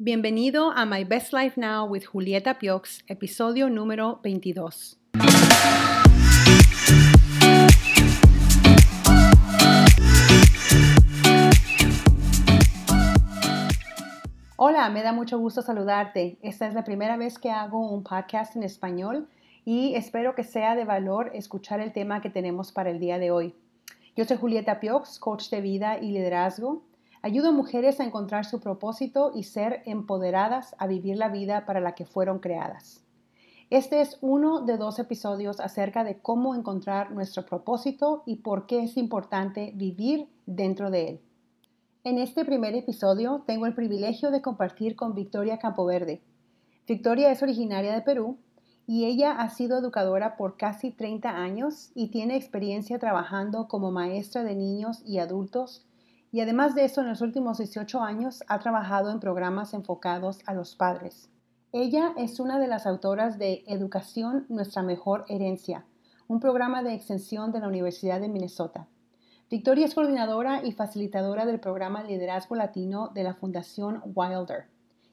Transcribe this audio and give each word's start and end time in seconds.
Bienvenido 0.00 0.70
a 0.70 0.86
My 0.86 1.02
Best 1.02 1.32
Life 1.32 1.60
Now 1.60 1.84
with 1.84 2.04
Julieta 2.04 2.56
Piox, 2.60 3.02
episodio 3.08 3.68
número 3.68 4.20
22. 4.22 4.96
Hola, 14.54 14.88
me 14.90 15.02
da 15.02 15.12
mucho 15.12 15.36
gusto 15.40 15.62
saludarte. 15.62 16.38
Esta 16.42 16.68
es 16.68 16.74
la 16.74 16.84
primera 16.84 17.16
vez 17.16 17.40
que 17.40 17.50
hago 17.50 17.90
un 17.90 18.04
podcast 18.04 18.54
en 18.54 18.62
español 18.62 19.28
y 19.64 19.96
espero 19.96 20.36
que 20.36 20.44
sea 20.44 20.76
de 20.76 20.84
valor 20.84 21.32
escuchar 21.34 21.80
el 21.80 21.92
tema 21.92 22.20
que 22.20 22.30
tenemos 22.30 22.70
para 22.70 22.90
el 22.90 23.00
día 23.00 23.18
de 23.18 23.32
hoy. 23.32 23.56
Yo 24.14 24.24
soy 24.24 24.36
Julieta 24.36 24.78
Piox, 24.78 25.18
coach 25.18 25.50
de 25.50 25.60
vida 25.60 25.98
y 25.98 26.12
liderazgo. 26.12 26.84
Ayudo 27.20 27.48
a 27.48 27.52
mujeres 27.52 27.98
a 27.98 28.04
encontrar 28.04 28.44
su 28.44 28.60
propósito 28.60 29.32
y 29.34 29.42
ser 29.42 29.82
empoderadas 29.86 30.76
a 30.78 30.86
vivir 30.86 31.16
la 31.16 31.28
vida 31.28 31.66
para 31.66 31.80
la 31.80 31.96
que 31.96 32.06
fueron 32.06 32.38
creadas. 32.38 33.04
Este 33.70 34.00
es 34.00 34.18
uno 34.20 34.60
de 34.60 34.76
dos 34.76 34.98
episodios 34.98 35.58
acerca 35.60 36.04
de 36.04 36.18
cómo 36.20 36.54
encontrar 36.54 37.10
nuestro 37.10 37.44
propósito 37.44 38.22
y 38.24 38.36
por 38.36 38.66
qué 38.66 38.84
es 38.84 38.96
importante 38.96 39.72
vivir 39.74 40.28
dentro 40.46 40.90
de 40.90 41.08
él. 41.08 41.20
En 42.04 42.18
este 42.18 42.44
primer 42.44 42.74
episodio 42.76 43.42
tengo 43.46 43.66
el 43.66 43.74
privilegio 43.74 44.30
de 44.30 44.40
compartir 44.40 44.94
con 44.94 45.14
Victoria 45.14 45.58
Campoverde. 45.58 46.22
Victoria 46.86 47.32
es 47.32 47.42
originaria 47.42 47.92
de 47.92 48.00
Perú 48.00 48.38
y 48.86 49.04
ella 49.04 49.32
ha 49.32 49.50
sido 49.50 49.76
educadora 49.78 50.36
por 50.36 50.56
casi 50.56 50.92
30 50.92 51.28
años 51.28 51.90
y 51.94 52.08
tiene 52.08 52.36
experiencia 52.36 52.98
trabajando 52.98 53.66
como 53.66 53.90
maestra 53.90 54.44
de 54.44 54.54
niños 54.54 55.02
y 55.04 55.18
adultos 55.18 55.84
y 56.30 56.40
además 56.40 56.74
de 56.74 56.84
eso 56.84 57.00
en 57.00 57.08
los 57.08 57.20
últimos 57.20 57.58
18 57.58 58.00
años 58.00 58.44
ha 58.48 58.58
trabajado 58.58 59.10
en 59.10 59.20
programas 59.20 59.74
enfocados 59.74 60.40
a 60.46 60.54
los 60.54 60.74
padres. 60.76 61.30
Ella 61.72 62.12
es 62.16 62.40
una 62.40 62.58
de 62.58 62.66
las 62.66 62.86
autoras 62.86 63.38
de 63.38 63.64
Educación, 63.66 64.46
nuestra 64.48 64.82
mejor 64.82 65.24
herencia, 65.28 65.84
un 66.26 66.40
programa 66.40 66.82
de 66.82 66.94
extensión 66.94 67.52
de 67.52 67.60
la 67.60 67.68
Universidad 67.68 68.20
de 68.20 68.28
Minnesota. 68.28 68.86
Victoria 69.50 69.86
es 69.86 69.94
coordinadora 69.94 70.64
y 70.64 70.72
facilitadora 70.72 71.46
del 71.46 71.60
programa 71.60 72.02
Liderazgo 72.02 72.54
Latino 72.54 73.08
de 73.14 73.22
la 73.22 73.34
Fundación 73.34 74.02
Wilder 74.14 74.66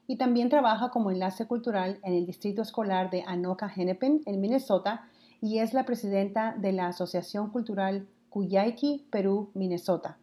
y 0.06 0.16
también 0.16 0.48
trabaja 0.48 0.90
como 0.90 1.10
enlace 1.10 1.46
cultural 1.46 1.98
en 2.02 2.14
el 2.14 2.26
Distrito 2.26 2.62
Escolar 2.62 3.10
de 3.10 3.22
Anoka 3.26 3.72
Hennepin, 3.74 4.22
en 4.26 4.40
Minnesota, 4.40 5.08
y 5.40 5.58
es 5.58 5.74
la 5.74 5.84
presidenta 5.84 6.54
de 6.56 6.72
la 6.72 6.88
Asociación 6.88 7.50
Cultural 7.50 8.06
Cuyayqui, 8.30 9.06
Perú, 9.10 9.50
Minnesota. 9.54 10.18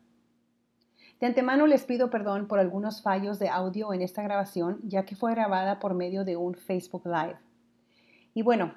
De 1.24 1.28
antemano 1.28 1.68
les 1.68 1.86
pido 1.86 2.10
perdón 2.10 2.50
por 2.50 2.60
algunos 2.60 3.02
fallos 3.02 3.40
de 3.40 3.48
audio 3.48 3.94
en 3.94 4.02
esta 4.02 4.22
grabación, 4.24 4.82
ya 4.84 5.06
que 5.06 5.16
fue 5.16 5.32
grabada 5.32 5.80
por 5.80 5.94
medio 5.94 6.26
de 6.26 6.36
un 6.36 6.54
Facebook 6.54 7.04
Live. 7.06 7.38
Y 8.34 8.42
bueno, 8.42 8.76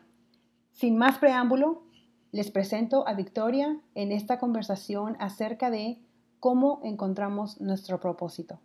sin 0.71 0.97
más 0.97 1.19
preámbulo, 1.19 1.83
les 2.31 2.53
presento 2.53 3.09
a 3.09 3.15
Victoria 3.15 3.77
en 3.97 4.13
esta 4.13 4.39
conversación 4.39 5.17
acerca 5.19 5.71
de 5.71 5.99
cómo 6.39 6.81
encontramos 6.85 7.61
nuestro 7.61 7.99
propósito. 7.99 8.61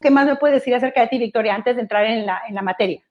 ¿Qué 0.00 0.10
más 0.10 0.24
me 0.24 0.36
puedes 0.36 0.60
decir 0.60 0.74
acerca 0.74 1.02
de 1.02 1.08
ti, 1.08 1.18
Victoria, 1.18 1.54
antes 1.54 1.76
de 1.76 1.82
entrar 1.82 2.06
en 2.06 2.24
la, 2.24 2.40
en 2.48 2.54
la 2.54 2.62
materia? 2.62 3.02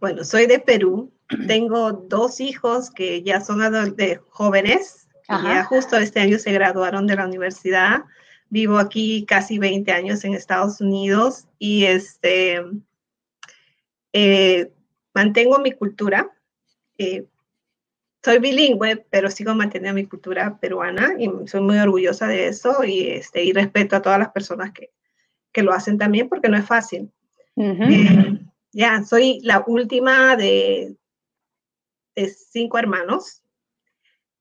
Bueno, 0.00 0.24
soy 0.24 0.46
de 0.46 0.60
Perú. 0.60 1.12
Tengo 1.46 1.92
dos 1.92 2.40
hijos 2.40 2.90
que 2.90 3.22
ya 3.22 3.42
son 3.42 3.60
adultos, 3.60 4.18
jóvenes. 4.30 5.01
Ya 5.42 5.64
justo 5.64 5.96
este 5.96 6.20
año 6.20 6.38
se 6.38 6.52
graduaron 6.52 7.06
de 7.06 7.16
la 7.16 7.26
universidad. 7.26 8.04
Vivo 8.50 8.78
aquí 8.78 9.24
casi 9.26 9.58
20 9.58 9.90
años 9.92 10.24
en 10.24 10.34
Estados 10.34 10.80
Unidos 10.80 11.46
y 11.58 11.84
este, 11.84 12.62
eh, 14.12 14.70
mantengo 15.14 15.58
mi 15.58 15.72
cultura. 15.72 16.30
Eh, 16.98 17.26
soy 18.22 18.38
bilingüe, 18.38 19.04
pero 19.10 19.30
sigo 19.30 19.54
manteniendo 19.54 19.94
mi 19.94 20.06
cultura 20.06 20.58
peruana 20.58 21.14
y 21.18 21.30
soy 21.48 21.60
muy 21.60 21.78
orgullosa 21.78 22.28
de 22.28 22.48
eso 22.48 22.84
y, 22.84 23.08
este, 23.08 23.42
y 23.42 23.52
respeto 23.52 23.96
a 23.96 24.02
todas 24.02 24.18
las 24.18 24.30
personas 24.30 24.72
que, 24.72 24.90
que 25.50 25.62
lo 25.62 25.72
hacen 25.72 25.98
también 25.98 26.28
porque 26.28 26.48
no 26.48 26.56
es 26.56 26.66
fácil. 26.66 27.10
Eh, 27.56 28.38
ya, 28.72 29.02
soy 29.04 29.40
la 29.42 29.64
última 29.66 30.36
de, 30.36 30.96
de 32.14 32.28
cinco 32.28 32.78
hermanos. 32.78 33.42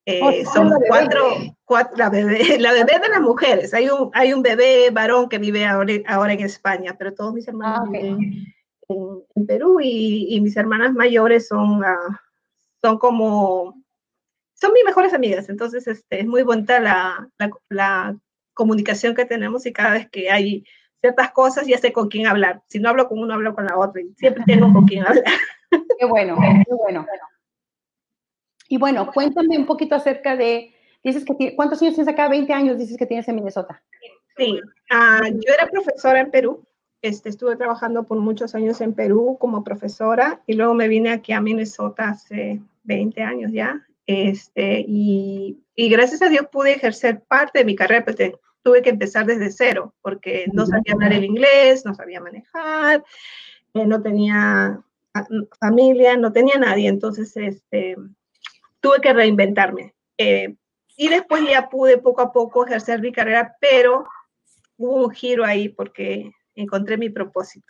Eh, 0.05 0.19
oh, 0.23 0.51
son 0.51 0.71
cuatro, 0.87 1.21
cuatro, 1.63 1.95
la 1.97 2.09
bebé, 2.09 2.39
la 2.59 2.73
bebé 2.73 2.99
de 2.99 3.09
las 3.09 3.21
mujeres. 3.21 3.73
Hay 3.73 3.89
un, 3.89 4.09
hay 4.13 4.33
un 4.33 4.41
bebé 4.41 4.89
varón 4.91 5.29
que 5.29 5.37
vive 5.37 5.65
ahora, 5.65 5.93
ahora 6.07 6.33
en 6.33 6.41
España, 6.41 6.95
pero 6.97 7.13
todos 7.13 7.33
mis 7.33 7.47
hermanos 7.47 7.81
ah, 7.83 7.89
viven 7.91 8.45
en, 9.35 9.47
Perú 9.47 9.79
y, 9.81 10.39
mis 10.41 10.57
hermanas 10.57 10.93
mayores 10.93 11.47
son, 11.47 11.83
ah, 11.83 12.21
son 12.81 12.97
como, 12.97 13.81
son 14.53 14.73
mis 14.73 14.83
mejores 14.83 15.13
amigas, 15.13 15.49
entonces 15.49 15.87
este, 15.87 16.21
es 16.21 16.27
muy 16.27 16.43
bonita 16.43 16.79
la, 16.79 17.29
la, 17.69 18.17
comunicación 18.53 19.15
que 19.15 19.25
tenemos 19.25 19.65
y 19.65 19.71
cada 19.71 19.91
vez 19.91 20.09
que 20.09 20.29
hay 20.29 20.65
ciertas 20.99 21.31
cosas 21.31 21.65
ya 21.65 21.77
sé 21.77 21.93
con 21.93 22.09
quién 22.09 22.27
hablar. 22.27 22.61
Si 22.67 22.79
no 22.79 22.89
hablo 22.89 23.07
con 23.07 23.17
uno, 23.17 23.33
hablo 23.33 23.55
con 23.55 23.65
la 23.65 23.77
otra 23.77 24.01
y 24.01 24.13
siempre 24.17 24.43
tengo 24.45 24.71
con 24.73 24.85
quién 24.85 25.07
hablar. 25.07 25.23
Qué 25.97 26.05
bueno, 26.05 26.37
qué 26.39 26.73
bueno. 26.75 27.07
Y 28.71 28.77
bueno, 28.77 29.11
cuéntame 29.11 29.57
un 29.57 29.65
poquito 29.65 29.95
acerca 29.95 30.35
de, 30.37 30.73
dices 31.03 31.25
que, 31.25 31.55
¿cuántos 31.55 31.81
años 31.81 31.95
tienes 31.95 32.11
acá? 32.11 32.29
20 32.29 32.53
años 32.53 32.77
dices 32.77 32.95
que 32.97 33.05
tienes 33.05 33.27
en 33.27 33.35
Minnesota. 33.35 33.83
Sí, 34.37 34.59
ah, 34.89 35.27
yo 35.29 35.53
era 35.53 35.67
profesora 35.67 36.21
en 36.21 36.31
Perú 36.31 36.65
este, 37.01 37.29
estuve 37.29 37.55
trabajando 37.55 38.03
por 38.03 38.19
muchos 38.19 38.53
años 38.55 38.79
en 38.79 38.93
Perú 38.93 39.37
como 39.39 39.63
profesora 39.63 40.41
y 40.45 40.53
luego 40.53 40.73
me 40.73 40.87
vine 40.87 41.11
aquí 41.11 41.33
a 41.33 41.41
Minnesota 41.41 42.09
hace 42.09 42.61
20 42.83 43.21
años 43.23 43.51
ya. 43.51 43.85
Este, 44.05 44.85
y, 44.87 45.59
y 45.75 45.89
gracias 45.89 46.21
a 46.21 46.29
Dios 46.29 46.47
pude 46.51 46.73
ejercer 46.73 47.21
parte 47.21 47.59
de 47.59 47.65
mi 47.65 47.75
carrera, 47.75 48.05
pero 48.05 48.39
tuve 48.61 48.81
que 48.81 48.91
empezar 48.91 49.25
desde 49.25 49.51
cero 49.51 49.93
porque 50.01 50.45
no 50.53 50.65
sabía 50.65 50.93
hablar 50.93 51.13
el 51.13 51.25
inglés, 51.25 51.85
no 51.85 51.95
sabía 51.95 52.21
manejar, 52.21 53.03
eh, 53.73 53.85
no 53.85 54.01
tenía 54.01 54.81
ah, 55.13 55.27
familia, 55.59 56.17
no 56.17 56.31
tenía 56.31 56.57
nadie, 56.59 56.87
entonces 56.87 57.35
este, 57.35 57.95
tuve 58.81 58.99
que 59.01 59.13
reinventarme. 59.13 59.93
Eh, 60.17 60.55
y 60.97 61.07
después 61.07 61.43
ya 61.49 61.69
pude 61.69 61.97
poco 61.97 62.21
a 62.21 62.31
poco 62.31 62.65
ejercer 62.65 63.01
mi 63.01 63.11
carrera, 63.11 63.55
pero 63.59 64.05
hubo 64.77 65.05
un 65.05 65.11
giro 65.11 65.45
ahí 65.45 65.69
porque 65.69 66.31
encontré 66.55 66.97
mi 66.97 67.09
propósito. 67.09 67.67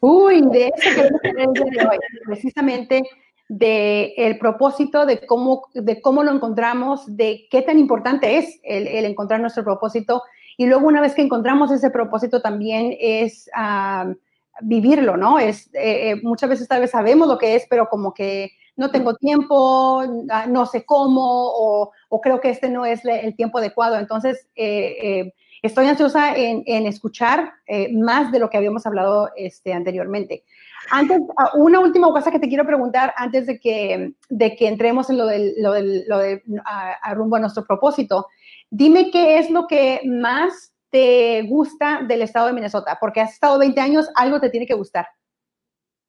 Uy, 0.00 0.42
de 0.50 0.72
eso 0.76 1.08
queremos 1.22 1.54
de 1.54 1.60
hoy, 1.62 1.98
precisamente 2.26 3.04
de 3.48 4.14
el 4.16 4.38
propósito, 4.38 5.06
de 5.06 5.24
cómo, 5.26 5.68
de 5.74 6.00
cómo 6.00 6.22
lo 6.22 6.32
encontramos, 6.32 7.04
de 7.16 7.46
qué 7.50 7.62
tan 7.62 7.78
importante 7.78 8.38
es 8.38 8.58
el, 8.62 8.86
encontrar 9.04 9.40
nuestro 9.40 9.62
propósito. 9.62 10.22
Y 10.56 10.66
luego 10.66 10.86
una 10.86 11.00
vez 11.00 11.14
que 11.14 11.22
encontramos 11.22 11.70
ese 11.70 11.90
propósito 11.90 12.40
también 12.40 12.96
es 12.98 13.48
ah, 13.54 14.12
vivirlo, 14.60 15.16
¿no? 15.16 15.38
Es, 15.38 15.66
eh, 15.74 16.10
eh, 16.10 16.20
muchas 16.22 16.50
veces 16.50 16.68
tal 16.68 16.80
vez 16.80 16.90
sabemos 16.90 17.28
lo 17.28 17.38
que 17.38 17.54
es, 17.54 17.66
pero 17.68 17.88
como 17.88 18.12
que 18.14 18.52
no 18.76 18.90
tengo 18.90 19.14
tiempo, 19.14 20.02
ah, 20.30 20.46
no 20.46 20.66
sé 20.66 20.84
cómo, 20.84 21.22
o, 21.24 22.20
creo 22.22 22.40
que 22.40 22.50
este 22.50 22.70
no 22.70 22.84
es 22.86 23.04
el 23.04 23.34
tiempo 23.36 23.58
adecuado. 23.58 23.98
Entonces, 23.98 24.48
eh, 24.54 25.32
Estoy 25.62 25.86
ansiosa 25.86 26.34
en, 26.34 26.86
escuchar 26.88 27.52
eh, 27.68 27.92
más 27.92 28.32
de 28.32 28.40
lo 28.40 28.50
que 28.50 28.56
habíamos 28.56 28.84
hablado 28.84 29.30
este, 29.36 29.72
anteriormente. 29.72 30.42
Antes, 30.90 31.20
ah, 31.38 31.52
una 31.54 31.78
última 31.78 32.08
cosa 32.08 32.32
que 32.32 32.40
te 32.40 32.48
quiero 32.48 32.66
preguntar 32.66 33.14
antes 33.16 33.46
de 33.46 33.60
que, 33.60 34.12
de 34.28 34.56
que 34.56 34.66
entremos 34.66 35.08
en 35.08 35.18
lo, 35.18 35.26
lo, 35.26 36.18
de 36.18 36.42
a, 36.64 37.14
rumbo 37.14 37.36
a 37.36 37.38
nuestro 37.38 37.64
propósito. 37.64 38.26
Dime 38.70 39.12
qué 39.12 39.38
es 39.38 39.50
lo 39.50 39.68
que 39.68 40.00
más 40.04 40.74
te 40.90 41.42
gusta 41.42 42.02
del 42.08 42.22
estado 42.22 42.48
de 42.48 42.54
Minnesota, 42.54 42.98
porque 43.00 43.20
has 43.20 43.32
estado 43.32 43.56
20 43.60 43.80
años, 43.80 44.10
algo 44.16 44.40
te 44.40 44.50
tiene 44.50 44.66
que 44.66 44.74
gustar. 44.74 45.06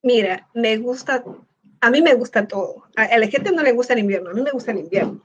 Mira, 0.01 0.49
me 0.55 0.77
gusta 0.77 1.23
a 1.83 1.89
mí 1.89 2.01
me 2.01 2.13
gusta 2.13 2.47
todo. 2.47 2.87
A 2.95 3.17
la 3.17 3.27
gente 3.27 3.51
no 3.51 3.61
le 3.61 3.73
gusta 3.73 3.91
el 3.91 3.99
invierno, 3.99 4.29
a 4.29 4.33
mí 4.33 4.41
me 4.41 4.51
gusta 4.51 4.71
el 4.71 4.77
invierno. 4.79 5.21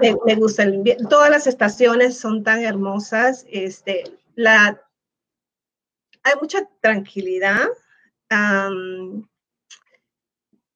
Me, 0.00 0.34
gusta 0.34 0.62
el 0.62 0.76
invierno. 0.76 1.06
Todas 1.10 1.28
las 1.28 1.46
estaciones 1.46 2.16
son 2.16 2.42
tan 2.42 2.64
hermosas. 2.64 3.44
Este, 3.50 4.04
la, 4.34 4.82
hay 6.22 6.32
mucha 6.40 6.66
tranquilidad. 6.80 7.68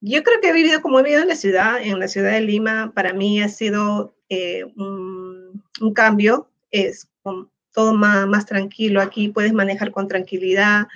yo 0.03 0.23
creo 0.23 0.41
que 0.43 0.49
he 0.51 0.53
vivido 0.53 0.83
como 0.83 1.01
he 1.01 1.05
vivido 1.05 1.23
en 1.23 1.29
la 1.29 1.37
ciudad, 1.37 1.81
en 1.81 1.99
la 1.99 2.09
ciudad 2.09 2.33
de 2.33 2.43
Lima. 2.43 2.93
Para 2.95 3.15
mí 3.15 3.41
ha 3.41 3.49
sido 3.49 4.15
eh, 4.29 4.65
un, 4.77 5.65
cambio. 5.95 6.51
Es 6.71 7.09
todo 7.73 7.95
más, 7.95 8.27
más 8.27 8.45
tranquilo 8.45 9.01
aquí. 9.01 9.31
Puedes 9.31 9.55
manejar 9.55 9.91
con 9.91 10.07
tranquilidad. 10.07 10.87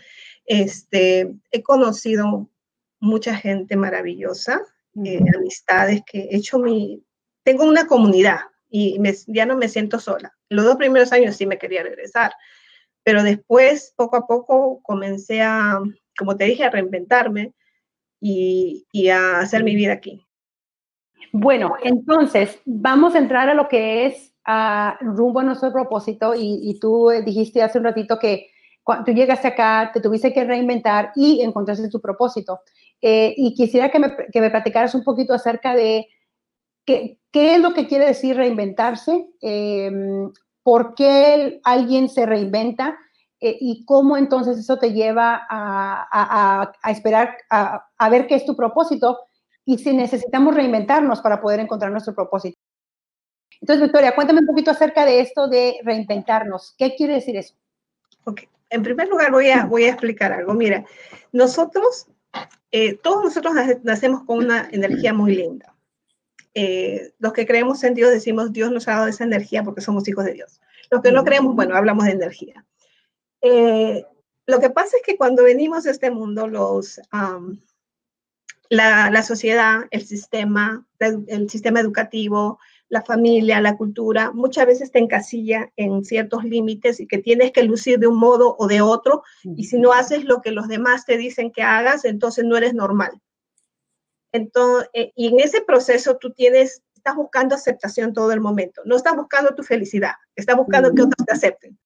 Este, 0.44 1.34
he 1.50 1.62
conocido 1.62 2.46
mucha 3.00 3.35
gente 3.35 3.77
maravillosa, 3.77 4.61
eh, 5.05 5.21
amistades 5.37 6.03
que 6.05 6.21
he 6.21 6.37
hecho 6.37 6.59
mi, 6.59 7.05
tengo 7.45 7.65
una 7.65 7.87
comunidad, 7.87 8.41
y 8.71 9.00
ya 9.29 9.47
no 9.47 9.56
me 9.56 9.69
siento 9.69 9.99
sola. 9.99 10.37
Los 10.49 10.65
dos 10.65 10.77
primeros 10.77 11.12
años 11.12 11.37
sí 11.37 11.47
me 11.47 11.59
quería 11.59 11.83
regresar, 11.83 12.33
pero 13.03 13.23
después, 13.23 13.95
poco 13.97 14.17
a 14.17 14.27
poco, 14.27 14.81
comencé 14.83 15.41
a, 15.43 15.81
como 16.19 16.37
te 16.37 16.45
dije, 16.45 16.65
a 16.65 16.71
reinventarme 16.71 17.55
y, 18.21 19.09
a 19.09 19.41
hacer 19.41 19.65
mi 19.65 19.75
vida 19.75 19.93
aquí. 19.95 20.27
Bueno, 21.33 21.77
entonces 21.83 22.59
vamos 22.65 23.15
a 23.15 23.19
entrar 23.19 23.49
a 23.49 23.55
lo 23.55 23.69
que 23.69 24.06
es 24.06 24.35
rumbo 25.00 25.41
a 25.41 25.45
nuestro 25.45 25.73
propósito 25.73 26.35
y, 26.37 26.79
tú 26.81 27.11
dijiste 27.25 27.62
hace 27.62 27.79
un 27.79 27.85
ratito 27.85 28.19
que 28.19 28.50
cuando 28.83 29.05
tú 29.05 29.12
llegaste 29.12 29.49
acá, 29.49 29.91
te 29.93 30.00
tuviste 30.00 30.33
que 30.33 30.45
reinventar 30.45 31.12
y 31.15 31.43
encontraste 31.43 31.91
tu 31.91 32.00
propósito. 32.00 32.61
Eh, 33.00 33.35
y 33.37 33.55
quisiera 33.55 33.91
que 33.91 33.99
me, 33.99 34.17
que 34.33 34.41
me, 34.41 34.50
platicaras 34.50 34.95
un 34.95 35.05
poquito 35.05 35.33
acerca 35.33 35.75
de 35.75 36.09
qué, 36.85 37.19
qué 37.31 37.55
es 37.55 37.61
lo 37.61 37.75
que 37.75 37.87
quiere 37.87 38.06
decir 38.06 38.37
reinventarse, 38.37 39.29
em, 39.41 40.33
por 40.62 40.95
qué 40.95 41.61
alguien 41.65 42.09
se 42.09 42.27
reinventa 42.27 42.99
eh, 43.41 43.56
y 43.61 43.85
cómo 43.85 44.17
entonces 44.17 44.59
eso 44.59 44.79
te 44.79 44.93
lleva 44.93 45.47
a, 45.49 46.73
a, 46.83 46.91
esperar, 46.91 47.37
a, 47.50 48.09
ver 48.11 48.27
qué 48.27 48.35
es 48.35 48.45
tu 48.45 48.56
propósito 48.56 49.19
y 49.65 49.79
si 49.79 49.95
necesitamos 49.95 50.55
reinventarnos 50.55 51.21
para 51.21 51.41
poder 51.41 51.61
encontrar 51.61 51.93
nuestro 51.93 52.15
propósito. 52.15 52.59
Entonces, 53.61 53.85
Victoria, 53.85 54.15
cuéntame 54.15 54.41
un 54.41 54.47
poquito 54.47 54.71
acerca 54.71 55.05
de 55.05 55.21
esto 55.21 55.49
de 55.49 55.77
reinventarnos. 55.85 56.75
¿Qué 56.77 56.95
quiere 56.97 57.15
decir 57.15 57.37
eso? 57.37 57.55
Ok, 58.25 58.43
en 58.71 58.83
primer 58.83 59.09
lugar 59.09 59.31
voy 59.31 59.50
a, 59.50 59.67
voy 59.67 59.85
a 59.85 59.91
explicar 59.91 60.33
algo. 60.33 60.55
Mira, 60.55 60.85
nosotros, 61.33 62.09
eh, 62.70 62.94
todos 62.94 63.25
nosotros 63.25 63.54
nacemos 63.82 64.25
con 64.25 64.38
una 64.38 64.69
energía 64.70 65.12
muy 65.12 65.34
linda. 65.34 65.75
Eh, 66.54 67.12
los 67.19 67.32
que 67.32 67.46
creemos 67.46 67.84
en 67.84 67.94
Dios 67.94 68.10
decimos 68.10 68.52
Dios 68.52 68.72
nos 68.72 68.88
ha 68.88 68.92
dado 68.92 69.06
esa 69.06 69.25
energía 69.25 69.62
porque 69.62 69.80
somos 69.80 70.06
hijos 70.08 70.25
de 70.25 70.34
Dios. 70.34 70.60
Los 70.90 71.02
que 71.02 71.12
no 71.12 71.25
creemos, 71.25 71.54
bueno, 71.54 71.76
hablamos 71.76 72.04
de 72.04 72.12
energía. 72.12 72.64
Eh, 73.40 74.04
lo 74.46 74.60
que 74.60 74.70
pasa 74.70 74.96
es 74.96 75.02
que 75.04 75.16
cuando 75.16 75.44
venimos 75.44 75.86
a 75.86 75.90
este 75.90 76.10
mundo, 76.10 76.48
los, 76.48 77.00
la, 78.70 79.22
sociedad, 79.22 79.82
el 79.90 80.06
sistema, 80.06 80.86
el 80.98 81.50
sistema 81.50 81.80
educativo, 81.80 82.58
la 82.88 83.02
familia, 83.02 83.61
la 83.61 83.76
cultura, 83.76 84.31
muchas 84.32 84.67
veces 84.67 84.90
te 84.90 84.99
encasilla 84.99 85.70
en 85.76 86.05
ciertos 86.05 86.44
límites 86.44 87.00
y 87.00 87.06
que 87.06 87.19
tienes 87.19 87.52
que 87.52 87.62
lucir 87.62 87.99
de 87.99 88.06
un 88.06 88.19
modo 88.19 88.56
o 88.58 88.67
de 88.67 88.81
otro, 88.81 89.23
y 89.44 89.64
si 89.64 89.79
no 89.79 89.93
haces 89.93 90.25
lo 90.25 90.40
que 90.40 90.52
los 90.52 90.69
demás 90.69 91.05
te 91.05 91.17
dicen 91.17 91.52
que 91.52 91.62
hagas, 91.62 92.05
entonces 92.05 92.44
no 92.44 92.56
eres 92.56 92.75
normal. 92.75 93.20
Entonces, 94.32 94.88
eh, 94.94 95.12
y 95.17 95.29
en 95.29 95.40
ese 95.40 95.61
proceso 95.61 96.17
tú 96.17 96.32
tienes, 96.32 96.82
estás 96.94 97.17
buscando 97.17 97.55
aceptación 97.55 98.12
todo 98.12 98.32
el 98.32 98.40
momento, 98.40 98.82
no 98.85 98.96
estás 98.96 99.17
buscando 99.17 99.55
tu 99.55 99.62
felicidad, 99.62 100.14
estás 100.35 100.56
buscando 100.56 100.94
que 100.94 101.02
otros 101.02 101.26
te 101.26 101.32
acepten. 101.32 101.79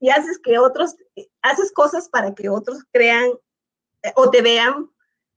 Y 0.00 0.10
haces 0.10 0.38
que 0.38 0.58
otros, 0.58 0.96
haces 1.42 1.72
cosas 1.72 2.08
para 2.08 2.34
que 2.34 2.48
otros 2.48 2.84
crean 2.92 3.30
eh, 4.02 4.12
o 4.14 4.30
te 4.30 4.42
vean 4.42 4.90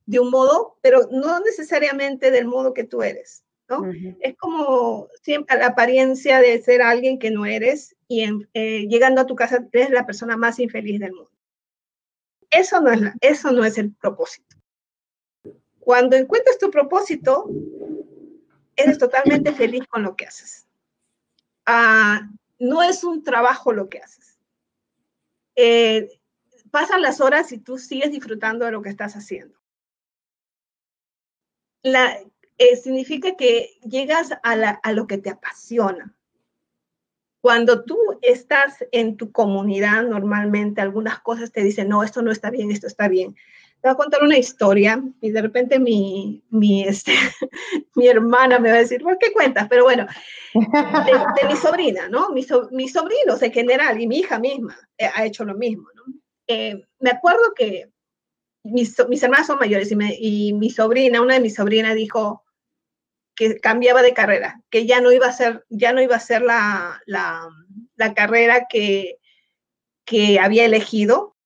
de 0.05 0.19
un 0.19 0.31
modo, 0.31 0.77
pero 0.81 1.07
no 1.11 1.39
necesariamente 1.39 2.31
del 2.31 2.45
modo 2.45 2.73
que 2.73 2.83
tú 2.83 3.03
eres, 3.03 3.43
¿no? 3.69 3.83
Es 4.19 4.35
como 4.37 5.07
siempre 5.21 5.57
la 5.57 5.67
apariencia 5.67 6.39
de 6.39 6.61
ser 6.61 6.81
alguien 6.81 7.19
que 7.19 7.31
no 7.31 7.45
eres 7.45 7.95
y 8.07 8.25
eh, 8.53 8.87
llegando 8.87 9.21
a 9.21 9.25
tu 9.25 9.35
casa 9.35 9.65
eres 9.71 9.91
la 9.91 10.05
persona 10.05 10.35
más 10.35 10.59
infeliz 10.59 10.99
del 10.99 11.13
mundo. 11.13 11.31
Eso 12.49 12.81
no 12.81 12.91
es, 12.91 13.01
eso 13.21 13.51
no 13.51 13.63
es 13.63 13.77
el 13.77 13.93
propósito. 13.93 14.57
Cuando 15.79 16.15
encuentras 16.15 16.57
tu 16.57 16.71
propósito, 16.71 17.49
eres 18.75 18.97
totalmente 18.97 19.53
feliz 19.53 19.85
con 19.87 20.03
lo 20.03 20.15
que 20.15 20.25
haces. 20.25 20.67
Ah, 21.65 22.27
no 22.57 22.81
es 22.81 23.03
un 23.03 23.23
trabajo 23.23 23.71
lo 23.71 23.87
que 23.87 23.99
haces 23.99 24.29
eh, 25.61 26.21
pasan 26.71 27.01
las 27.01 27.19
horas 27.19 27.51
y 27.51 27.57
tú 27.57 27.77
sigues 27.77 28.11
disfrutando 28.11 28.63
de 28.63 28.71
lo 28.71 28.81
que 28.81 28.89
estás 28.89 29.15
haciendo. 29.15 29.59
La, 31.83 32.17
eh, 32.59 32.75
significa 32.75 33.35
que 33.35 33.79
llegas 33.81 34.31
a, 34.31 34.51
a 34.51 34.91
lo 34.91 35.07
que 35.07 35.17
te 35.17 35.29
apasiona. 35.29 36.13
Cuando 37.41 37.85
tú 37.85 37.97
estás 38.21 38.85
en 38.91 39.15
tu 39.15 39.31
comunidad, 39.31 40.03
normalmente 40.03 40.81
algunas 40.81 41.19
cosas 41.21 41.53
te 41.53 41.63
dicen, 41.63 41.87
no, 41.87 42.03
esto 42.03 42.21
no 42.21 42.31
está 42.31 42.51
bien, 42.51 42.69
esto 42.69 42.85
está 42.85 43.07
bien. 43.07 43.33
Te 43.81 43.87
voy 43.87 43.93
a 43.93 43.95
contar 43.97 44.23
una 44.23 44.37
historia 44.37 45.01
y 45.21 45.31
de 45.31 45.41
repente 45.41 45.79
mi, 45.79 46.43
mi, 46.49 46.83
este, 46.83 47.13
mi 47.95 48.07
hermana 48.07 48.59
me 48.59 48.69
va 48.69 48.75
a 48.75 48.79
decir, 48.79 49.01
¿por 49.01 49.17
qué 49.17 49.31
cuentas? 49.31 49.67
Pero 49.69 49.85
bueno, 49.85 50.05
de, 50.53 51.47
mi 51.47 51.55
sobrina, 51.55 52.09
¿no? 52.09 52.31
Mi, 52.31 52.43
so, 52.43 52.67
mis 52.71 52.91
sobrinos 52.91 53.41
en 53.41 53.53
general 53.53 54.01
y 54.01 54.07
mi 54.07 54.17
hija 54.17 54.37
misma 54.37 54.77
eh, 54.97 55.09
ha 55.15 55.23
hecho 55.23 55.45
lo 55.45 55.55
mismo, 55.55 55.87
¿no? 55.95 56.13
Eh, 56.45 56.83
me 56.99 57.11
acuerdo 57.11 57.53
que 57.55 57.89
mis, 58.63 58.97
mis 59.07 59.23
hermanas 59.23 59.47
son 59.47 59.59
mayores 59.59 59.89
y, 59.91 59.95
me, 59.95 60.13
y, 60.19 60.51
mi 60.51 60.69
sobrina, 60.69 61.21
una 61.21 61.35
de 61.35 61.39
mis 61.39 61.55
sobrinas 61.55 61.95
dijo 61.95 62.43
que 63.39 63.57
cambiaba 63.61 64.01
de 64.01 64.13
carrera, 64.13 64.61
que 64.69 64.85
ya 64.85 64.99
no 64.99 65.13
iba 65.13 65.25
a 65.25 65.31
ser, 65.31 65.65
ya 65.69 65.93
no 65.93 66.01
iba 66.01 66.17
a 66.17 66.19
ser 66.19 66.41
la, 66.41 67.01
la, 67.05 67.47
la 67.95 68.13
carrera 68.13 68.67
que, 68.69 69.17
que 70.03 70.41
había 70.41 70.65
elegido, 70.65 71.37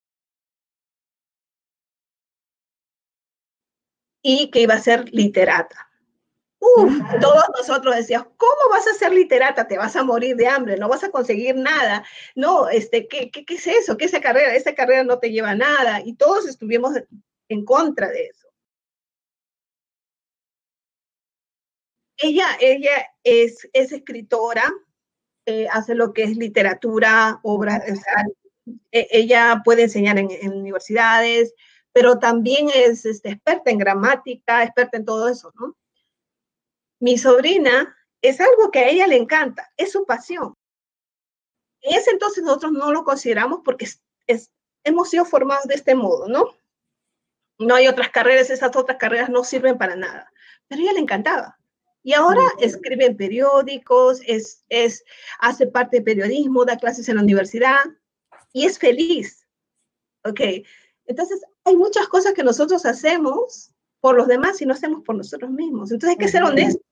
y 4.20 4.50
que 4.50 4.62
iba 4.62 4.74
a 4.74 4.80
ser 4.80 5.08
literata. 5.14 5.88
Uf, 6.58 6.92
todos 7.20 7.44
nosotros 7.56 7.94
decíamos, 7.94 8.26
¿cómo 8.38 8.70
vas 8.72 8.88
a 8.88 8.94
ser 8.94 9.12
literata? 9.12 9.68
Te 9.68 9.78
vas 9.78 9.94
a 9.94 10.02
morir 10.02 10.34
de 10.34 10.48
hambre, 10.48 10.76
no 10.76 10.88
vas 10.88 11.04
a 11.04 11.12
conseguir 11.12 11.54
nada. 11.54 12.04
No, 12.34 12.68
este, 12.70 13.06
¿qué, 13.06 13.30
qué, 13.30 13.44
qué 13.44 13.54
es 13.54 13.66
eso? 13.68 13.96
¿Qué 13.96 14.06
esa 14.06 14.20
carrera? 14.20 14.56
Esa 14.56 14.74
carrera 14.74 15.04
no 15.04 15.20
te 15.20 15.30
lleva 15.30 15.50
a 15.50 15.54
nada. 15.54 16.00
Y 16.04 16.14
todos 16.14 16.48
estuvimos 16.48 16.94
en 17.48 17.64
contra 17.64 18.08
de 18.08 18.24
eso. 18.24 18.48
Ella, 22.16 22.46
ella 22.60 23.06
es, 23.24 23.68
es 23.72 23.92
escritora, 23.92 24.72
eh, 25.46 25.66
hace 25.70 25.94
lo 25.94 26.12
que 26.12 26.22
es 26.24 26.36
literatura, 26.36 27.40
obra, 27.42 27.82
o 27.90 27.94
sea, 27.96 28.24
e, 28.92 29.08
ella 29.10 29.62
puede 29.64 29.84
enseñar 29.84 30.18
en, 30.18 30.30
universidades, 30.52 31.54
pero 31.92 32.18
también 32.18 32.68
es 32.74 33.04
este, 33.04 33.30
experta 33.30 33.70
en 33.70 33.78
gramática, 33.78 34.62
experta 34.62 34.96
en 34.96 35.04
todo 35.04 35.28
eso, 35.28 35.52
¿no? 35.58 35.76
Mi 37.00 37.18
sobrina 37.18 37.96
es 38.22 38.40
algo 38.40 38.70
que 38.70 38.78
a 38.80 38.88
ella 38.88 39.06
le 39.06 39.16
encanta, 39.16 39.70
es 39.76 39.92
su 39.92 40.06
pasión. 40.06 40.54
En 41.82 41.98
ese 41.98 42.10
entonces 42.10 42.42
nosotros 42.42 42.72
no 42.72 42.92
lo 42.92 43.04
consideramos 43.04 43.60
porque 43.64 43.86
es, 44.26 44.50
hemos 44.84 45.10
sido 45.10 45.24
formados 45.24 45.66
de 45.66 45.74
este 45.74 45.94
modo, 45.94 46.28
¿no? 46.28 46.56
No 47.58 47.74
hay 47.74 47.88
otras 47.88 48.08
carreras, 48.10 48.50
esas 48.50 48.74
otras 48.74 48.98
carreras 48.98 49.28
no 49.28 49.44
sirven 49.44 49.76
para 49.76 49.94
nada, 49.94 50.32
pero 50.66 50.80
a 50.80 50.84
ella 50.84 50.92
le 50.94 51.00
encantaba. 51.00 51.58
Y 52.04 52.12
ahora 52.12 52.42
escribe 52.60 53.06
en 53.06 53.16
periódicos, 53.16 54.20
es, 54.26 54.62
es, 54.68 55.02
hace 55.40 55.66
parte 55.66 55.96
de 55.96 56.02
periodismo, 56.02 56.66
da 56.66 56.76
clases 56.76 57.08
en 57.08 57.16
la 57.16 57.22
universidad 57.22 57.80
y 58.52 58.66
es 58.66 58.78
feliz. 58.78 59.46
Ok, 60.22 60.40
entonces, 61.06 61.40
hay 61.64 61.76
muchas 61.76 62.06
cosas 62.08 62.34
que 62.34 62.44
nosotros 62.44 62.84
hacemos 62.84 63.72
por 64.00 64.16
los 64.16 64.28
demás 64.28 64.60
y 64.60 64.66
no 64.66 64.74
hacemos 64.74 65.02
por 65.02 65.16
nosotros 65.16 65.50
mismos. 65.50 65.90
Entonces, 65.90 66.18
hay 66.18 66.22
que 66.22 66.30
ser 66.30 66.42
honestos. 66.42 66.82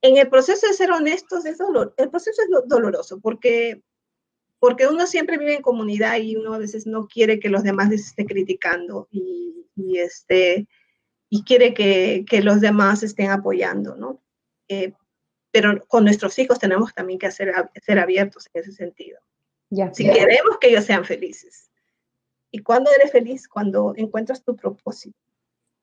En 0.00 0.16
el 0.16 0.28
proceso 0.30 0.66
de 0.66 0.72
ser 0.72 0.90
honestos, 0.90 1.44
es 1.44 1.58
dolor, 1.58 1.92
el 1.98 2.08
proceso 2.08 2.40
es 2.40 2.48
doloroso 2.66 3.20
porque, 3.20 3.82
porque 4.58 4.86
uno 4.86 5.06
siempre 5.06 5.36
vive 5.36 5.56
en 5.56 5.62
comunidad 5.62 6.16
y 6.18 6.36
uno 6.36 6.54
a 6.54 6.58
veces 6.58 6.86
no 6.86 7.08
quiere 7.08 7.40
que 7.40 7.48
los 7.48 7.62
demás 7.62 7.90
les 7.90 8.06
esté 8.06 8.24
criticando 8.24 9.08
y, 9.10 9.66
y 9.74 9.98
este, 9.98 10.68
y 11.30 11.44
quiere 11.44 11.74
que, 11.74 12.24
que, 12.28 12.42
los 12.42 12.60
demás 12.60 13.02
estén 13.02 13.30
apoyando, 13.30 13.94
¿no? 13.96 14.22
Eh, 14.68 14.92
pero 15.50 15.84
con 15.86 16.04
nuestros 16.04 16.38
hijos 16.38 16.58
tenemos 16.58 16.94
también 16.94 17.18
que 17.18 17.30
ser, 17.30 17.52
ser 17.82 17.98
abiertos 17.98 18.48
en 18.52 18.62
ese 18.62 18.72
sentido. 18.72 19.18
Ya, 19.70 19.92
si 19.92 20.04
queremos 20.04 20.58
que 20.60 20.68
ellos 20.68 20.84
sean 20.84 21.04
felices. 21.04 21.70
¿Y 22.50 22.60
cuándo 22.60 22.90
eres 22.98 23.12
feliz? 23.12 23.46
Cuando 23.48 23.92
encuentras 23.96 24.42
tu 24.42 24.56
propósito, 24.56 25.18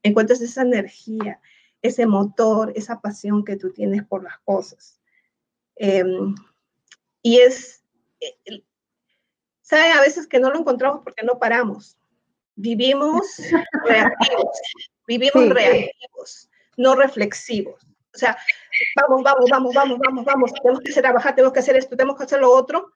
encuentras 0.02 0.42
esa 0.42 0.64
energía, 0.64 1.40
ese 1.82 2.08
motor, 2.08 2.74
esa 2.76 3.00
pasión 3.00 3.46
que 3.46 3.56
tú 3.56 3.72
tienes 3.72 4.04
por 4.04 4.24
las 4.24 4.40
cosas. 4.40 5.00
Em, 5.76 6.34
y 7.22 7.40
es, 7.40 7.84
eh, 8.20 8.64
¿sabe? 9.62 9.92
A 9.92 10.02
veces 10.02 10.26
que 10.26 10.40
no 10.40 10.50
lo 10.50 10.60
encontramos 10.60 11.02
porque 11.04 11.24
no 11.24 11.38
paramos. 11.38 11.98
Vivimos 12.56 13.38
reactivos, 13.84 14.60
vivimos 15.08 15.50
reactivos, 15.50 16.50
no 16.78 16.96
reflexivos. 16.96 17.82
O 18.14 18.18
sea, 18.18 18.38
vamos, 18.96 19.24
vamos, 19.24 19.50
vamos, 19.50 19.74
vamos, 19.74 20.00
vamos, 20.00 20.26
vamos, 20.26 20.54
tenemos 20.54 20.82
que 20.82 20.92
hacer 20.92 21.04
trabajar, 21.04 21.36
tenemos 21.36 21.54
que 21.54 21.60
hacer 21.60 21.76
esto, 21.76 21.98
tenemos 21.98 22.18
que 22.18 22.24
hacer 22.24 22.40
lo 22.40 22.52
otro, 22.52 22.94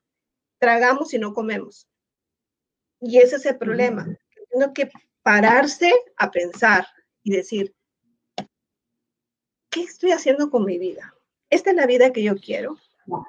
tragamos 0.60 1.14
y 1.14 1.20
no 1.20 1.34
comemos. 1.34 1.88
Y 3.02 3.18
ese 3.18 3.36
es 3.36 3.46
el 3.46 3.58
problema. 3.58 4.08
Tiene 4.50 4.74
que 4.74 4.90
pararse 5.22 5.94
a 6.16 6.32
pensar 6.32 6.88
y 7.24 7.32
decir, 7.32 7.76
¿qué 9.70 9.84
estoy 9.84 10.12
haciendo 10.12 10.50
con 10.50 10.66
mi 10.66 10.78
vida? 10.78 11.14
esta 11.50 11.72
es 11.72 11.76
la 11.76 11.86
vida 11.86 12.14
que 12.14 12.24
yo 12.24 12.36
quiero, 12.36 12.78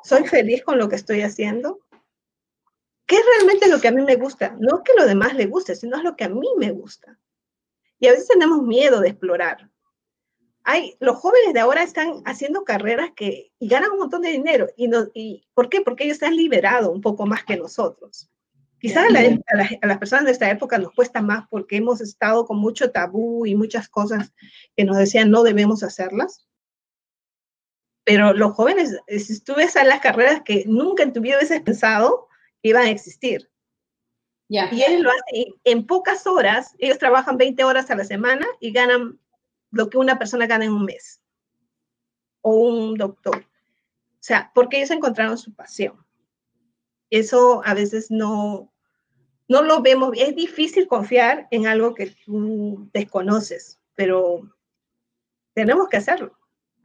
soy 0.04 0.26
feliz 0.26 0.62
con 0.62 0.78
lo 0.78 0.88
que 0.88 0.96
estoy 0.96 1.22
haciendo. 1.22 1.80
¿Qué 3.10 3.16
es 3.16 3.24
realmente 3.38 3.68
lo 3.68 3.80
que 3.80 3.88
a 3.88 3.90
mí 3.90 4.04
me 4.04 4.14
gusta? 4.14 4.54
No 4.60 4.84
que 4.84 4.92
lo 4.96 5.04
demás 5.04 5.34
le 5.34 5.46
guste, 5.46 5.74
sino 5.74 5.96
es 5.96 6.04
lo 6.04 6.14
que 6.14 6.22
a 6.22 6.28
mí 6.28 6.46
me 6.56 6.70
gusta. 6.70 7.18
Y 7.98 8.06
a 8.06 8.12
veces 8.12 8.28
tenemos 8.28 8.62
miedo 8.62 9.00
de 9.00 9.08
explorar. 9.08 9.68
Hay, 10.62 10.94
los 11.00 11.16
jóvenes 11.16 11.52
de 11.52 11.58
ahora 11.58 11.82
están 11.82 12.22
haciendo 12.24 12.62
carreras 12.62 13.10
que 13.16 13.50
y 13.58 13.66
ganan 13.66 13.90
un 13.90 13.98
montón 13.98 14.22
de 14.22 14.30
dinero. 14.30 14.68
¿Y, 14.76 14.86
no, 14.86 15.08
y 15.12 15.44
¿Por 15.54 15.68
qué? 15.68 15.80
Porque 15.80 16.04
ellos 16.04 16.14
están 16.14 16.36
liberados 16.36 16.94
un 16.94 17.00
poco 17.00 17.26
más 17.26 17.42
que 17.42 17.56
nosotros. 17.56 18.30
Quizás 18.78 19.08
a, 19.08 19.86
las 19.86 19.98
personas 19.98 20.26
de 20.26 20.30
esta 20.30 20.48
época 20.48 20.78
nos 20.78 20.92
cuesta 20.92 21.20
más 21.20 21.48
porque 21.50 21.78
hemos 21.78 22.00
estado 22.00 22.46
con 22.46 22.58
mucho 22.58 22.92
tabú 22.92 23.44
y 23.44 23.56
muchas 23.56 23.88
cosas 23.88 24.32
que 24.76 24.84
nos 24.84 24.96
decían 24.96 25.32
no 25.32 25.42
debemos 25.42 25.82
hacerlas. 25.82 26.46
Pero 28.04 28.34
los 28.34 28.52
jóvenes, 28.52 28.96
si 29.08 29.40
tú 29.40 29.56
ves 29.56 29.74
a 29.74 29.82
las 29.82 29.98
carreras 29.98 30.42
que 30.44 30.62
nunca 30.68 31.02
en 31.02 31.12
tu 31.12 31.20
vida 31.20 31.38
hubieses 31.38 31.60
pensado 31.62 32.29
iban 32.62 32.86
a 32.86 32.90
existir. 32.90 33.50
Y 34.48 34.58
ellos 34.58 35.02
lo 35.02 35.10
hacen 35.10 35.54
en 35.62 35.86
pocas 35.86 36.26
horas, 36.26 36.74
ellos 36.78 36.98
trabajan 36.98 37.36
20 37.36 37.62
horas 37.62 37.88
a 37.88 37.94
la 37.94 38.04
semana 38.04 38.44
y 38.58 38.72
ganan 38.72 39.20
lo 39.70 39.88
que 39.88 39.96
una 39.96 40.18
persona 40.18 40.48
gana 40.48 40.64
en 40.64 40.72
un 40.72 40.84
mes. 40.84 41.22
O 42.40 42.54
un 42.56 42.96
doctor. 42.96 43.36
O 43.36 44.22
sea, 44.22 44.50
porque 44.52 44.78
ellos 44.78 44.90
encontraron 44.90 45.38
su 45.38 45.54
pasión. 45.54 46.04
Eso 47.10 47.62
a 47.64 47.74
veces 47.74 48.10
no, 48.10 48.72
no 49.46 49.62
lo 49.62 49.82
vemos. 49.82 50.10
Es 50.16 50.34
difícil 50.34 50.88
confiar 50.88 51.46
en 51.52 51.68
algo 51.68 51.94
que 51.94 52.14
tú 52.24 52.88
desconoces, 52.92 53.78
pero 53.94 54.42
tenemos 55.54 55.88
que 55.88 55.98
hacerlo. 55.98 56.36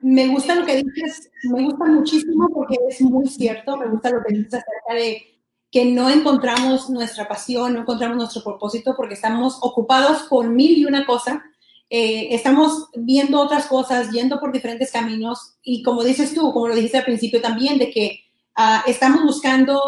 Me 0.01 0.27
gusta 0.27 0.53
lo 0.53 0.67
que 0.67 0.83
dices, 0.83 1.31
me 1.45 1.63
gusta 1.63 1.85
muchísimo 1.85 2.47
porque 2.53 2.77
es 2.89 3.01
muy 3.01 3.27
cierto, 3.27 3.75
me 3.75 3.87
gusta 3.87 4.11
lo 4.11 4.23
que 4.23 4.35
dices 4.35 4.53
acerca 4.53 4.93
de 4.93 5.34
que 5.75 5.83
no 5.83 6.09
encontramos 6.09 6.89
nuestra 6.89 7.27
pasión, 7.27 7.73
no 7.73 7.81
encontramos 7.81 8.15
nuestro 8.15 8.41
propósito 8.41 8.93
porque 8.95 9.15
estamos 9.15 9.57
ocupados 9.59 10.23
con 10.29 10.55
mil 10.55 10.77
y 10.77 10.85
una 10.85 11.05
cosa, 11.05 11.43
eh, 11.89 12.29
estamos 12.31 12.87
viendo 12.95 13.41
otras 13.41 13.65
cosas, 13.65 14.09
yendo 14.09 14.39
por 14.39 14.53
diferentes 14.53 14.89
caminos. 14.89 15.57
Y 15.63 15.83
como 15.83 16.05
dices 16.05 16.33
tú, 16.33 16.53
como 16.53 16.69
lo 16.69 16.75
dijiste 16.75 16.99
al 16.99 17.03
principio 17.03 17.41
también, 17.41 17.77
de 17.77 17.91
que 17.91 18.21
uh, 18.57 18.89
estamos 18.89 19.21
buscando 19.23 19.81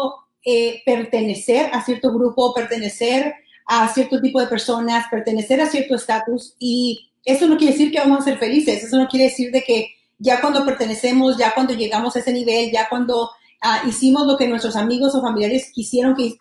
eh, 0.44 0.82
pertenecer 0.84 1.70
a 1.72 1.82
cierto 1.82 2.12
grupo, 2.12 2.52
pertenecer 2.52 3.32
a 3.64 3.88
cierto 3.88 4.20
tipo 4.20 4.42
de 4.42 4.46
personas, 4.46 5.06
pertenecer 5.10 5.58
a 5.62 5.70
cierto 5.70 5.94
estatus. 5.94 6.54
Y 6.58 7.12
eso 7.24 7.46
no 7.46 7.56
quiere 7.56 7.72
decir 7.72 7.90
que 7.90 8.00
vamos 8.00 8.18
a 8.18 8.24
ser 8.24 8.36
felices, 8.36 8.84
eso 8.84 8.98
no 8.98 9.08
quiere 9.08 9.24
decir 9.24 9.50
de 9.50 9.62
que 9.62 9.88
ya 10.18 10.42
cuando 10.42 10.66
pertenecemos, 10.66 11.38
ya 11.38 11.54
cuando 11.54 11.72
llegamos 11.72 12.14
a 12.14 12.18
ese 12.18 12.34
nivel, 12.34 12.70
ya 12.70 12.90
cuando 12.90 13.30
ah, 13.60 13.82
hicimos 13.86 14.26
lo 14.26 14.36
que 14.36 14.48
nuestros 14.48 14.76
amigos 14.76 15.14
o 15.14 15.22
familiares 15.22 15.70
quisieron 15.72 16.14
que, 16.14 16.38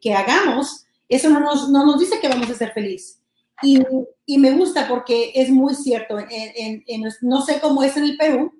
que, 0.00 0.14
hagamos, 0.14 0.86
eso 1.08 1.30
no 1.30 1.40
nos, 1.40 1.68
no 1.70 1.84
nos, 1.84 2.00
dice 2.00 2.20
que 2.20 2.28
vamos 2.28 2.50
a 2.50 2.54
ser 2.54 2.72
felices. 2.72 3.20
Y, 3.62 3.80
y, 4.26 4.38
me 4.38 4.50
gusta 4.52 4.88
porque 4.88 5.32
es 5.34 5.48
muy 5.50 5.74
cierto, 5.74 6.18
en, 6.18 6.84
en, 6.86 7.04
no 7.22 7.42
sé 7.42 7.60
cómo 7.60 7.82
es 7.82 7.96
en 7.96 8.04
el 8.04 8.16
Perú, 8.16 8.52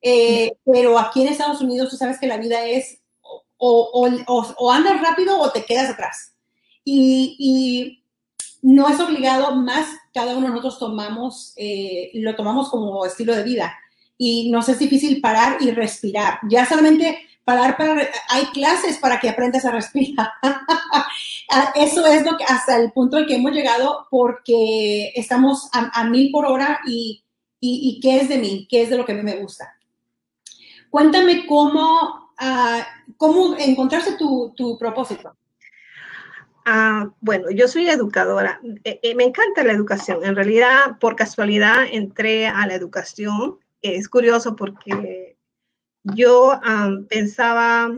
eh, 0.00 0.56
pero 0.64 0.98
aquí 0.98 1.22
en 1.22 1.28
Estados 1.28 1.60
Unidos 1.60 1.90
tú 1.90 1.96
sabes 1.96 2.18
que 2.18 2.26
la 2.26 2.38
vida 2.38 2.64
es 2.64 3.00
o, 3.58 4.08
o, 4.56 4.72
andas 4.72 5.00
rápido 5.00 5.38
o 5.38 5.50
te 5.50 5.64
quedas 5.64 5.90
atrás. 5.90 6.32
Y, 6.84 8.02
no 8.60 8.88
es 8.88 8.98
obligado, 8.98 9.54
más 9.54 9.88
cada 10.12 10.36
uno 10.36 10.48
de 10.48 10.48
nosotros 10.48 10.80
tomamos, 10.80 11.52
eh, 11.56 12.10
lo 12.14 12.34
tomamos 12.34 12.68
como 12.70 13.06
estilo 13.06 13.36
de 13.36 13.44
vida. 13.44 13.78
Y 14.16 14.50
nos 14.50 14.68
es 14.68 14.80
difícil 14.80 15.20
parar 15.20 15.58
y 15.60 15.70
respirar. 15.70 16.40
Ya 16.50 16.66
solamente 16.66 17.20
parar 17.48 17.78
para, 17.78 18.06
hay 18.28 18.44
clases 18.52 18.98
para 18.98 19.18
que 19.18 19.30
aprendas 19.30 19.64
a 19.64 19.72
respirar. 19.72 20.28
Ah, 21.50 21.72
eso 21.74 22.06
es 22.06 22.26
lo 22.26 22.36
que, 22.36 22.44
hasta 22.44 22.76
el 22.76 22.92
punto 22.92 23.16
al 23.16 23.26
que 23.26 23.36
hemos 23.36 23.52
llegado 23.52 24.06
porque 24.10 25.12
estamos 25.14 25.70
a, 25.72 26.04
mil 26.04 26.30
por 26.30 26.44
hora 26.44 26.80
y, 26.86 27.24
y, 27.58 27.88
y, 27.88 28.00
qué 28.00 28.20
es 28.20 28.28
de 28.28 28.36
mí, 28.36 28.66
qué 28.68 28.82
es 28.82 28.90
de 28.90 28.98
lo 28.98 29.06
que 29.06 29.12
a 29.12 29.14
mí 29.14 29.22
me 29.22 29.38
gusta. 29.38 29.74
Cuéntame 30.90 31.46
cómo 31.46 32.28
cómo 33.16 33.56
encontrarse 33.58 34.16
tu, 34.16 34.52
tu 34.56 34.78
propósito. 34.78 35.34
Ah, 36.66 37.10
bueno, 37.20 37.50
yo 37.50 37.66
soy 37.66 37.88
educadora. 37.88 38.60
Eh, 38.84 39.00
eh, 39.02 39.14
me 39.14 39.24
encanta 39.24 39.64
la 39.64 39.72
educación. 39.72 40.22
En 40.22 40.36
realidad, 40.36 40.98
por 41.00 41.16
casualidad, 41.16 41.84
entré 41.90 42.46
a 42.46 42.66
la 42.66 42.74
educación. 42.74 43.58
Es 43.80 44.06
curioso 44.08 44.54
porque 44.54 45.37
yo 46.02 46.60
pensaba 47.08 47.90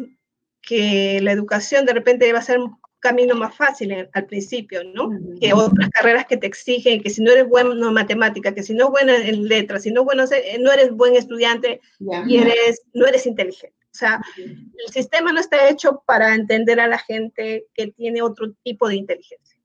que 0.62 1.20
la 1.22 1.32
educación 1.32 1.86
de 1.86 1.92
repente 1.92 2.28
iba 2.28 2.38
a 2.38 2.42
ser 2.42 2.58
un 2.58 2.78
camino 3.00 3.34
más 3.34 3.56
fácil 3.56 4.08
al 4.12 4.26
principio, 4.26 4.84
¿no? 4.84 5.10
Que 5.40 5.52
otras 5.54 5.88
carreras 5.88 6.26
que 6.26 6.36
te 6.36 6.46
exigen, 6.46 7.02
que 7.02 7.10
si 7.10 7.22
no 7.22 7.32
eres 7.32 7.48
bueno 7.48 7.72
en 7.72 7.94
matemática, 7.94 8.54
que 8.54 8.62
si 8.62 8.74
no 8.74 8.84
eres 8.84 8.90
bueno 8.90 9.12
en 9.14 9.48
letras, 9.48 9.82
si 9.82 9.90
no, 9.90 10.04
bueno, 10.04 10.24
no 10.60 10.72
eres 10.72 10.92
buen 10.92 11.16
estudiante 11.16 11.80
y 12.26 12.36
eres, 12.36 12.82
no 12.92 13.06
eres 13.06 13.26
inteligente. 13.26 13.80
O 13.92 13.98
sea, 13.98 14.22
el 14.36 14.92
sistema 14.92 15.32
no 15.32 15.40
está 15.40 15.68
hecho 15.68 16.02
para 16.06 16.34
entender 16.34 16.78
a 16.78 16.86
la 16.86 16.98
gente 16.98 17.66
que 17.74 17.88
tiene 17.88 18.22
otro 18.22 18.52
tipo 18.62 18.88
de 18.88 18.96
inteligencia. 18.96 19.58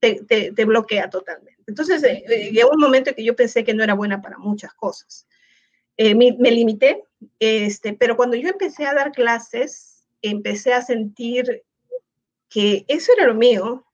Te, 0.00 0.22
te, 0.24 0.64
bloquea 0.64 1.10
totalmente. 1.10 1.60
Entonces, 1.66 2.04
eh, 2.04 2.22
eh, 2.28 2.50
llegó 2.52 2.70
un 2.70 2.80
momento 2.80 3.10
en 3.10 3.16
que 3.16 3.24
yo 3.24 3.34
pensé 3.34 3.64
que 3.64 3.74
no 3.74 3.82
era 3.82 3.94
buena 3.94 4.22
para 4.22 4.38
muchas 4.38 4.72
cosas. 4.74 5.26
Eh, 5.98 6.14
me, 6.14 6.34
me, 6.38 6.50
limité, 6.50 7.04
este, 7.38 7.92
pero 7.92 8.16
cuando 8.16 8.36
yo 8.36 8.48
empecé 8.48 8.86
a 8.86 8.94
dar 8.94 9.12
clases, 9.12 10.06
empecé 10.22 10.72
a 10.72 10.80
sentir 10.80 11.64
que 12.48 12.86
eso 12.88 13.12
era 13.12 13.26
lo 13.26 13.34
mío 13.34 13.84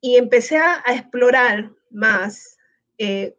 y 0.00 0.16
empecé 0.16 0.56
a, 0.56 0.82
a 0.84 0.94
explorar 0.94 1.70
más, 1.90 2.56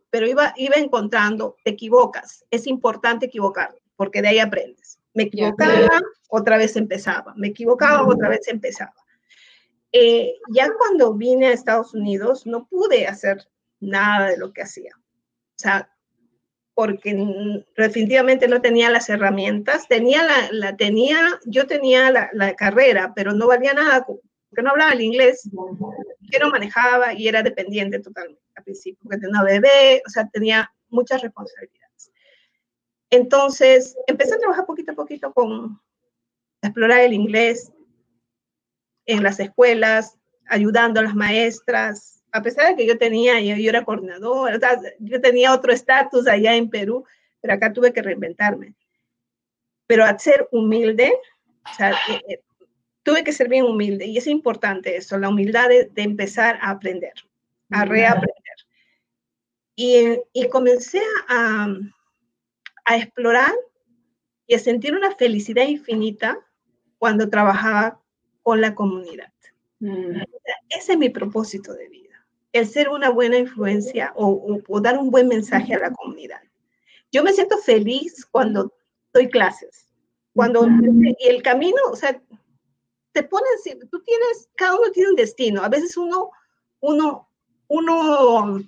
pero 0.10 0.25
iba, 0.25 0.53
iba 0.56 0.75
encontrando, 0.77 1.58
te 1.65 1.72
equivocas, 1.72 2.46
es 2.50 2.65
importante 2.65 3.25
equivocarte, 3.25 3.82
porque 3.98 4.22
de 4.22 4.29
ahí 4.29 4.39
aprendes. 4.39 5.00
Me 5.13 5.24
equivocaba, 5.24 6.01
otra 6.29 6.58
vez 6.58 6.75
empezaba, 6.75 7.34
me 7.36 7.48
equivocaba, 7.48 8.08
otra 8.08 8.29
vez 8.29 8.48
empezaba. 8.48 8.94
Eh, 9.91 10.36
ya 10.50 10.72
cuando 10.77 11.13
vine 11.15 11.48
a 11.48 11.51
Estados 11.51 11.94
Unidos 11.94 12.46
no 12.46 12.68
pude 12.68 13.08
hacer 13.08 13.48
nada 13.79 14.29
de 14.29 14.38
lo 14.38 14.53
que 14.53 14.62
hacía. 14.62 14.94
O 14.96 15.58
sea, 15.62 15.91
porque 16.79 17.13
definitivamente 17.75 18.48
no 18.48 18.62
tenía 18.62 18.89
las 18.89 19.09
herramientas, 19.09 19.86
tenía 19.89 20.24
la, 20.24 20.48
la 20.53 20.77
tenía, 20.77 21.19
yo 21.45 21.67
tenía 21.67 22.09
la, 22.09 22.29
la, 22.31 22.55
carrera, 22.55 23.12
pero 23.13 23.33
no 23.33 23.48
valía 23.48 23.74
nada, 23.74 24.05
porque 24.05 24.62
no 24.63 24.69
hablaba 24.69 24.93
el 24.93 25.01
inglés, 25.01 25.50
que 26.31 26.39
no 26.39 26.50
manejaba 26.50 27.13
y 27.13 27.27
era 27.27 27.43
dependiente 27.43 28.00
totalmente 28.00 28.41
al 28.55 28.63
principio, 28.63 28.98
porque 29.03 29.17
tenía 29.17 29.43
bebé, 29.43 30.01
o 30.07 30.09
sea, 30.09 30.29
tenía 30.29 30.71
muchas 30.88 31.21
responsabilidades. 31.21 32.13
Entonces, 33.09 33.98
empecé 34.07 34.36
a 34.36 34.39
trabajar 34.39 34.65
poquito 34.65 34.93
a 34.93 34.95
poquito 34.95 35.33
con 35.33 35.81
explorar 36.62 37.01
el 37.01 37.12
inglés 37.12 37.74
en 39.05 39.21
las 39.21 39.41
escuelas, 39.41 40.17
ayudando 40.48 41.01
a 41.01 41.03
las 41.03 41.15
maestras, 41.15 42.18
a 42.31 42.41
pesar 42.41 42.69
de 42.69 42.75
que 42.75 42.88
yo 42.88 42.98
tenía, 42.98 43.39
yo, 43.39 43.55
yo 43.55 43.69
era 43.69 43.86
coordinadora, 43.86 44.59
yo 45.00 45.21
tenía 45.21 45.53
otro 45.53 45.71
estatus 45.71 46.27
allá 46.27 46.55
en 46.55 46.69
Perú, 46.69 47.05
pero 47.41 47.53
acá 47.53 47.74
tuve 47.74 47.93
que 47.93 48.01
reinventarme. 48.01 48.75
Pero 49.88 50.05
al 50.05 50.19
ser 50.19 50.48
humilde, 50.51 51.13
o 51.65 51.74
sea, 51.75 51.91
eh, 51.91 52.21
eh, 52.27 52.41
tuve 53.03 53.24
que 53.24 53.31
ser 53.31 53.50
bien 53.50 53.65
humilde 53.65 54.05
y 54.05 54.17
es 54.17 54.27
importante 54.27 54.95
eso, 54.95 55.17
la 55.17 55.29
humildad 55.29 55.69
de, 55.69 55.89
empezar 55.95 56.59
a 56.62 56.71
aprender, 56.71 57.13
a 57.71 57.86
reaprender. 57.86 58.36
Y, 59.75 60.19
y 60.33 60.50
comencé 60.50 61.01
a, 61.29 61.67
a 62.86 62.98
explorar 62.98 63.53
y 64.45 64.55
a 64.55 64.59
sentir 64.59 64.93
una 64.93 65.15
felicidad 65.15 65.67
infinita 65.67 66.39
cuando 66.98 67.29
trabajaba 67.29 68.01
con 68.41 68.62
la 68.62 68.75
comunidad. 68.75 69.31
Mm. 69.79 70.21
Ese 70.69 70.93
es 70.93 70.98
mi 70.98 71.09
propósito 71.09 71.74
de 71.74 71.88
vida, 71.88 72.09
el 72.53 72.68
ser 72.68 72.89
una 72.89 73.10
buena 73.10 73.38
influencia 73.38 74.12
o, 74.15 74.60
dar 74.82 74.98
un 74.98 75.12
buen 75.12 75.27
mensaje 75.27 75.74
a 75.75 75.79
la 75.79 75.91
comunidad. 75.91 76.41
Yo 77.12 77.24
me 77.24 77.34
siento 77.34 77.58
feliz 77.58 78.25
cuando 78.25 78.74
doy 79.13 79.29
clases, 79.29 79.88
cuando 80.34 80.68
y 80.68 81.27
el 81.27 81.41
camino, 81.41 81.82
o 81.91 81.96
sea, 81.96 82.22
te 83.12 83.24
pones, 83.24 83.63
tú 83.89 84.01
tienes, 84.01 84.50
cada 84.56 84.75
uno 84.75 84.91
tiene 84.91 85.10
un 85.10 85.15
destino. 85.15 85.63
A 85.63 85.70
veces 85.70 85.98
uno, 85.98 86.29
uno, 86.79 87.29
uno 87.68 88.60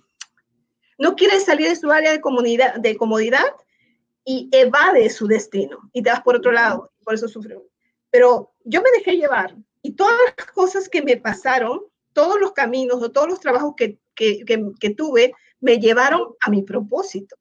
no 0.98 1.16
quiere 1.16 1.40
salir 1.40 1.68
de 1.70 1.76
su 1.76 1.92
área 1.92 2.12
de, 2.12 2.22
comunidad, 2.22 2.76
de 2.76 2.96
comodidad 2.98 3.56
y 4.26 4.50
evade 4.52 5.10
su 5.10 5.28
destino 5.28 5.90
y 5.94 6.04
te 6.04 6.12
vas 6.12 6.22
por 6.22 6.36
otro 6.36 6.52
lado, 6.52 6.92
por 7.04 7.14
eso 7.14 7.28
sufrió. 7.28 7.66
Pero 8.10 8.54
yo 8.64 8.82
me 8.82 8.92
dejé 8.92 9.18
llevar 9.18 9.56
y 9.82 9.94
todas 9.94 10.16
las 10.38 10.46
cosas 10.48 10.90
que 10.90 11.02
me 11.02 11.18
pasaron, 11.18 11.82
todos 12.14 12.40
los 12.40 12.54
caminos 12.54 13.02
o 13.02 13.12
todos 13.12 13.28
los 13.28 13.40
trabajos 13.40 13.74
que, 13.76 14.00
que, 14.16 14.44
que, 14.80 14.90
tuve, 14.92 15.34
me 15.60 15.80
llevaron 15.80 16.36
a 16.42 16.50
mi 16.50 16.64
propósito. 16.64 17.36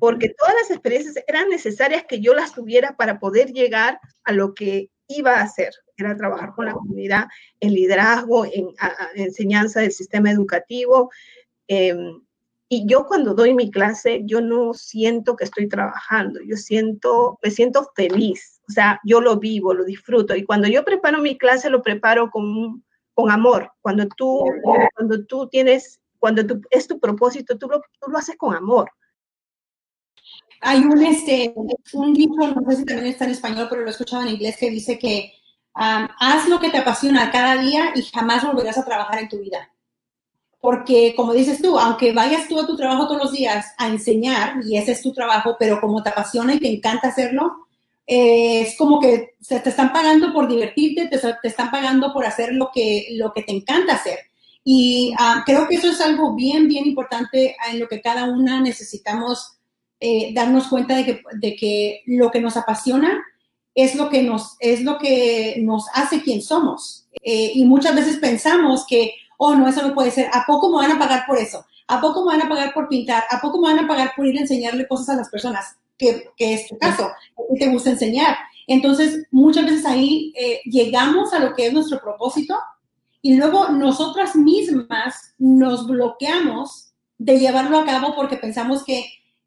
porque 0.00 0.30
todas 0.30 0.54
las 0.54 0.70
experiencias 0.70 1.22
eran 1.28 1.48
necesarias 1.50 2.04
que 2.08 2.20
yo 2.20 2.34
las 2.34 2.54
tuviera 2.54 2.96
para 2.96 3.18
poder 3.18 3.52
llegar 3.52 4.00
a 4.24 4.32
lo 4.32 4.54
que 4.54 4.90
iba 5.08 5.34
a 5.34 5.42
hacer, 5.42 5.72
era 5.96 6.16
trabajar 6.16 6.54
con 6.54 6.66
la 6.66 6.72
comunidad 6.72 7.26
en 7.60 7.74
liderazgo, 7.74 8.44
en 8.46 8.68
enseñanza 9.14 9.80
del 9.80 9.92
sistema 9.92 10.30
educativo. 10.30 11.10
Em, 11.68 12.20
y 12.68 12.86
yo 12.88 13.06
cuando 13.06 13.34
doy 13.34 13.54
mi 13.54 13.70
clase, 13.70 14.22
yo 14.24 14.40
no 14.40 14.74
siento 14.74 15.36
que 15.36 15.44
estoy 15.44 15.68
trabajando, 15.68 16.40
yo 16.42 16.56
siento, 16.56 17.38
me 17.42 17.50
siento 17.50 17.92
feliz, 17.94 18.60
o 18.68 18.72
sea, 18.72 19.00
yo 19.04 19.20
lo 19.20 19.38
vivo, 19.38 19.72
lo 19.72 19.84
disfruto. 19.84 20.34
Y 20.34 20.44
cuando 20.44 20.66
yo 20.66 20.84
preparo 20.84 21.20
mi 21.20 21.38
clase, 21.38 21.70
lo 21.70 21.82
preparo 21.82 22.30
con, 22.30 22.82
con 23.16 23.30
amor. 23.30 23.72
Cuando 23.80 24.06
tú, 24.08 24.44
cuando 24.94 25.24
tú 25.24 25.48
tienes, 25.48 26.00
cuando 26.18 26.46
tú, 26.46 26.60
es 26.70 26.86
tu 26.86 27.00
propósito, 27.00 27.56
tú 27.56 27.66
lo, 27.66 27.80
tú 27.98 28.10
lo 28.10 28.18
haces 28.18 28.36
con 28.36 28.54
amor. 28.54 28.90
Hay 30.60 30.80
un, 30.80 31.02
este, 31.02 31.54
un 31.94 32.12
libro, 32.12 32.48
no 32.48 32.70
sé 32.70 32.76
si 32.76 32.84
también 32.84 33.08
está 33.08 33.24
en 33.24 33.30
español, 33.30 33.68
pero 33.70 33.80
lo 33.80 33.88
he 33.88 33.90
escuchado 33.90 34.22
en 34.22 34.28
inglés, 34.28 34.58
que 34.58 34.70
dice 34.70 34.98
que 34.98 35.32
um, 35.74 36.06
haz 36.20 36.46
lo 36.48 36.60
que 36.60 36.68
te 36.68 36.76
apasiona 36.76 37.30
cada 37.30 37.56
día 37.56 37.92
y 37.94 38.02
jamás 38.02 38.44
volverás 38.44 38.76
a 38.76 38.84
trabajar 38.84 39.18
en 39.20 39.28
tu 39.30 39.38
vida. 39.38 39.72
Porque, 40.60 41.14
como 41.16 41.32
dices 41.32 41.62
tú, 41.62 41.78
aunque 41.78 42.12
vayas 42.12 42.48
tú 42.48 42.60
a 42.60 42.66
tu 42.66 42.76
trabajo 42.76 43.06
todos 43.06 43.22
los 43.22 43.32
días 43.32 43.74
a 43.78 43.88
enseñar, 43.88 44.56
y 44.62 44.76
ese 44.76 44.92
es 44.92 45.00
tu 45.00 45.12
trabajo, 45.12 45.56
pero 45.58 45.80
como 45.80 46.02
te 46.02 46.10
apasiona 46.10 46.54
y 46.54 46.60
te 46.60 46.68
encanta 46.68 47.08
hacerlo, 47.08 47.65
eh, 48.06 48.60
es 48.60 48.76
como 48.76 49.00
que 49.00 49.34
se 49.40 49.58
te 49.60 49.70
están 49.70 49.92
pagando 49.92 50.32
por 50.32 50.48
divertirte, 50.48 51.08
te, 51.08 51.48
están 51.48 51.70
pagando 51.70 52.12
por 52.12 52.24
hacer 52.24 52.52
lo 52.52 52.70
que, 52.72 53.08
lo 53.12 53.32
que 53.32 53.42
te 53.42 53.52
encanta 53.52 53.94
hacer. 53.94 54.18
Y 54.64 55.12
uh, 55.14 55.42
creo 55.44 55.68
que 55.68 55.76
eso 55.76 55.88
es 55.88 56.00
algo 56.00 56.34
bien, 56.34 56.68
bien 56.68 56.86
importante 56.86 57.56
en 57.70 57.78
lo 57.80 57.88
que 57.88 58.00
cada 58.00 58.24
una 58.24 58.60
necesitamos 58.60 59.56
eh, 60.00 60.32
darnos 60.34 60.68
cuenta 60.68 60.96
de 60.96 61.04
que, 61.04 61.22
de 61.34 61.56
que, 61.56 62.02
lo 62.06 62.30
que 62.30 62.40
nos 62.40 62.56
apasiona 62.56 63.24
es 63.74 63.94
lo 63.94 64.08
que 64.08 64.22
nos, 64.22 64.56
es 64.60 64.82
lo 64.82 64.98
que 64.98 65.56
nos 65.60 65.86
hace 65.94 66.22
quien 66.22 66.42
somos. 66.42 67.08
Eh, 67.22 67.52
y 67.54 67.64
muchas 67.64 67.94
veces 67.94 68.18
pensamos 68.18 68.86
que, 68.86 69.14
oh, 69.38 69.54
no, 69.54 69.68
eso 69.68 69.86
no 69.86 69.94
puede 69.94 70.10
ser. 70.10 70.28
¿A 70.32 70.44
poco 70.46 70.70
me 70.70 70.76
van 70.76 70.92
a 70.92 70.98
pagar 70.98 71.24
por 71.26 71.38
eso? 71.38 71.64
¿A 71.88 72.00
poco 72.00 72.24
me 72.24 72.36
van 72.36 72.46
a 72.46 72.48
pagar 72.48 72.72
por 72.74 72.88
pintar? 72.88 73.24
¿A 73.30 73.40
poco 73.40 73.60
me 73.60 73.72
van 73.72 73.84
a 73.84 73.88
pagar 73.88 74.12
por 74.16 74.26
ir 74.26 74.36
a 74.36 74.40
enseñarle 74.40 74.88
cosas 74.88 75.10
a 75.10 75.16
las 75.16 75.28
personas? 75.28 75.76
Que, 75.98 76.28
que 76.36 76.54
es 76.54 76.68
tu 76.68 76.76
caso, 76.78 77.10
que 77.36 77.64
te 77.64 77.70
gusta 77.70 77.90
enseñar. 77.90 78.36
Entonces, 78.66 79.26
muchas 79.30 79.64
veces 79.64 79.86
ahí 79.86 80.32
eh, 80.38 80.60
llegamos 80.64 81.32
a 81.32 81.38
lo 81.38 81.54
que 81.54 81.66
es 81.66 81.72
nuestro 81.72 82.00
propósito 82.00 82.56
y 83.22 83.36
luego 83.36 83.68
nosotras 83.70 84.36
mismas 84.36 85.34
nos 85.38 85.86
bloqueamos 85.86 86.92
de 87.18 87.38
llevarlo 87.38 87.78
a 87.78 87.84
cabo 87.84 88.14
porque 88.14 88.36
pensamos 88.36 88.84
que 88.84 89.04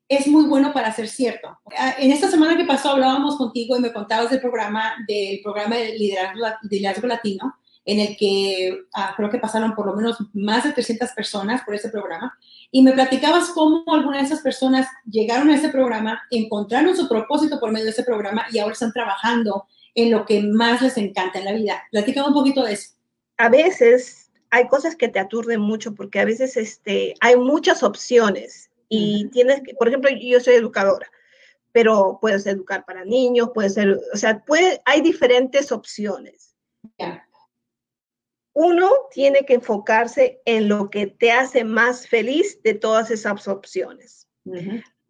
es 0.07 0.27
muy 0.27 0.45
bueno 0.45 0.73
para 0.73 0.91
ser 0.91 1.07
cierto. 1.07 1.59
Ah, 1.77 1.95
en 1.99 2.11
esta 2.11 2.29
semana 2.29 2.57
que 2.57 2.65
pasó 2.65 2.89
hablábamos 2.89 3.37
contigo 3.37 3.77
y 3.77 3.79
me 3.79 3.93
contabas 3.93 4.31
del 4.31 4.41
programa, 4.41 4.93
del 5.07 5.39
programa 5.43 5.75
de 5.75 5.97
liderazgo, 5.97 7.07
latino, 7.07 7.55
en 7.85 7.99
el 7.99 8.17
que 8.17 8.77
ah, 8.93 9.13
creo 9.15 9.29
que 9.29 9.39
pasaron 9.39 9.75
por 9.75 9.85
lo 9.85 9.95
menos 9.95 10.17
más 10.33 10.63
de 10.63 10.73
300 10.73 11.11
personas 11.11 11.63
por 11.63 11.75
ese 11.75 11.89
programa, 11.89 12.37
y 12.71 12.81
me 12.83 12.93
platicabas 12.93 13.49
cómo 13.49 13.83
algunas 13.87 14.21
de 14.21 14.27
esas 14.27 14.41
personas 14.41 14.87
llegaron 15.09 15.49
a 15.49 15.55
ese 15.55 15.69
programa, 15.69 16.21
encontraron 16.29 16.95
su 16.95 17.07
propósito 17.07 17.59
por 17.59 17.71
medio 17.71 17.85
de 17.85 17.91
ese 17.91 18.03
programa 18.03 18.45
y 18.51 18.59
ahora 18.59 18.73
están 18.73 18.93
trabajando 18.93 19.65
en 19.95 20.11
lo 20.11 20.25
que 20.25 20.41
más 20.41 20.81
les 20.81 20.97
encanta 20.97 21.39
en 21.39 21.45
la 21.45 21.53
vida. 21.53 21.83
Platícame 21.91 22.27
un 22.27 22.33
poquito 22.33 22.63
de 22.63 22.73
eso. 22.73 22.91
A 23.37 23.49
veces 23.49 24.29
hay 24.51 24.67
cosas 24.67 24.95
que 24.95 25.07
te 25.07 25.19
aturden 25.19 25.61
mucho 25.61 25.95
porque 25.95 26.19
a 26.19 26.25
veces 26.25 26.57
este, 26.57 27.15
hay 27.21 27.35
muchas 27.35 27.83
opciones 27.83 28.69
y 28.87 29.27
tienes 29.29 29.61
que, 29.61 29.73
por 29.75 29.87
ejemplo, 29.87 30.09
yo 30.19 30.39
soy 30.39 30.55
educadora, 30.55 31.07
pero 31.71 32.17
puedes 32.19 32.45
educar 32.47 32.85
para 32.85 33.05
niños, 33.05 33.51
puede 33.53 33.69
ser, 33.69 33.99
o 34.13 34.17
sea, 34.17 34.43
puede, 34.43 34.81
hay 34.85 35.01
diferentes 35.01 35.71
opciones. 35.71 36.55
Uno 38.61 38.91
tiene 39.09 39.45
que 39.45 39.53
enfocarse 39.53 40.41
en 40.43 40.67
lo 40.67 40.89
que 40.89 41.07
te 41.07 41.31
hace 41.31 41.63
más 41.63 42.09
feliz 42.09 42.61
de 42.61 42.73
todas 42.73 43.09
esas 43.09 43.47
opciones. 43.47 44.27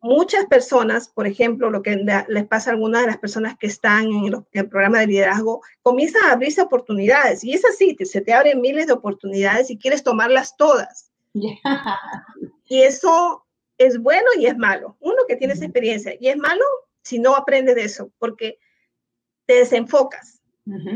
Muchas 0.01 0.45
personas, 0.45 1.09
por 1.09 1.25
ejemplo, 1.25 1.71
lo 1.71 1.81
que 1.81 1.95
les 2.27 2.45
pasa 2.45 2.69
a 2.69 2.73
algunas 2.73 3.01
de 3.01 3.07
las 3.07 3.17
personas 3.17 3.57
que 3.57 3.65
están 3.65 4.05
en, 4.05 4.45
el 4.51 4.69
programa 4.69 4.99
de 4.99 5.07
liderazgo, 5.07 5.63
comienzan 5.81 6.25
a 6.25 6.33
abrirse 6.33 6.61
oportunidades 6.61 7.43
y 7.43 7.53
es 7.53 7.65
así, 7.65 7.97
se 7.99 8.21
te 8.21 8.33
abren 8.33 8.61
miles 8.61 8.85
de 8.85 8.93
oportunidades 8.93 9.71
y 9.71 9.79
quieres 9.79 10.03
tomarlas 10.03 10.55
todas. 10.55 11.11
Y 12.71 12.83
eso 12.83 13.47
es 13.79 13.97
bueno 13.99 14.27
y 14.37 14.45
es 14.45 14.55
malo. 14.55 14.95
Uno 14.99 15.23
que 15.27 15.35
tiene 15.35 15.55
esa 15.55 15.65
experiencia 15.65 16.13
y 16.19 16.27
es 16.27 16.37
malo 16.37 16.63
si 17.01 17.17
no 17.17 17.35
aprendes 17.35 17.73
de 17.73 17.85
eso, 17.85 18.11
porque 18.19 18.59
te 19.47 19.55
desenfocas. 19.55 20.43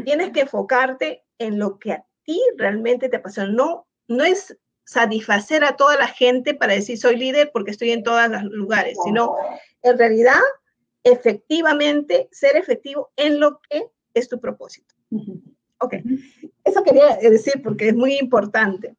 Tienes 0.06 0.30
que 0.30 0.42
enfocarte 0.42 1.24
en 1.40 1.58
lo 1.58 1.80
que 1.80 1.98
ti 2.26 2.42
realmente 2.58 3.10
te 3.10 3.18
apasiona. 3.18 3.52
No, 3.52 3.88
no 4.08 4.24
es 4.24 4.58
satisfacer 4.86 5.64
a 5.64 5.76
toda 5.76 5.96
la 5.98 6.08
gente 6.08 6.54
para 6.54 6.74
decir 6.74 6.98
soy 6.98 7.16
líder 7.16 7.52
porque 7.54 7.72
estoy 7.72 7.92
en 7.92 8.04
todos 8.04 8.30
los 8.30 8.44
lugares, 8.44 8.98
sino 9.04 9.36
en 9.82 9.98
realidad, 9.98 10.42
efectivamente, 11.04 12.28
ser 12.32 12.58
efectivo 12.58 13.12
en 13.16 13.40
lo 13.40 13.60
que 13.70 13.88
es 14.14 14.28
tu 14.28 14.40
propósito. 14.40 14.94
Ok, 15.80 15.96
eso 16.64 16.84
quería 16.84 17.18
decir 17.18 17.62
porque 17.64 17.90
es 17.90 17.96
muy 17.96 18.18
importante. 18.18 18.96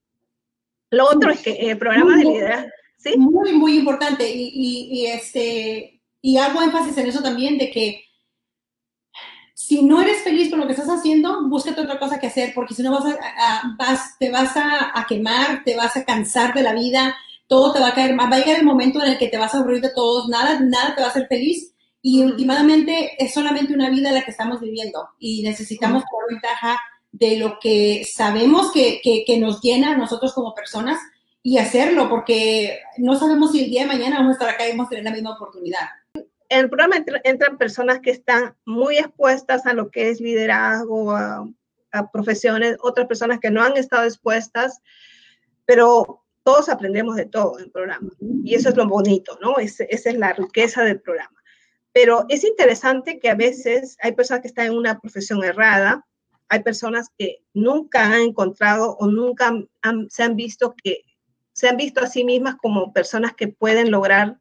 Lo 0.91 1.07
otro 1.07 1.31
es 1.31 1.41
que 1.41 1.53
el 1.53 1.79
programa 1.79 2.17
de 2.17 2.25
liderazgo, 2.25 2.71
muy, 3.17 3.53
muy 3.53 3.79
importante. 3.79 4.29
Y, 4.31 4.89
y, 4.91 5.07
este, 5.07 6.01
y 6.21 6.37
hago 6.39 6.63
énfasis 6.63 6.97
en 6.97 7.07
eso 7.07 7.23
también 7.23 7.59
de 7.59 7.71
que 7.71 8.05
si 9.67 9.83
no 9.83 10.03
eres 10.03 10.23
feliz 10.23 10.51
con 10.51 10.61
lo 10.61 10.67
que 10.67 10.75
estás 10.75 10.91
haciendo, 10.91 11.49
búscate 11.49 11.81
otra 11.81 11.99
cosa 11.99 12.21
que 12.21 12.27
hacer, 12.27 12.53
porque 12.55 12.75
si 12.75 12.83
no 12.83 12.91
vas 12.91 13.07
a, 13.07 13.75
vas, 13.79 14.19
te 14.19 14.31
vas 14.31 14.53
a, 14.57 15.07
quemar, 15.09 15.65
te 15.65 15.75
vas 15.75 15.97
a 15.97 16.05
cansar 16.05 16.53
de 16.53 16.63
la 16.63 16.75
vida, 16.75 17.17
todo 17.47 17.73
te 17.73 17.81
va 17.81 17.89
a 17.89 17.95
caer, 17.95 18.19
va 18.19 18.25
a 18.25 18.39
llegar 18.39 18.59
el 18.59 18.67
momento 18.67 19.03
en 19.03 19.13
el 19.13 19.19
que 19.19 19.29
te 19.29 19.39
vas 19.39 19.55
a 19.55 19.59
aburrir 19.59 19.81
de 19.81 19.89
todos, 19.95 20.29
nada, 20.29 20.61
nada 20.61 20.95
te 20.95 21.01
va 21.01 21.07
a 21.07 21.11
hacer 21.11 21.29
feliz. 21.29 21.73
Y 22.03 22.23
últimamente 22.23 23.13
es 23.19 23.33
solamente 23.33 23.73
una 23.73 23.89
vida 23.89 24.13
la 24.13 24.23
que 24.23 24.33
estamos 24.33 24.61
viviendo 24.61 25.09
y 25.19 25.43
necesitamos 25.43 26.05
por 26.11 26.29
ventaja 26.29 26.79
de 27.13 27.39
lo 27.39 27.59
que 27.59 28.05
sabemos 28.05 28.71
que, 28.71 29.01
que, 29.03 29.25
que, 29.27 29.39
nos 29.39 29.63
llena 29.63 29.93
a 29.93 29.97
nosotros 29.97 30.35
como 30.35 30.55
personas 30.55 31.01
y 31.43 31.57
hacerlo, 31.57 32.11
porque 32.11 32.81
no 32.99 33.19
sabemos 33.19 33.53
si 33.53 33.65
el 33.65 33.71
día 33.71 33.83
de 33.83 33.89
mañana 33.89 34.19
vamos 34.19 34.33
a 34.33 34.35
estar 34.35 34.49
acá 34.51 34.67
y 34.67 34.73
vamos 34.73 34.89
a 34.89 34.91
tener 34.91 35.05
la 35.05 35.13
misma 35.13 35.37
oportunidad. 35.37 35.89
En 36.49 36.61
el 36.61 36.69
programa 36.69 37.05
entran 37.25 37.59
personas 37.59 38.01
que 38.01 38.11
están 38.11 38.55
muy 38.65 38.99
expuestas 38.99 39.67
a 39.67 39.73
lo 39.73 39.91
que 39.91 40.11
es 40.11 40.21
liderazgo, 40.21 41.13
a, 41.13 41.49
profesiones, 42.13 42.77
otras 42.81 43.07
personas 43.07 43.39
que 43.39 43.51
no 43.51 43.63
han 43.63 43.77
estado 43.77 44.05
expuestas, 44.05 44.81
pero 45.65 46.25
todos 46.43 46.69
aprendemos 46.69 47.15
de 47.15 47.27
todo 47.27 47.57
en 47.59 47.67
el 47.67 47.71
programa. 47.71 48.11
Y 48.43 48.55
eso 48.55 48.69
es 48.69 48.77
lo 48.77 48.89
bonito, 48.89 49.39
¿no? 49.41 49.59
esa 49.59 49.85
es 49.89 50.17
la 50.17 50.33
riqueza 50.33 50.83
del 50.83 51.01
programa. 51.01 51.41
Pero 51.93 52.27
es 52.29 52.43
interesante 52.43 53.21
que 53.21 53.31
a 53.31 53.37
veces 53.37 53.97
hay 54.03 54.13
personas 54.13 54.43
que 54.43 54.49
están 54.49 54.67
en 54.67 54.77
una 54.77 54.99
profesión 54.99 55.45
errada, 55.45 56.05
hay 56.49 56.63
personas 56.65 57.09
que 57.17 57.39
nunca 57.55 58.07
han 58.07 58.21
encontrado 58.21 58.97
o 58.99 59.07
nunca 59.07 59.53
se 60.09 60.23
han 60.25 60.37
visto 60.37 60.75
que 60.83 61.05
se 61.53 61.69
han 61.69 61.77
visto 61.77 62.01
a 62.01 62.09
sí 62.09 62.25
mismas 62.25 62.57
como 62.57 62.93
personas 62.93 63.35
que 63.35 63.49
pueden 63.49 63.93
lograr 63.93 64.39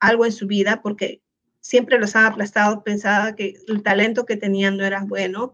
algo 0.00 0.24
en 0.24 0.32
su 0.32 0.46
vida 0.46 0.80
porque 0.82 1.20
siempre 1.60 1.98
los 1.98 2.16
han 2.16 2.26
aplastado, 2.26 2.82
pensaba 2.82 3.34
que 3.34 3.54
el 3.68 3.82
talento 3.82 4.24
que 4.24 4.36
tenían 4.36 4.76
no 4.76 4.84
era 4.84 5.04
bueno, 5.04 5.52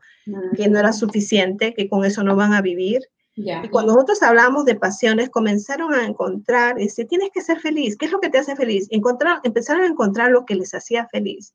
que 0.56 0.68
no 0.68 0.78
era 0.78 0.92
suficiente, 0.92 1.74
que 1.74 1.88
con 1.88 2.04
eso 2.04 2.22
no 2.22 2.36
van 2.36 2.52
a 2.52 2.62
vivir. 2.62 3.02
Y 3.36 3.68
cuando 3.68 3.94
nosotros 3.94 4.22
hablamos 4.22 4.64
de 4.64 4.76
pasiones, 4.76 5.28
comenzaron 5.28 5.92
a 5.92 6.06
encontrar, 6.06 6.76
dice, 6.76 7.04
tienes 7.04 7.30
que 7.32 7.40
ser 7.40 7.58
feliz, 7.58 7.96
¿qué 7.96 8.06
es 8.06 8.12
lo 8.12 8.20
que 8.20 8.30
te 8.30 8.38
hace 8.38 8.54
feliz? 8.54 8.86
Encontrar, 8.90 9.40
empezaron 9.42 9.82
a 9.82 9.86
encontrar 9.86 10.30
lo 10.30 10.44
que 10.44 10.54
les 10.54 10.72
hacía 10.72 11.08
feliz. 11.08 11.54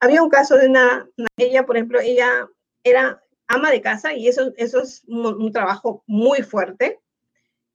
Había 0.00 0.22
un 0.22 0.30
caso 0.30 0.56
de 0.56 0.68
una, 0.68 1.08
ella, 1.36 1.64
por 1.64 1.76
ejemplo, 1.76 2.00
ella 2.00 2.48
era 2.82 3.22
ama 3.46 3.70
de 3.70 3.80
casa 3.80 4.14
y 4.14 4.26
eso, 4.26 4.52
eso 4.56 4.82
es 4.82 5.04
un, 5.06 5.26
un 5.26 5.52
trabajo 5.52 6.02
muy 6.06 6.42
fuerte, 6.42 6.98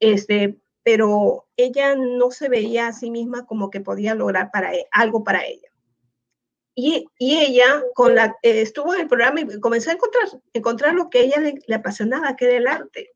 este, 0.01 0.59
pero 0.83 1.47
ella 1.55 1.95
no 1.95 2.31
se 2.31 2.49
veía 2.49 2.87
a 2.87 2.93
sí 2.93 3.11
misma 3.11 3.45
como 3.45 3.69
que 3.69 3.79
podía 3.79 4.13
lograr 4.13 4.51
para 4.51 4.73
e, 4.73 4.87
algo 4.91 5.23
para 5.23 5.45
ella. 5.45 5.70
Y, 6.73 7.05
y 7.17 7.37
ella 7.37 7.83
con 7.93 8.15
la, 8.15 8.37
eh, 8.43 8.61
estuvo 8.61 8.93
en 8.93 9.01
el 9.01 9.07
programa 9.07 9.41
y 9.41 9.59
comenzó 9.59 9.89
a 9.89 9.93
encontrar, 9.93 10.27
encontrar 10.53 10.93
lo 10.93 11.09
que 11.09 11.19
a 11.19 11.21
ella 11.23 11.39
le, 11.39 11.75
apasionaba, 11.75 12.35
que 12.35 12.45
era 12.45 12.57
el 12.57 12.67
arte. 12.67 13.11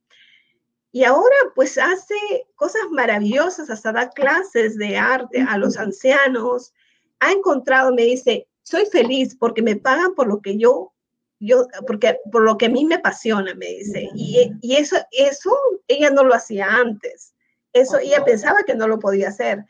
Y 0.91 1.03
ahora 1.03 1.35
pues 1.55 1.77
hace 1.77 2.15
cosas 2.55 2.83
maravillosas, 2.91 3.69
hasta 3.69 3.91
da 3.91 4.09
clases 4.09 4.77
de 4.77 4.97
arte 4.97 5.41
a 5.41 5.57
los 5.57 5.77
ancianos. 5.77 6.73
Ha 7.19 7.31
encontrado, 7.31 7.93
me 7.93 8.03
dice, 8.03 8.47
soy 8.63 8.85
feliz 8.85 9.35
porque 9.35 9.61
me 9.61 9.75
pagan 9.75 10.15
por 10.15 10.27
lo 10.27 10.41
que 10.41 10.57
yo, 10.57 10.93
yo, 11.39 11.67
porque 11.85 12.17
por 12.31 12.43
lo 12.43 12.57
que 12.57 12.67
a 12.67 12.69
mí 12.69 12.85
me 12.85 12.95
apasiona, 12.95 13.53
me 13.55 13.67
dice. 13.67 14.09
Y, 14.15 14.51
y 14.61 14.75
eso, 14.75 14.97
eso 15.11 15.57
ella 15.87 16.09
no 16.09 16.23
lo 16.23 16.33
hacía 16.33 16.67
antes 16.67 17.34
Eso 17.75 17.99
ella 17.99 18.23
pensaba 18.23 18.63
que 18.65 18.73
no 18.73 18.87
lo 18.87 18.99
podía 18.99 19.27
hacer. 19.27 19.65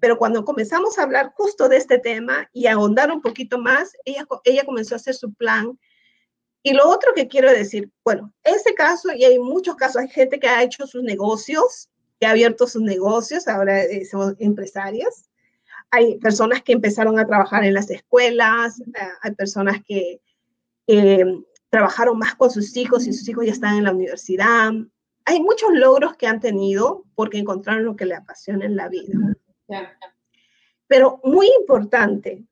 Pero 0.00 0.18
cuando 0.18 0.44
comenzamos 0.44 0.98
a 0.98 1.04
hablar 1.04 1.32
justo 1.36 1.68
de 1.68 1.76
este 1.76 2.00
tema 2.00 2.50
y 2.52 2.66
a 2.66 2.72
ahondar 2.72 3.12
un 3.12 3.22
poquito 3.22 3.60
más, 3.60 3.92
ella, 4.04 4.26
ella 4.42 4.64
comenzó 4.64 4.96
a 4.96 4.96
hacer 4.96 5.14
su 5.14 5.32
plan. 5.32 5.78
Y 6.64 6.72
lo 6.72 6.88
otro 6.88 7.12
que 7.14 7.28
quiero 7.28 7.52
decir, 7.52 7.92
bueno, 8.02 8.34
ese 8.42 8.74
caso, 8.74 9.12
y 9.12 9.22
hay 9.24 9.38
muchos 9.38 9.76
casos, 9.76 10.02
hay 10.02 10.08
gente 10.08 10.40
que 10.40 10.48
ha 10.48 10.64
hecho 10.64 10.84
sus 10.88 11.04
negocios, 11.04 11.88
que 12.18 12.26
ha 12.26 12.30
abierto 12.30 12.66
sus 12.66 12.82
negocios, 12.82 13.46
ahora 13.46 13.84
eh, 13.84 14.04
son 14.04 14.34
empresarias. 14.40 15.30
Hay 15.92 16.18
personas 16.18 16.60
que 16.60 16.72
empezaron 16.72 17.20
a 17.20 17.26
trabajar 17.26 17.62
en 17.62 17.74
las 17.74 17.88
escuelas, 17.88 18.80
eh, 18.80 18.84
hay 19.22 19.30
personas 19.36 19.80
que 19.86 20.20
eh, 20.88 21.24
trabajaron 21.70 22.18
más 22.18 22.34
con 22.34 22.50
sus 22.50 22.76
hijos 22.76 23.06
y 23.06 23.12
sus 23.12 23.28
hijos 23.28 23.46
ya 23.46 23.52
están 23.52 23.76
en 23.76 23.84
la 23.84 23.92
universidad. 23.92 24.72
Hay 25.26 25.40
muchos 25.40 25.70
logros 25.72 26.16
que 26.16 26.26
han 26.26 26.40
tenido 26.40 27.04
porque 27.14 27.38
encontraron 27.38 27.84
lo 27.84 27.96
que 27.96 28.06
le 28.06 28.14
apasiona 28.14 28.66
en 28.66 28.76
la 28.76 28.88
vida. 28.88 29.18
Pero 30.86 31.20
muy 31.24 31.48
importante, 31.58 32.44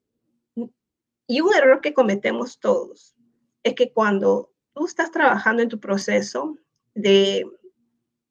y 1.26 1.40
un 1.40 1.54
error 1.54 1.80
que 1.80 1.94
cometemos 1.94 2.58
todos, 2.58 3.14
es 3.62 3.74
que 3.74 3.92
cuando 3.92 4.52
tú 4.74 4.86
estás 4.86 5.10
trabajando 5.10 5.62
en 5.62 5.68
tu 5.68 5.78
proceso 5.78 6.56
de, 6.94 7.46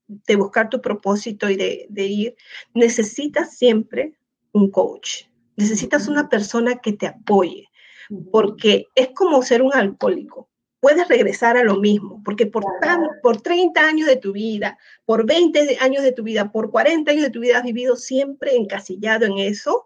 de 0.07 0.35
buscar 0.35 0.69
tu 0.69 0.81
propósito 0.81 1.49
y 1.49 1.55
de, 1.55 1.85
de 1.89 2.05
ir, 2.05 2.35
necesitas 2.73 3.57
siempre 3.57 4.13
un 4.51 4.69
coach, 4.71 5.23
necesitas 5.55 6.07
una 6.07 6.29
persona 6.29 6.79
que 6.79 6.93
te 6.93 7.07
apoye, 7.07 7.69
porque 8.31 8.87
es 8.95 9.09
como 9.15 9.41
ser 9.41 9.61
un 9.61 9.73
alcohólico. 9.73 10.49
Puedes 10.81 11.07
regresar 11.07 11.55
a 11.55 11.63
lo 11.63 11.77
mismo, 11.77 12.21
porque 12.25 12.47
por, 12.47 12.65
por 13.21 13.41
30 13.41 13.79
años 13.79 14.07
de 14.07 14.17
tu 14.17 14.33
vida, 14.33 14.77
por 15.05 15.25
20 15.25 15.77
años 15.79 16.03
de 16.03 16.11
tu 16.11 16.23
vida, 16.23 16.51
por 16.51 16.71
40 16.71 17.09
años 17.11 17.23
de 17.23 17.29
tu 17.29 17.39
vida 17.39 17.59
has 17.59 17.63
vivido 17.63 17.95
siempre 17.95 18.55
encasillado 18.55 19.25
en 19.25 19.37
eso 19.37 19.85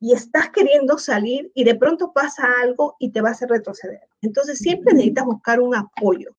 y 0.00 0.12
estás 0.12 0.50
queriendo 0.50 0.98
salir 0.98 1.50
y 1.54 1.64
de 1.64 1.76
pronto 1.76 2.12
pasa 2.12 2.46
algo 2.62 2.96
y 2.98 3.10
te 3.10 3.22
vas 3.22 3.42
a 3.42 3.46
retroceder. 3.46 4.02
Entonces 4.20 4.58
siempre 4.58 4.92
necesitas 4.92 5.24
buscar 5.24 5.60
un 5.60 5.74
apoyo. 5.74 6.36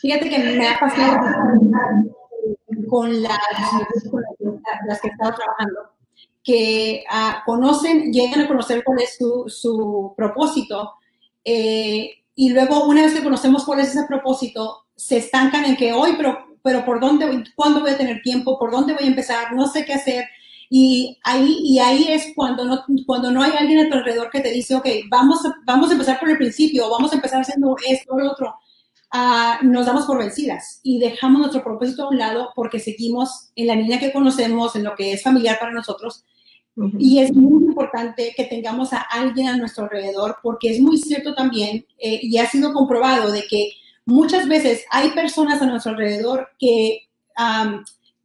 Fíjate 0.00 0.30
que 0.30 0.38
me 0.38 0.68
ha 0.68 0.78
pasado 0.78 1.18
con 2.88 3.22
las, 3.22 3.38
las 4.86 5.00
que 5.00 5.08
he 5.08 5.10
estado 5.10 5.34
trabajando 5.34 5.96
que 6.46 7.04
uh, 7.10 7.44
conocen, 7.44 8.12
llegan 8.12 8.42
a 8.42 8.48
conocer 8.48 8.84
cuál 8.84 9.00
es 9.00 9.16
su, 9.16 9.44
su 9.48 10.14
propósito 10.16 10.94
eh, 11.48 12.24
y 12.34 12.50
luego 12.50 12.86
una 12.86 13.02
vez 13.02 13.14
que 13.14 13.22
conocemos 13.22 13.64
cuál 13.64 13.78
es 13.78 13.90
ese 13.90 14.04
propósito, 14.06 14.86
se 14.96 15.18
estancan 15.18 15.64
en 15.64 15.76
que 15.76 15.92
hoy, 15.92 16.14
pero, 16.16 16.36
pero 16.62 16.84
¿por 16.84 16.98
dónde, 17.00 17.44
cuándo 17.54 17.80
voy 17.80 17.90
a 17.90 17.96
tener 17.96 18.20
tiempo? 18.22 18.58
¿Por 18.58 18.72
dónde 18.72 18.94
voy 18.94 19.04
a 19.04 19.08
empezar? 19.08 19.52
No 19.54 19.68
sé 19.68 19.84
qué 19.84 19.94
hacer. 19.94 20.24
Y 20.68 21.16
ahí, 21.22 21.56
y 21.62 21.78
ahí 21.78 22.08
es 22.08 22.32
cuando 22.34 22.64
no, 22.64 22.84
cuando 23.06 23.30
no 23.30 23.44
hay 23.44 23.52
alguien 23.56 23.86
a 23.86 23.88
tu 23.88 23.94
alrededor 23.94 24.28
que 24.30 24.40
te 24.40 24.50
dice, 24.50 24.74
ok, 24.74 24.86
vamos, 25.08 25.38
vamos 25.64 25.90
a 25.90 25.92
empezar 25.92 26.18
por 26.18 26.28
el 26.28 26.36
principio, 26.36 26.90
vamos 26.90 27.12
a 27.12 27.14
empezar 27.14 27.40
haciendo 27.42 27.76
esto 27.88 28.12
o 28.12 28.18
lo 28.18 28.32
otro. 28.32 28.52
Uh, 29.14 29.64
nos 29.64 29.86
damos 29.86 30.04
por 30.04 30.18
vencidas 30.18 30.80
y 30.82 30.98
dejamos 30.98 31.40
nuestro 31.40 31.62
propósito 31.62 32.02
a 32.02 32.08
un 32.08 32.18
lado 32.18 32.50
porque 32.56 32.80
seguimos 32.80 33.52
en 33.54 33.68
la 33.68 33.76
línea 33.76 34.00
que 34.00 34.12
conocemos, 34.12 34.74
en 34.74 34.82
lo 34.82 34.96
que 34.96 35.12
es 35.12 35.22
familiar 35.22 35.60
para 35.60 35.70
nosotros, 35.70 36.24
y 36.98 37.20
es 37.20 37.34
muy 37.34 37.64
importante 37.64 38.34
que 38.36 38.44
tengamos 38.44 38.92
a 38.92 39.00
alguien 39.00 39.48
a 39.48 39.56
nuestro 39.56 39.84
alrededor 39.84 40.36
porque 40.42 40.70
es 40.70 40.80
muy 40.80 40.98
cierto 40.98 41.34
también 41.34 41.86
eh, 41.98 42.20
y 42.22 42.36
ha 42.36 42.46
sido 42.46 42.74
comprobado 42.74 43.32
de 43.32 43.44
que 43.48 43.70
muchas 44.04 44.46
veces 44.46 44.84
hay 44.90 45.10
personas 45.10 45.62
a 45.62 45.66
nuestro 45.66 45.92
alrededor 45.92 46.50
que 46.58 47.08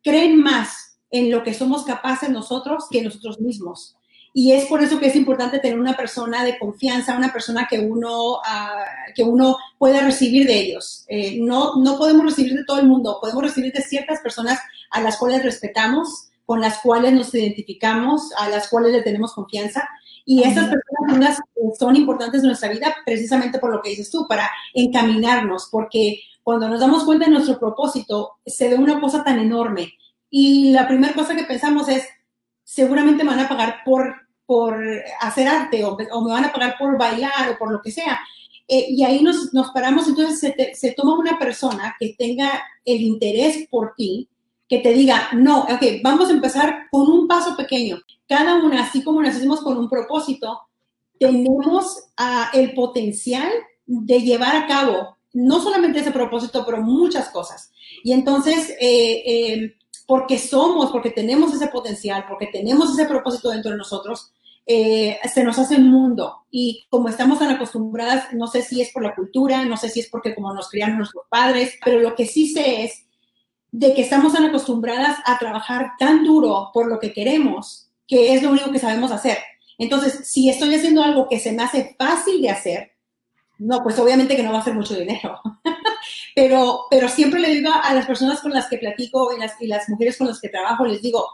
creen 0.03 0.37
más 0.41 0.97
en 1.09 1.31
lo 1.31 1.43
que 1.43 1.53
somos 1.53 1.83
capaces 1.83 2.29
nosotros 2.29 2.85
que 2.89 3.01
nosotros 3.01 3.39
mismos. 3.39 3.95
Y 4.33 4.53
es 4.53 4.65
por 4.65 4.81
eso 4.81 4.97
que 4.97 5.07
es 5.07 5.15
importante 5.17 5.59
tener 5.59 5.77
una 5.77 5.97
persona 5.97 6.45
de 6.45 6.57
confianza, 6.57 7.17
una 7.17 7.33
persona 7.33 7.67
que 7.69 7.79
uno, 7.79 8.35
uh, 8.35 9.13
que 9.13 9.23
uno 9.23 9.57
pueda 9.77 10.01
recibir 10.01 10.47
de 10.47 10.57
ellos. 10.57 11.03
Eh, 11.09 11.37
no, 11.41 11.75
no 11.75 11.97
podemos 11.97 12.23
recibir 12.23 12.53
de 12.53 12.63
todo 12.63 12.79
el 12.79 12.87
mundo, 12.87 13.17
podemos 13.19 13.43
recibir 13.43 13.73
de 13.73 13.81
ciertas 13.81 14.21
personas 14.21 14.59
a 14.89 15.01
las 15.01 15.17
cuales 15.17 15.43
respetamos, 15.43 16.29
con 16.51 16.59
las 16.59 16.79
cuales 16.79 17.13
nos 17.13 17.33
identificamos, 17.33 18.33
a 18.37 18.49
las 18.49 18.67
cuales 18.67 18.91
le 18.91 19.03
tenemos 19.03 19.33
confianza. 19.33 19.87
Y 20.25 20.43
esas 20.43 20.67
personas 20.69 21.39
son 21.79 21.95
importantes 21.95 22.41
en 22.41 22.47
nuestra 22.47 22.67
vida 22.67 22.93
precisamente 23.05 23.57
por 23.57 23.71
lo 23.71 23.81
que 23.81 23.91
dices 23.91 24.11
tú, 24.11 24.27
para 24.27 24.51
encaminarnos, 24.73 25.69
porque 25.71 26.19
cuando 26.43 26.67
nos 26.67 26.81
damos 26.81 27.05
cuenta 27.05 27.23
de 27.23 27.31
nuestro 27.31 27.57
propósito, 27.57 28.33
se 28.45 28.67
ve 28.67 28.75
una 28.75 28.99
cosa 28.99 29.23
tan 29.23 29.39
enorme. 29.39 29.93
Y 30.29 30.73
la 30.73 30.89
primera 30.89 31.13
cosa 31.13 31.37
que 31.37 31.45
pensamos 31.45 31.87
es, 31.87 32.05
seguramente 32.65 33.23
me 33.23 33.29
van 33.29 33.39
a 33.39 33.47
pagar 33.47 33.77
por, 33.85 34.13
por 34.45 34.77
hacer 35.21 35.47
arte 35.47 35.85
o, 35.85 35.95
me 35.95 36.33
van 36.33 36.43
a 36.43 36.51
pagar 36.51 36.75
por 36.77 36.97
bailar 36.97 37.49
o 37.49 37.57
por 37.57 37.71
lo 37.71 37.81
que 37.81 37.91
sea. 37.91 38.19
Eh, 38.67 38.87
y 38.89 39.05
ahí 39.05 39.23
nos, 39.23 39.53
nos 39.53 39.71
paramos, 39.71 40.05
entonces 40.05 40.37
se, 40.37 40.75
se, 40.75 40.91
toma 40.91 41.17
una 41.17 41.39
persona 41.39 41.95
que 41.97 42.13
tenga 42.19 42.61
el 42.83 42.99
interés 42.99 43.69
por 43.69 43.93
ti, 43.95 44.27
que 44.71 44.79
te 44.79 44.93
diga, 44.93 45.27
no, 45.33 45.63
ok, 45.63 46.01
vamos 46.01 46.29
a 46.29 46.31
empezar 46.31 46.87
con 46.89 47.01
un 47.09 47.27
paso 47.27 47.57
pequeño. 47.57 47.99
Cada 48.25 48.55
una, 48.55 48.83
así 48.83 49.03
como 49.03 49.21
nacimos 49.21 49.59
con 49.59 49.77
un 49.77 49.89
propósito, 49.89 50.61
tenemos 51.19 52.05
uh, 52.17 52.57
el 52.57 52.73
potencial 52.73 53.51
de 53.85 54.21
llevar 54.21 54.55
a 54.55 54.67
cabo 54.67 55.17
no 55.33 55.59
solamente 55.59 55.99
ese 55.99 56.11
propósito, 56.11 56.63
pero 56.65 56.81
muchas 56.81 57.27
cosas. 57.27 57.73
Y 58.01 58.13
entonces, 58.13 58.69
eh, 58.79 59.23
eh, 59.25 59.75
porque 60.07 60.39
somos, 60.39 60.89
porque 60.89 61.11
tenemos 61.11 61.53
ese 61.53 61.67
potencial, 61.67 62.23
porque 62.29 62.47
tenemos 62.47 62.93
ese 62.93 63.05
propósito 63.09 63.49
dentro 63.49 63.71
de 63.71 63.77
nosotros, 63.77 64.31
eh, 64.65 65.19
se 65.33 65.43
nos 65.43 65.59
hace 65.59 65.75
un 65.75 65.89
mundo. 65.89 66.45
Y 66.49 66.85
como 66.89 67.09
estamos 67.09 67.39
tan 67.39 67.49
acostumbradas, 67.49 68.31
no 68.31 68.47
sé 68.47 68.61
si 68.61 68.81
es 68.81 68.93
por 68.93 69.03
la 69.03 69.15
cultura, 69.15 69.65
no 69.65 69.75
sé 69.75 69.89
si 69.89 69.99
es 69.99 70.07
porque 70.07 70.33
como 70.33 70.53
nos 70.53 70.69
criaron 70.69 70.97
nuestros 70.97 71.25
padres, 71.29 71.77
pero 71.83 71.99
lo 71.99 72.15
que 72.15 72.25
sí 72.25 72.53
sé 72.53 72.85
es 72.85 73.10
de 73.71 73.93
que 73.93 74.01
estamos 74.01 74.33
tan 74.33 74.45
acostumbradas 74.45 75.17
a 75.25 75.37
trabajar 75.39 75.91
tan 75.97 76.23
duro 76.23 76.71
por 76.73 76.87
lo 76.87 76.99
que 76.99 77.13
queremos, 77.13 77.89
que 78.07 78.33
es 78.33 78.43
lo 78.43 78.51
único 78.51 78.71
que 78.71 78.79
sabemos 78.79 79.11
hacer. 79.11 79.37
Entonces, 79.77 80.27
si 80.29 80.49
estoy 80.49 80.75
haciendo 80.75 81.01
algo 81.01 81.27
que 81.29 81.39
se 81.39 81.53
me 81.53 81.63
hace 81.63 81.95
fácil 81.97 82.41
de 82.41 82.49
hacer, 82.49 82.91
no, 83.57 83.81
pues 83.81 83.97
obviamente 83.99 84.35
que 84.35 84.43
no 84.43 84.51
va 84.51 84.59
a 84.59 84.63
ser 84.63 84.73
mucho 84.73 84.95
dinero. 84.95 85.39
pero, 86.35 86.81
pero 86.89 87.07
siempre 87.07 87.39
le 87.39 87.49
digo 87.49 87.71
a 87.71 87.93
las 87.93 88.05
personas 88.05 88.41
con 88.41 88.51
las 88.51 88.67
que 88.67 88.77
platico 88.77 89.35
y 89.35 89.39
las, 89.39 89.59
y 89.61 89.67
las 89.67 89.87
mujeres 89.87 90.17
con 90.17 90.27
las 90.27 90.41
que 90.41 90.49
trabajo, 90.49 90.85
les 90.85 91.01
digo, 91.01 91.25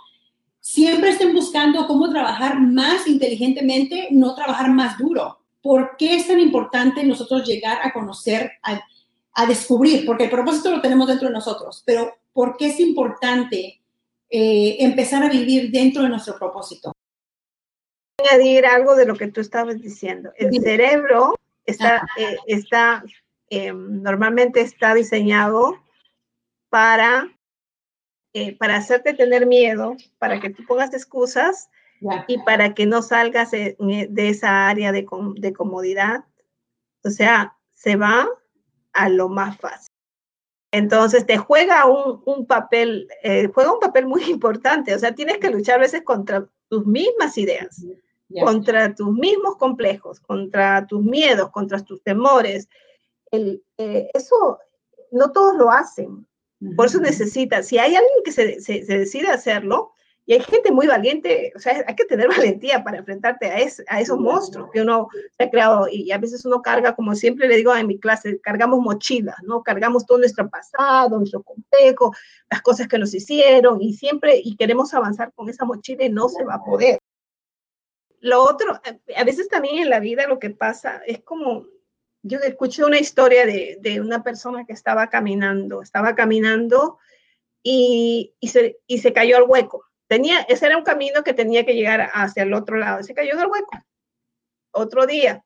siempre 0.59 1.09
estén 1.09 1.33
buscando 1.33 1.87
cómo 1.87 2.09
trabajar 2.09 2.59
más 2.59 3.07
inteligentemente, 3.07 4.09
no 4.11 4.35
trabajar 4.35 4.69
más 4.69 4.97
duro. 4.97 5.39
¿Por 5.61 5.97
qué 5.97 6.15
es 6.15 6.27
tan 6.27 6.39
importante 6.39 7.03
nosotros 7.03 7.47
llegar 7.47 7.79
a 7.81 7.91
conocer, 7.91 8.51
a, 8.61 8.79
a 9.33 9.45
descubrir? 9.45 10.05
Porque 10.05 10.25
el 10.25 10.29
propósito 10.29 10.69
lo 10.71 10.81
tenemos 10.81 11.07
dentro 11.07 11.29
de 11.29 11.33
nosotros, 11.33 11.81
pero 11.85 12.13
por 12.37 12.55
qué 12.55 12.67
es 12.67 12.79
importante 12.79 13.81
eh, 14.29 14.75
empezar 14.81 15.23
a 15.23 15.27
vivir 15.27 15.71
dentro 15.71 16.03
de 16.03 16.09
nuestro 16.09 16.37
propósito. 16.37 16.91
Añadir 18.19 18.67
algo 18.67 18.95
de 18.95 19.07
lo 19.07 19.15
que 19.15 19.25
tú 19.25 19.41
estabas 19.41 19.81
diciendo. 19.81 20.31
El 20.37 20.53
cerebro 20.61 21.33
está, 21.65 22.05
eh, 22.15 22.37
está 22.45 23.03
eh, 23.49 23.73
normalmente 23.73 24.61
está 24.61 24.93
diseñado 24.93 25.83
para, 26.69 27.27
para 28.59 28.75
hacerte 28.75 29.15
tener 29.15 29.47
miedo, 29.47 29.97
para 30.19 30.39
que 30.39 30.51
tú 30.51 30.63
pongas 30.67 30.93
excusas 30.93 31.69
y 32.27 32.37
para 32.43 32.75
que 32.75 32.85
no 32.85 33.01
salgas 33.01 33.49
de, 33.49 33.75
esa 34.15 34.69
área 34.69 34.91
de, 34.91 35.07
de 35.37 35.53
comodidad. 35.53 36.23
O 37.03 37.09
sea, 37.09 37.57
se 37.73 37.95
va 37.95 38.29
a 38.93 39.09
lo 39.09 39.27
más 39.27 39.57
fácil. 39.57 39.86
Entonces 40.71 41.25
te 41.25 41.37
juega 41.37 41.85
un, 41.85 42.45
papel, 42.45 43.07
eh, 43.23 43.49
juega 43.53 43.73
un 43.73 43.79
papel 43.79 44.05
muy 44.05 44.23
importante, 44.29 44.93
o 44.93 44.99
sea, 44.99 45.15
tienes 45.15 45.37
que 45.37 45.49
luchar 45.49 45.75
a 45.75 45.81
veces 45.81 46.03
contra 46.03 46.47
tus 46.69 46.85
mismas 46.85 47.37
ideas, 47.37 47.85
contra 48.43 48.93
tus 48.93 49.13
mismos 49.13 49.55
complejos, 49.55 50.19
contra 50.19 50.85
tus 50.85 51.01
miedos, 51.01 51.49
contra 51.51 51.79
tus 51.79 52.01
temores. 52.03 52.67
El, 53.31 53.63
eh, 53.77 54.09
eso 54.13 54.59
no 55.11 55.31
todos 55.31 55.55
lo 55.55 55.71
hacen, 55.71 56.27
por 56.75 56.87
eso 56.87 56.99
necesitas, 56.99 57.67
si 57.67 57.77
hay 57.77 57.95
alguien 57.95 58.23
que 58.25 58.31
se, 58.31 58.59
se, 58.59 58.83
se 58.83 58.97
decide 58.97 59.29
hacerlo, 59.29 59.93
y 60.27 60.33
hay 60.33 60.41
gente 60.41 60.73
muy 60.73 60.87
valiente, 60.87 61.53
o 61.55 61.59
sea, 61.59 61.85
hay 61.87 61.95
que 61.95 62.03
tener 62.03 62.27
valentía 62.61 62.83
para 62.83 62.97
enfrentarte 62.97 63.49
a, 63.49 63.55
a 63.87 64.01
esos 64.01 64.19
monstruos 64.19 64.69
que 64.71 64.81
uno 64.81 65.07
se 65.37 65.45
ha 65.45 65.49
creado 65.49 65.87
y 65.89 66.11
a 66.11 66.17
veces 66.17 66.45
uno 66.45 66.61
carga, 66.61 66.95
como 66.95 67.15
siempre 67.15 67.47
le 67.47 67.55
digo 67.55 67.73
en 67.73 67.87
mi 67.87 67.97
clase, 67.97 68.39
cargamos 68.41 68.81
mochilas, 68.81 69.37
¿no? 69.43 69.63
Cargamos 69.63 70.05
todo 70.05 70.17
nuestro 70.17 70.49
pasado, 70.49 71.17
nuestro 71.17 71.41
complejo, 71.43 72.13
las 72.51 72.61
cosas 72.61 72.89
que 72.89 72.99
nos 72.99 73.13
hicieron 73.13 73.81
y 73.81 73.93
siempre, 73.93 74.41
y 74.43 74.57
queremos 74.57 74.93
avanzar 74.93 75.31
con 75.33 75.49
esa 75.49 75.63
mochila 75.63 76.03
y 76.03 76.09
no 76.09 76.27
se 76.27 76.43
va 76.43 76.55
a 76.55 76.63
poder. 76.63 76.99
Lo 78.19 78.43
otro, 78.43 78.81
a 79.15 79.23
veces 79.23 79.47
también 79.47 79.77
en 79.77 79.89
la 79.89 80.01
vida 80.01 80.27
lo 80.27 80.39
que 80.39 80.49
pasa 80.49 81.01
es 81.07 81.21
como, 81.21 81.67
yo 82.21 82.39
escuché 82.39 82.83
una 82.83 82.99
historia 82.99 83.45
de, 83.45 83.77
de 83.79 84.01
una 84.01 84.23
persona 84.23 84.65
que 84.65 84.73
estaba 84.73 85.07
caminando, 85.07 85.81
estaba 85.81 86.15
caminando 86.15 86.97
y, 87.63 88.33
se, 88.41 88.79
y 88.87 88.97
se 88.97 89.13
cayó 89.13 89.37
al 89.37 89.43
hueco. 89.43 89.85
Tenía, 90.07 90.41
ese 90.41 90.65
era 90.65 90.77
un 90.77 90.83
camino 90.83 91.23
que 91.23 91.33
tenía 91.33 91.65
que 91.65 91.75
llegar 91.75 92.09
hacia 92.13 92.43
el 92.43 92.53
otro 92.53 92.77
lado. 92.77 93.03
Se 93.03 93.13
cayó 93.13 93.33
en 93.33 93.39
el 93.39 93.47
hueco. 93.47 93.71
Otro 94.71 95.05
día. 95.05 95.43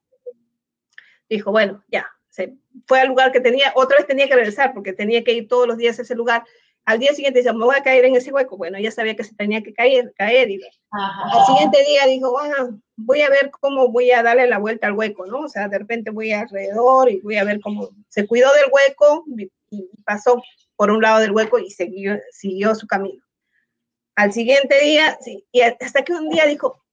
Dijo, 1.29 1.51
bueno, 1.51 1.83
ya. 1.87 2.07
Se 2.29 2.55
fue 2.87 3.01
al 3.01 3.09
lugar 3.09 3.31
que 3.31 3.41
tenía, 3.41 3.73
otra 3.75 3.97
vez 3.97 4.07
tenía 4.07 4.27
que 4.27 4.35
regresar 4.35 4.73
porque 4.73 4.93
tenía 4.93 5.23
que 5.23 5.33
ir 5.33 5.47
todos 5.47 5.67
los 5.67 5.77
días 5.77 5.99
a 5.99 6.03
ese 6.03 6.15
lugar. 6.15 6.43
Al 6.85 6.99
día 6.99 7.13
siguiente 7.13 7.39
dice, 7.39 7.53
me 7.53 7.65
voy 7.65 7.75
a 7.77 7.83
caer 7.83 8.05
en 8.05 8.15
ese 8.15 8.31
hueco. 8.31 8.57
Bueno, 8.57 8.79
ya 8.79 8.91
sabía 8.91 9.15
que 9.15 9.23
se 9.23 9.35
tenía 9.35 9.61
que 9.61 9.73
caer, 9.73 10.13
caer. 10.15 10.49
Y 10.49 10.61
al 10.91 11.45
siguiente 11.45 11.83
día 11.83 12.05
dijo, 12.05 12.31
bueno, 12.31 12.81
voy 12.95 13.21
a 13.21 13.29
ver 13.29 13.51
cómo 13.51 13.89
voy 13.89 14.11
a 14.11 14.23
darle 14.23 14.47
la 14.47 14.59
vuelta 14.59 14.87
al 14.87 14.93
hueco, 14.93 15.25
¿no? 15.25 15.41
O 15.41 15.49
sea, 15.49 15.67
de 15.67 15.79
repente 15.79 16.11
voy 16.11 16.31
alrededor 16.31 17.09
y 17.11 17.19
voy 17.21 17.37
a 17.37 17.43
ver 17.43 17.59
cómo 17.61 17.89
se 18.09 18.27
cuidó 18.27 18.51
del 18.53 18.71
hueco 18.71 19.25
y 19.69 19.89
pasó 20.05 20.41
por 20.75 20.91
un 20.91 21.01
lado 21.01 21.19
del 21.19 21.31
hueco 21.31 21.59
y 21.59 21.69
siguió, 21.69 22.17
siguió 22.31 22.73
su 22.75 22.87
camino. 22.87 23.23
Al 24.21 24.31
siguiente 24.33 24.79
día, 24.81 25.17
sí, 25.19 25.47
y 25.51 25.61
hasta 25.61 26.03
que 26.03 26.13
un 26.13 26.29
día 26.29 26.45
dijo, 26.45 26.85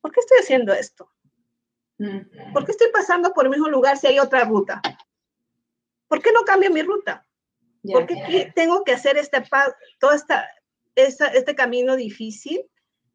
¿por 0.00 0.12
qué 0.12 0.20
estoy 0.20 0.38
haciendo 0.38 0.72
esto? 0.72 1.10
Mm. 1.98 2.52
¿Por 2.52 2.64
qué 2.64 2.70
estoy 2.70 2.86
pasando 2.92 3.32
por 3.34 3.46
el 3.46 3.50
mismo 3.50 3.68
lugar 3.68 3.98
si 3.98 4.06
hay 4.06 4.20
otra 4.20 4.44
ruta? 4.44 4.80
¿Por 6.06 6.22
qué 6.22 6.30
no 6.30 6.42
cambio 6.42 6.70
mi 6.70 6.82
ruta? 6.82 7.26
¿Por 7.82 8.06
qué 8.06 8.52
tengo 8.54 8.84
que 8.84 8.92
hacer 8.92 9.16
este, 9.16 9.42
todo 9.98 10.12
esta, 10.12 10.48
este 10.94 11.56
camino 11.56 11.96
difícil 11.96 12.64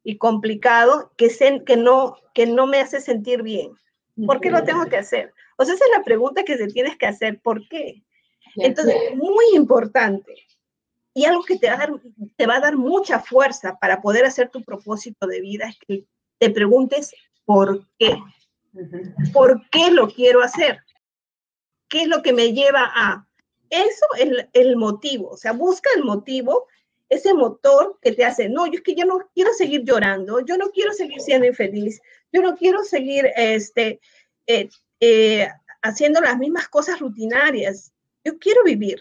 y 0.04 0.18
complicado 0.18 1.10
que, 1.16 1.30
que, 1.64 1.76
no, 1.78 2.18
que 2.34 2.44
no 2.44 2.66
me 2.66 2.80
hace 2.80 3.00
sentir 3.00 3.42
bien? 3.42 3.72
¿Por 4.26 4.42
qué 4.42 4.50
lo 4.50 4.62
tengo 4.62 4.84
que 4.90 4.98
hacer? 4.98 5.32
O 5.56 5.64
sea, 5.64 5.74
esa 5.74 5.86
es 5.86 5.90
la 5.96 6.04
pregunta 6.04 6.44
que 6.44 6.56
te 6.56 6.66
tienes 6.66 6.98
que 6.98 7.06
hacer. 7.06 7.40
¿Por 7.40 7.66
qué? 7.66 8.02
Entonces, 8.56 8.94
muy 9.14 9.46
importante. 9.54 10.34
Y 11.16 11.24
algo 11.24 11.44
que 11.44 11.58
te 11.58 11.68
va, 11.68 11.76
a 11.76 11.78
dar, 11.78 11.92
te 12.36 12.46
va 12.46 12.56
a 12.56 12.60
dar 12.60 12.76
mucha 12.76 13.20
fuerza 13.20 13.78
para 13.80 14.02
poder 14.02 14.26
hacer 14.26 14.50
tu 14.50 14.62
propósito 14.62 15.26
de 15.26 15.40
vida 15.40 15.66
es 15.66 15.78
que 15.78 16.04
te 16.38 16.50
preguntes 16.50 17.14
por 17.46 17.88
qué. 17.98 18.18
¿Por 19.32 19.66
qué 19.70 19.90
lo 19.90 20.08
quiero 20.08 20.42
hacer? 20.42 20.78
¿Qué 21.88 22.02
es 22.02 22.08
lo 22.08 22.20
que 22.20 22.34
me 22.34 22.52
lleva 22.52 22.92
a? 22.94 23.26
Eso 23.70 24.04
es 24.18 24.46
el, 24.52 24.76
motivo. 24.76 25.30
O 25.30 25.38
sea, 25.38 25.52
busca 25.52 25.88
el 25.96 26.04
motivo, 26.04 26.66
ese 27.08 27.32
motor 27.32 27.98
que 28.02 28.12
te 28.12 28.26
hace, 28.26 28.50
no, 28.50 28.66
yo 28.66 28.74
es 28.74 28.82
que 28.82 28.94
yo 28.94 29.06
no 29.06 29.20
quiero 29.34 29.54
seguir 29.54 29.84
llorando, 29.84 30.44
yo 30.44 30.58
no 30.58 30.68
quiero 30.68 30.92
seguir 30.92 31.22
siendo 31.22 31.46
infeliz, 31.46 31.98
yo 32.30 32.42
no 32.42 32.54
quiero 32.56 32.84
seguir 32.84 33.32
este, 33.36 34.00
eh, 34.46 34.68
eh, 35.00 35.48
haciendo 35.80 36.20
las 36.20 36.36
mismas 36.36 36.68
cosas 36.68 37.00
rutinarias. 37.00 37.90
Yo 38.22 38.38
quiero 38.38 38.64
vivir. 38.64 39.00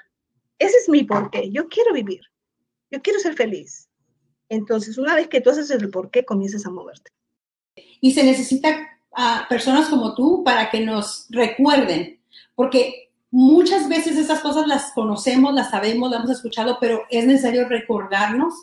Ese 0.59 0.77
es 0.77 0.89
mi 0.89 1.03
porqué. 1.03 1.51
Yo 1.51 1.67
quiero 1.67 1.93
vivir. 1.93 2.21
Yo 2.91 3.01
quiero 3.01 3.19
ser 3.19 3.33
feliz. 3.33 3.89
Entonces, 4.49 4.97
una 4.97 5.15
vez 5.15 5.27
que 5.27 5.41
tú 5.41 5.49
haces 5.49 5.69
el 5.71 5.89
porqué, 5.89 6.23
comienzas 6.23 6.65
a 6.65 6.69
moverte. 6.69 7.11
Y 7.99 8.13
se 8.13 8.23
necesita 8.23 8.87
a 9.11 9.47
personas 9.49 9.87
como 9.87 10.13
tú 10.13 10.43
para 10.43 10.69
que 10.69 10.81
nos 10.81 11.27
recuerden, 11.29 12.19
porque 12.53 13.09
muchas 13.31 13.89
veces 13.89 14.17
esas 14.17 14.41
cosas 14.41 14.67
las 14.67 14.91
conocemos, 14.91 15.53
las 15.53 15.71
sabemos, 15.71 16.11
las 16.11 16.19
hemos 16.19 16.31
escuchado, 16.31 16.77
pero 16.79 17.03
es 17.09 17.25
necesario 17.25 17.67
recordarnos. 17.67 18.53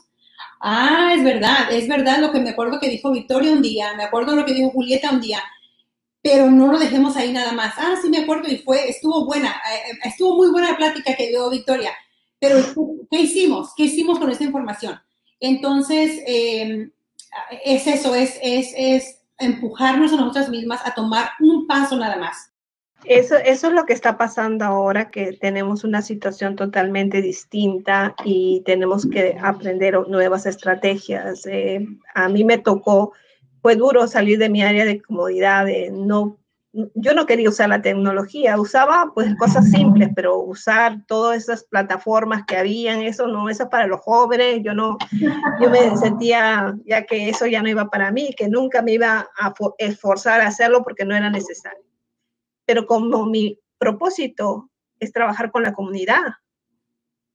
Ah, 0.61 1.13
es 1.17 1.25
verdad, 1.25 1.73
es 1.73 1.89
verdad 1.89 2.19
lo 2.19 2.31
que 2.31 2.41
me 2.41 2.51
acuerdo 2.51 2.79
que 2.79 2.89
dijo 2.89 3.11
Victoria 3.11 3.53
un 3.53 3.63
día, 3.63 3.95
me 3.97 4.05
acuerdo 4.05 4.37
lo 4.37 4.45
que 4.45 4.55
dijo 4.55 4.71
Julieta 4.71 5.11
un 5.11 5.21
día, 5.21 5.43
pero 6.23 6.51
no 6.51 6.71
lo 6.71 6.79
dejemos 6.79 7.17
ahí 7.17 7.33
nada 7.33 7.53
más. 7.53 7.75
Ah, 7.77 7.97
sí 8.01 8.09
me 8.09 8.19
acuerdo 8.19 8.49
y 8.49 8.59
fue, 8.59 8.89
estuvo 8.89 9.27
buena, 9.27 9.51
eh, 9.51 9.99
estuvo 10.05 10.37
muy 10.37 10.51
buena 10.51 10.71
la 10.71 10.77
plática 10.77 11.15
que 11.17 11.29
dio 11.29 11.51
Victoria, 11.51 11.93
pero 12.39 12.57
¿qué 13.11 13.21
hicimos? 13.21 13.73
¿Qué 13.77 13.85
hicimos 13.85 14.19
con 14.19 14.31
esta 14.31 14.45
información? 14.45 14.99
Entonces, 15.41 16.23
em, 16.27 16.91
es 17.65 17.87
eso, 17.87 18.15
es, 18.15 18.39
es, 18.43 18.73
es 18.77 19.21
empujarnos 19.39 20.13
a 20.13 20.17
nosotras 20.17 20.49
mismas 20.49 20.81
a 20.85 20.95
tomar 20.95 21.31
un 21.41 21.67
paso 21.67 21.97
nada 21.97 22.17
más. 22.17 22.53
Eso, 23.05 23.37
eso 23.37 23.67
es 23.67 23.73
lo 23.73 23.85
que 23.85 23.93
está 23.93 24.17
pasando 24.17 24.65
ahora, 24.65 25.11
que 25.11 25.33
tenemos 25.33 25.83
una 25.83 26.03
situación 26.03 26.55
totalmente 26.55 27.21
distinta 27.21 28.15
y 28.25 28.63
tenemos 28.65 29.09
que 29.11 29.37
aprender 29.43 29.99
nuevas 30.07 30.47
estrategias. 30.47 31.45
Eh, 31.47 31.85
a 32.15 32.29
mí 32.29 32.45
me 32.45 32.59
tocó 32.59 33.13
fue 33.63 33.77
duro 33.77 34.09
salir 34.09 34.39
de 34.39 34.51
mi 34.51 34.63
área 34.63 34.85
de 34.85 35.01
comodidad, 35.01 35.65
de 35.67 35.91
no, 35.93 36.37
yo 36.73 37.15
no 37.15 37.27
quería 37.27 37.49
usar 37.49 37.69
la 37.69 37.81
tecnología, 37.83 38.59
usaba 38.59 39.13
pues 39.15 39.35
cosas 39.37 39.71
simples, 39.71 40.09
pero 40.17 40.39
usar 40.39 41.05
todas 41.07 41.37
esas 41.37 41.65
plataformas 41.65 42.45
que 42.45 42.57
habían, 42.57 43.03
eso 43.03 43.29
no, 43.29 43.49
eso 43.49 43.69
para 43.69 43.87
los 43.87 44.01
jóvenes, 44.01 44.63
yo 44.65 44.75
no, 44.75 44.99
yo 45.61 45.71
me 45.71 45.97
sentía 45.97 46.75
ya 46.85 47.05
que 47.05 47.29
eso 47.29 47.47
ya 47.47 47.63
no 47.63 47.69
iba 47.69 47.89
para 47.89 48.11
mí, 48.11 48.35
que 48.37 48.49
nunca 48.49 48.83
me 48.83 48.93
iba 48.93 49.29
a 49.39 49.55
esforzar 49.79 50.41
a 50.41 50.49
hacerlo 50.49 50.83
porque 50.83 51.05
no 51.05 51.15
era 51.15 51.31
necesario. 51.31 51.85
Pero 52.65 52.87
como 52.87 53.27
mi 53.27 53.61
propósito 53.79 54.71
es 54.99 55.13
trabajar 55.13 55.53
con 55.53 55.63
la 55.63 55.73
comunidad, 55.73 56.23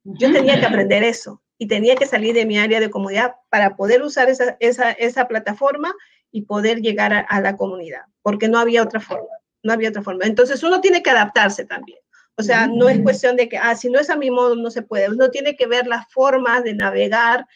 yo 0.03 0.31
tenía 0.31 0.59
que 0.59 0.65
aprender 0.65 1.03
eso 1.03 1.41
y 1.57 1.67
tenía 1.67 1.95
que 1.95 2.05
salir 2.05 2.33
de 2.33 2.45
mi 2.45 2.57
área 2.57 2.79
de 2.79 2.89
comodidad 2.89 3.35
para 3.49 3.75
poder 3.75 4.01
usar 4.01 4.29
esa, 4.29 4.57
esa, 4.59 4.91
esa 4.91 5.27
plataforma 5.27 5.93
y 6.31 6.43
poder 6.43 6.81
llegar 6.81 7.25
a, 7.27 7.41
la 7.41 7.57
comunidad, 7.57 8.01
porque 8.21 8.47
no 8.47 8.59
había 8.59 8.83
otra 8.83 8.99
forma, 8.99 9.35
no 9.63 9.73
había 9.73 9.89
otra 9.89 10.01
forma. 10.01 10.25
Entonces 10.25 10.61
uno 10.63 10.81
tiene 10.81 11.01
que 11.01 11.09
adaptarse 11.09 11.65
también. 11.65 11.99
O 12.39 12.43
sea, 12.43 12.67
no 12.67 12.87
es 12.87 13.01
cuestión 13.01 13.35
de 13.35 13.49
que, 13.49 13.57
ah, 13.57 13.75
si 13.75 13.89
no 13.89 13.99
es 13.99 14.11
a 14.11 14.15
mi 14.15 14.29
modo, 14.29 14.55
no 14.55 14.69
se 14.69 14.83
puede. 14.83 15.09
Uno 15.09 15.31
tiene 15.31 15.55
que 15.55 15.65
ver 15.65 15.87
las 15.87 16.05
formas 16.11 16.63
de 16.63 16.75
navegar 16.75 17.47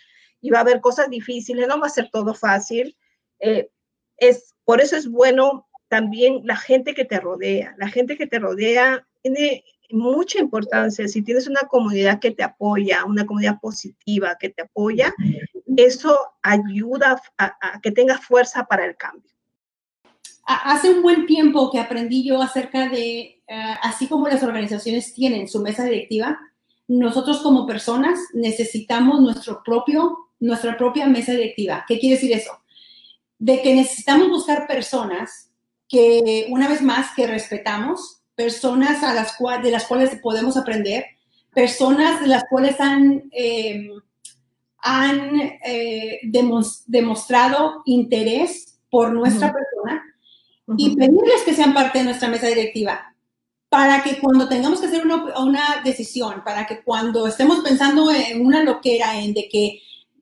y 0.41 0.49
va 0.49 0.57
a 0.57 0.61
haber 0.61 0.81
cosas 0.81 1.09
difíciles, 1.09 1.67
no 1.67 1.79
va 1.79 1.85
a 1.85 1.91
ser 1.91 2.09
todo 2.11 2.33
fácil. 2.33 2.97
Eh, 3.39 3.69
es, 4.17 4.55
por 4.65 4.81
eso 4.81 4.95
es 4.95 5.07
bueno 5.07 5.67
también 5.87 6.41
la 6.45 6.55
gente 6.55 6.95
que 6.95 7.05
te 7.05 7.19
rodea. 7.19 7.75
La 7.77 7.89
gente 7.89 8.17
que 8.17 8.25
te 8.25 8.39
rodea 8.39 9.05
tiene 9.21 9.63
mucha 9.93 10.39
importancia. 10.39 11.07
Si 11.07 11.21
tienes 11.21 11.47
una 11.47 11.61
comunidad 11.61 12.19
que 12.19 12.31
te 12.31 12.43
apoya, 12.43 13.05
una 13.05 13.25
comunidad 13.25 13.59
positiva 13.59 14.37
que 14.39 14.49
te 14.49 14.63
apoya, 14.63 15.13
eso 15.77 16.17
ayuda 16.41 17.21
a, 17.37 17.79
que 17.81 17.91
tengas 17.91 18.23
fuerza 18.25 18.65
para 18.65 18.85
el 18.85 18.95
cambio. 18.95 19.29
Hace 20.45 20.89
un 20.89 21.01
buen 21.01 21.27
tiempo 21.27 21.71
que 21.71 21.79
aprendí 21.79 22.27
yo 22.27 22.41
acerca 22.41 22.89
de, 22.89 23.41
eh, 23.47 23.75
así 23.81 24.07
como 24.07 24.27
las 24.27 24.43
organizaciones 24.43 25.13
tienen 25.13 25.47
su 25.47 25.61
mesa 25.61 25.85
directiva, 25.85 26.39
nosotros 26.87 27.41
como 27.41 27.65
personas 27.65 28.19
necesitamos 28.33 29.21
nuestro 29.21 29.61
propio, 29.63 30.17
nuestra 30.39 30.77
propia 30.77 31.05
mesa 31.07 31.31
directiva. 31.31 31.85
¿Qué 31.87 31.99
quiere 31.99 32.15
decir 32.15 32.33
eso? 32.33 32.51
De 33.39 33.61
que 33.61 33.73
necesitamos 33.75 34.27
buscar 34.27 34.67
personas 34.67 35.51
que, 35.87 36.47
una 36.49 36.67
vez 36.67 36.81
más, 36.81 37.13
que 37.15 37.27
respetamos, 37.27 38.20
personas 38.41 39.03
a 39.03 39.13
las 39.13 39.35
cuales, 39.35 39.63
de 39.63 39.71
las 39.71 39.85
cuales 39.85 40.11
podemos 40.21 40.57
aprender, 40.57 41.05
personas 41.53 42.21
de 42.21 42.27
las 42.27 42.43
cuales 42.49 42.79
han... 42.79 43.29
Eh, 43.31 43.89
han 44.83 45.39
eh, 45.63 46.19
demostrado 46.23 47.83
interés 47.85 48.79
por 48.89 49.13
nuestra 49.13 49.53
persona 49.53 50.03
y 50.75 50.95
pedirles 50.95 51.43
que 51.45 51.53
sean 51.53 51.73
parte 51.73 51.99
de 51.99 52.05
nuestra 52.05 52.29
mesa 52.29 52.47
directiva 52.47 53.13
para 53.69 54.03
que 54.03 54.19
cuando 54.19 54.49
tengamos 54.49 54.81
que 54.81 54.87
hacer 54.87 55.05
una, 55.05 55.39
una, 55.39 55.81
decisión, 55.83 56.43
para 56.43 56.65
que 56.65 56.81
cuando 56.81 57.27
estemos 57.27 57.59
pensando 57.59 58.11
en 58.11 58.45
una 58.45 58.63
loquera, 58.63 59.21
en 59.21 59.33
de 59.33 59.47
que 59.47 59.81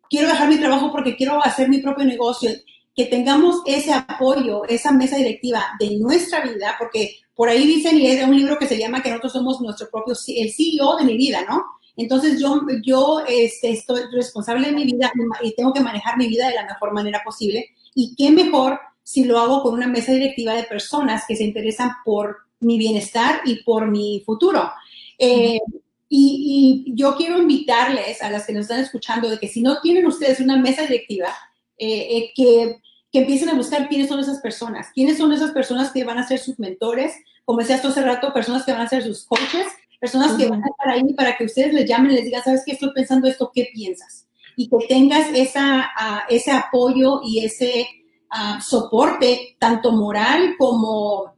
quiero 0.10 0.28
dejar 0.28 0.50
mi 0.50 0.58
trabajo 0.58 0.92
porque 0.92 1.16
quiero 1.16 1.44
hacer 1.44 1.68
mi 1.68 1.80
propio 1.80 2.06
negocio, 2.06 2.52
que 2.96 3.06
tengamos 3.06 3.62
ese 3.66 3.94
apoyo, 3.94 4.66
esa 4.66 4.92
mesa 4.92 5.16
directiva 5.16 5.64
de 5.80 5.98
nuestra 5.98 6.42
vida, 6.42 6.76
porque 6.78 7.16
por 7.40 7.48
ahí 7.48 7.66
dicen, 7.66 7.98
y 7.98 8.06
es 8.06 8.20
de 8.20 8.26
un 8.26 8.36
libro 8.36 8.60
que 8.60 8.68
se 8.68 8.78
llama 8.78 9.02
que 9.02 9.08
nosotros 9.08 9.32
somos 9.32 9.62
nuestro 9.62 9.90
propio, 9.90 10.14
el 10.28 10.52
CEO 10.52 10.98
de 10.98 11.06
mi 11.06 11.16
vida, 11.16 11.46
¿no? 11.48 11.64
Entonces 11.96 12.38
yo, 12.38 12.60
yo 12.84 13.22
este, 13.26 13.72
estoy 13.72 14.02
responsable 14.12 14.68
de 14.68 14.74
mi 14.74 14.84
vida 14.84 15.10
y 15.42 15.56
tengo 15.56 15.72
que 15.72 15.80
manejar 15.80 16.18
mi 16.18 16.28
vida 16.28 16.50
de 16.50 16.56
la 16.56 16.66
mejor 16.66 16.92
manera 16.92 17.22
posible. 17.24 17.70
Y 17.96 18.14
qué 18.18 18.30
mejor 18.30 18.78
si 19.04 19.24
lo 19.24 19.40
hago 19.40 19.64
con 19.64 19.74
una 19.74 19.88
mesa 19.88 20.12
directiva 20.12 20.52
de 20.52 20.64
personas 20.64 21.24
que 21.26 21.38
se 21.38 21.46
interesan 21.46 21.92
por 22.04 22.40
mi 22.60 22.78
bienestar 22.78 23.40
y 23.46 23.64
por 23.64 23.90
mi 23.90 24.22
futuro. 24.26 24.70
Eh, 25.18 25.62
y, 26.10 26.92
yo 26.94 27.16
quiero 27.16 27.38
invitarles 27.38 28.22
a 28.22 28.30
las 28.30 28.46
que 28.46 28.52
nos 28.52 28.64
están 28.64 28.82
escuchando 28.82 29.30
de 29.30 29.40
que 29.40 29.48
si 29.48 29.62
no 29.62 29.80
tienen 29.80 30.06
ustedes 30.06 30.42
una 30.42 30.58
mesa 30.58 30.82
directiva, 30.82 31.30
eh, 31.78 32.18
eh, 32.18 32.34
que, 32.36 32.82
que, 33.12 33.20
empiecen 33.20 33.50
a 33.50 33.56
buscar 33.56 33.88
quiénes 33.90 34.08
son 34.08 34.20
esas 34.20 34.40
personas, 34.40 34.88
quiénes 34.94 35.18
son 35.18 35.32
esas 35.32 35.52
personas 35.52 35.92
que 35.92 36.04
van 36.04 36.18
a 36.18 36.28
ser 36.28 36.40
sus 36.40 36.60
mentores, 36.60 37.14
como 37.46 37.60
decía 37.60 37.78
hace 37.78 38.02
rato, 38.02 38.34
personas 38.34 38.64
que 38.64 38.72
van 38.72 38.82
a 38.82 38.90
ser 38.90 39.04
sus 39.04 39.26
coaches, 39.26 39.68
personas 40.00 40.34
que 40.34 40.48
van 40.48 40.64
a 40.64 40.68
estar 40.68 40.90
ahí 40.90 41.14
para 41.14 41.36
que 41.36 41.46
ustedes 41.46 41.74
les 41.74 41.86
llamen 41.86 42.14
les 42.14 42.24
digan, 42.24 42.44
¿sabes 42.44 42.64
qué 42.66 42.74
estoy 42.74 42.92
pensando 42.94 43.28
esto? 43.28 43.52
¿Qué 43.54 43.70
piensas? 43.74 44.28
Y 44.56 44.70
que 44.70 44.88
tengas 44.88 45.28
esa, 45.34 45.90
ah, 45.98 46.24
ese 46.30 46.52
apoyo 46.52 47.22
y 47.24 47.44
ese 47.44 47.88
ah, 48.30 48.60
soporte, 48.62 49.58
tanto 49.60 49.92
moral 49.92 50.56
como 50.58 51.34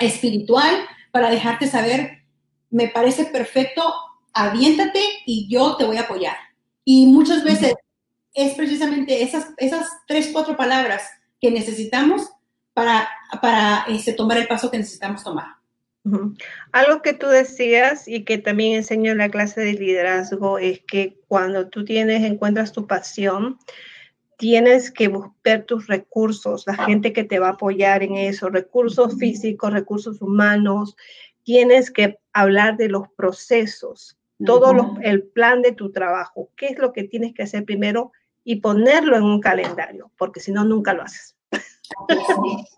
espiritual, 0.00 0.74
para 1.10 1.30
dejarte 1.30 1.66
saber, 1.66 2.24
me 2.70 2.88
parece 2.88 3.24
perfecto, 3.24 3.82
aviéntate 4.32 5.02
y 5.26 5.48
yo 5.48 5.76
te 5.76 5.84
voy 5.84 5.96
a 5.96 6.02
apoyar. 6.02 6.36
Y 6.84 7.06
muchas 7.06 7.44
veces 7.44 7.74
es 8.34 8.54
precisamente 8.54 9.22
esas, 9.22 9.48
esas 9.56 9.88
tres, 10.06 10.30
cuatro 10.32 10.56
palabras 10.56 11.02
que 11.40 11.50
necesitamos 11.50 12.28
para, 12.74 13.08
para 13.40 13.84
este, 13.88 14.12
tomar 14.12 14.38
el 14.38 14.46
paso 14.46 14.70
que 14.70 14.78
necesitamos 14.78 15.24
tomar. 15.24 15.58
Algo 16.72 17.02
que 17.02 17.12
tú 17.12 17.26
decías 17.26 18.08
y 18.08 18.24
que 18.24 18.38
también 18.38 18.76
enseño 18.76 19.12
en 19.12 19.18
la 19.18 19.30
clase 19.30 19.60
de 19.60 19.74
liderazgo 19.74 20.58
es 20.58 20.80
que 20.80 21.20
cuando 21.28 21.68
tú 21.68 21.84
tienes, 21.84 22.22
encuentras 22.24 22.72
tu 22.72 22.86
pasión, 22.86 23.58
tienes 24.38 24.90
que 24.90 25.08
buscar 25.08 25.64
tus 25.64 25.86
recursos, 25.88 26.64
la 26.66 26.76
gente 26.86 27.12
que 27.12 27.24
te 27.24 27.40
va 27.40 27.48
a 27.48 27.52
apoyar 27.52 28.02
en 28.02 28.14
eso, 28.14 28.48
recursos 28.48 29.18
físicos, 29.18 29.72
recursos 29.72 30.22
humanos, 30.22 30.96
tienes 31.42 31.90
que 31.90 32.18
hablar 32.32 32.76
de 32.76 32.88
los 32.88 33.08
procesos, 33.16 34.16
todo 34.44 34.96
el 35.02 35.24
plan 35.24 35.62
de 35.62 35.72
tu 35.72 35.90
trabajo, 35.90 36.50
qué 36.56 36.66
es 36.68 36.78
lo 36.78 36.92
que 36.92 37.04
tienes 37.04 37.34
que 37.34 37.42
hacer 37.42 37.64
primero 37.64 38.12
y 38.44 38.56
ponerlo 38.56 39.16
en 39.16 39.24
un 39.24 39.40
calendario, 39.40 40.10
porque 40.16 40.40
si 40.40 40.52
no, 40.52 40.64
nunca 40.64 40.94
lo 40.94 41.02
haces. 41.02 41.36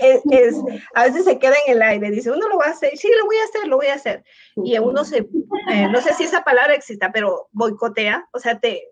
es, 0.00 0.56
a 0.94 1.04
veces 1.04 1.24
se 1.24 1.38
queda 1.38 1.54
en 1.66 1.76
el 1.76 1.82
aire, 1.82 2.10
dice, 2.10 2.30
uno 2.30 2.48
lo 2.48 2.58
va 2.58 2.66
a 2.66 2.70
hacer, 2.70 2.96
sí, 2.96 3.08
lo 3.18 3.26
voy 3.26 3.36
a 3.36 3.44
hacer, 3.44 3.68
lo 3.68 3.76
voy 3.76 3.86
a 3.86 3.94
hacer. 3.94 4.24
Y 4.56 4.78
uno 4.78 5.04
se, 5.04 5.18
eh, 5.70 5.88
no 5.90 6.00
sé 6.00 6.14
si 6.14 6.24
esa 6.24 6.44
palabra 6.44 6.74
exista, 6.74 7.12
pero 7.12 7.48
boicotea, 7.52 8.28
o 8.32 8.38
sea, 8.38 8.58
te, 8.58 8.82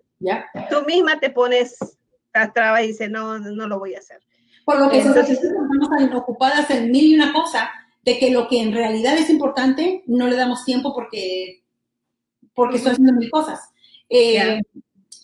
tú 0.69 0.83
misma 0.85 1.19
te 1.19 1.29
pones 1.29 1.77
a 2.33 2.51
traba 2.51 2.81
y 2.81 2.87
dice, 2.87 3.09
no, 3.09 3.39
no 3.39 3.67
lo 3.67 3.79
voy 3.79 3.95
a 3.95 3.99
hacer. 3.99 4.19
Por 4.65 4.79
lo 4.79 4.89
que 4.89 4.99
Entonces, 4.99 5.41
estamos 5.41 5.89
tan 5.89 6.13
ocupadas 6.13 6.69
en 6.71 6.91
mil 6.91 7.05
y 7.05 7.15
una 7.15 7.31
cosa, 7.31 7.69
de 8.03 8.19
que 8.19 8.31
lo 8.31 8.47
que 8.47 8.61
en 8.61 8.73
realidad 8.73 9.17
es 9.17 9.29
importante, 9.29 10.03
no 10.05 10.27
le 10.27 10.35
damos 10.35 10.63
tiempo 10.65 10.93
porque, 10.93 11.63
porque 12.55 12.77
estoy 12.77 12.93
haciendo 12.93 13.13
mil 13.13 13.29
cosas. 13.29 13.59
Eh, 14.09 14.61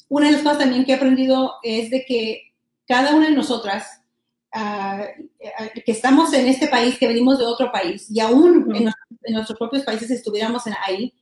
una 0.10 0.28
de 0.28 0.34
las 0.34 0.42
cosas 0.42 0.60
también 0.60 0.86
que 0.86 0.92
he 0.92 0.96
aprendido 0.96 1.54
es 1.64 1.90
de 1.90 2.06
que 2.06 2.54
cada 2.86 3.16
una 3.16 3.30
de 3.30 3.36
nosotras 3.36 4.02
Ah, 4.54 5.06
que 5.86 5.92
estamos 5.94 6.34
en 6.34 6.46
este 6.46 6.68
país, 6.68 6.98
que 7.00 7.08
venimos 7.08 7.40
de 7.40 7.46
otro 7.46 7.72
país, 7.72 8.08
y 8.12 8.20
aún 8.20 8.70
en, 8.76 9.34
nuestros 9.34 9.58
propios 9.58 9.84
países 9.84 10.12
estuviéramos 10.12 10.68
en 10.68 10.74
ahí, 10.86 11.14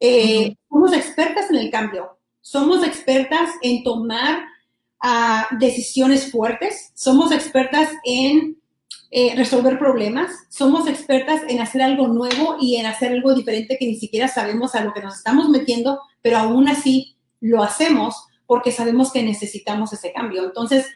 eh, 0.00 0.54
somos 0.68 0.92
expertas 0.92 1.48
en 1.48 1.56
el 1.56 1.70
cambio, 1.70 2.18
somos 2.42 2.86
expertas 2.86 3.52
en 3.62 3.82
tomar 3.84 4.44
ah, 5.00 5.48
decisiones 5.58 6.30
fuertes, 6.30 6.90
somos 6.94 7.32
expertas 7.32 7.88
en 8.04 8.58
eh, 9.16 9.32
resolver 9.36 9.78
problemas, 9.78 10.32
somos 10.48 10.88
expertas 10.88 11.42
en 11.48 11.60
hacer 11.60 11.82
algo 11.82 12.08
nuevo 12.08 12.56
y 12.60 12.74
en 12.74 12.86
hacer 12.86 13.12
algo 13.12 13.32
diferente 13.32 13.76
que 13.78 13.86
ni 13.86 13.94
siquiera 13.94 14.26
sabemos 14.26 14.74
a 14.74 14.82
lo 14.82 14.92
que 14.92 15.02
nos 15.02 15.14
estamos 15.14 15.48
metiendo, 15.48 16.00
pero 16.20 16.38
aún 16.38 16.68
así 16.68 17.14
lo 17.40 17.62
hacemos 17.62 18.26
porque 18.44 18.72
sabemos 18.72 19.12
que 19.12 19.22
necesitamos 19.22 19.92
ese 19.92 20.12
cambio. 20.12 20.42
Entonces, 20.42 20.88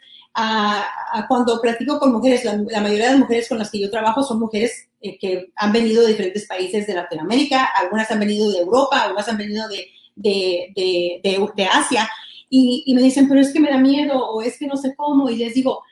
cuando 1.29 1.61
platico 1.61 1.97
con 1.97 2.11
mujeres, 2.11 2.43
la, 2.43 2.81
mayoría 2.81 3.05
de 3.05 3.11
las 3.11 3.19
mujeres 3.19 3.47
con 3.47 3.57
las 3.57 3.71
que 3.71 3.79
yo 3.79 3.89
trabajo 3.89 4.21
son 4.21 4.41
mujeres 4.41 4.89
eh, 4.99 5.17
que 5.17 5.53
han 5.55 5.71
venido 5.71 6.01
de 6.01 6.09
diferentes 6.09 6.45
países 6.45 6.87
de 6.87 6.95
Latinoamérica, 6.95 7.69
algunas 7.73 8.11
han 8.11 8.19
venido 8.19 8.51
de 8.51 8.59
Europa, 8.59 9.01
algunas 9.01 9.29
han 9.29 9.37
venido 9.37 9.65
de, 9.69 9.87
de, 10.17 10.73
de, 10.75 11.49
de 11.55 11.65
Asia, 11.67 12.09
y, 12.49 12.83
y, 12.85 12.95
me 12.95 13.01
dicen, 13.01 13.29
pero 13.29 13.39
es 13.39 13.53
que 13.53 13.61
me 13.61 13.69
da 13.69 13.77
miedo, 13.77 14.29
o 14.29 14.41
es 14.41 14.59
que 14.59 14.67
no 14.67 14.75
sé 14.75 14.93
cómo, 14.97 15.29
y 15.29 15.37
les 15.37 15.53
digo, 15.53 15.83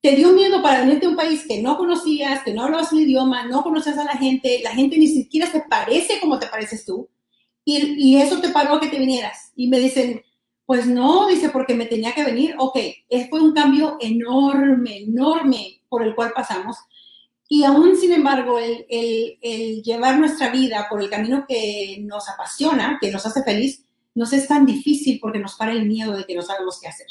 te 0.00 0.16
dio 0.16 0.32
miedo 0.32 0.62
para 0.62 0.80
venirte 0.80 1.06
a 1.06 1.10
un 1.10 1.16
país 1.16 1.44
que 1.46 1.60
no 1.60 1.76
conocías, 1.76 2.42
que 2.42 2.54
no 2.54 2.62
hablabas 2.62 2.92
el 2.92 3.00
idioma, 3.00 3.46
no 3.46 3.62
conocías 3.62 3.98
a 3.98 4.04
la 4.04 4.16
gente, 4.16 4.60
la 4.62 4.72
gente 4.72 4.96
ni 4.96 5.08
siquiera 5.08 5.50
te 5.50 5.62
parece 5.68 6.20
como 6.20 6.38
te 6.38 6.46
pareces 6.46 6.84
tú, 6.84 7.08
y, 7.64 7.76
y 7.96 8.16
eso 8.16 8.40
te 8.40 8.48
paró 8.48 8.74
a 8.74 8.80
que 8.80 8.88
te 8.88 8.98
vinieras. 8.98 9.52
Y 9.54 9.68
me 9.68 9.78
dicen, 9.78 10.22
pues 10.70 10.86
no, 10.86 11.26
dice, 11.26 11.48
porque 11.48 11.74
me 11.74 11.86
tenía 11.86 12.14
que 12.14 12.22
venir. 12.22 12.54
Ok, 12.56 12.78
fue 13.28 13.40
un 13.40 13.52
cambio 13.52 13.96
enorme, 14.00 14.98
enorme 14.98 15.82
por 15.88 16.04
el 16.04 16.14
cual 16.14 16.30
pasamos. 16.32 16.76
Y 17.48 17.64
aún, 17.64 17.96
sin 17.96 18.12
embargo, 18.12 18.56
el, 18.60 18.86
el, 18.88 19.82
llevar 19.82 20.20
nuestra 20.20 20.50
vida 20.50 20.86
por 20.88 21.02
el 21.02 21.10
camino 21.10 21.44
que 21.48 21.98
nos 22.02 22.28
apasiona, 22.28 22.98
que 23.00 23.10
nos 23.10 23.26
hace 23.26 23.42
feliz, 23.42 23.84
nos 24.14 24.32
es 24.32 24.46
tan 24.46 24.64
difícil 24.64 25.18
porque 25.20 25.40
nos 25.40 25.56
para 25.56 25.72
el 25.72 25.86
miedo 25.86 26.16
de 26.16 26.24
que 26.24 26.36
no 26.36 26.42
sabemos 26.42 26.78
qué 26.80 26.86
hacer. 26.86 27.08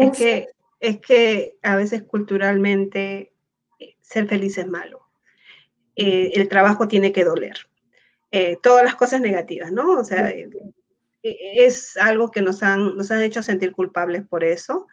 Es 0.00 0.18
que, 0.18 0.46
es 0.80 0.98
que 1.00 1.58
a 1.62 1.76
veces 1.76 2.02
culturalmente 2.02 3.32
eh, 3.78 3.96
ser 4.00 4.26
feliz 4.26 4.58
es 4.58 4.66
malo. 4.66 5.06
Eh, 5.94 6.32
el 6.34 6.48
trabajo 6.48 6.88
tiene 6.88 7.12
que 7.12 7.24
doler. 7.24 7.56
Eh, 8.32 8.56
todas 8.62 8.84
las 8.84 8.96
cosas 8.96 9.20
negativas, 9.20 9.70
¿no? 9.70 9.98
O 9.98 10.04
sea, 10.04 10.30
e-, 10.30 10.48
es 11.22 11.96
algo 11.98 12.30
que 12.30 12.42
nos 12.42 12.62
han, 12.62 12.96
nos 12.96 13.10
han 13.10 13.22
hecho 13.22 13.42
sentir 13.42 13.72
culpables 13.72 14.26
por 14.26 14.42
eso 14.42 14.86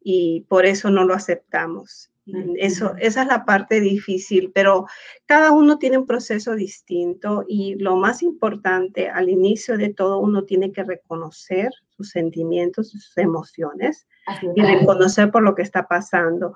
y 0.00 0.42
por 0.48 0.66
eso 0.66 0.90
no 0.90 1.04
lo 1.04 1.14
aceptamos. 1.14 2.10
Eso, 2.56 2.94
esa 2.98 3.22
es 3.22 3.28
la 3.28 3.44
parte 3.44 3.80
difícil, 3.80 4.50
pero 4.54 4.86
cada 5.26 5.52
uno 5.52 5.78
tiene 5.78 5.98
un 5.98 6.06
proceso 6.06 6.54
distinto 6.54 7.44
y 7.46 7.74
lo 7.74 7.96
más 7.96 8.22
importante 8.22 9.10
al 9.10 9.28
inicio 9.28 9.76
de 9.76 9.92
todo 9.92 10.20
uno 10.20 10.44
tiene 10.44 10.72
que 10.72 10.84
reconocer 10.84 11.70
sus 11.90 12.08
sentimientos, 12.08 12.88
sus 12.88 13.14
emociones 13.18 14.06
y 14.54 14.62
reconocer 14.62 15.30
por 15.30 15.42
lo 15.42 15.54
que 15.54 15.62
está 15.62 15.86
pasando. 15.86 16.54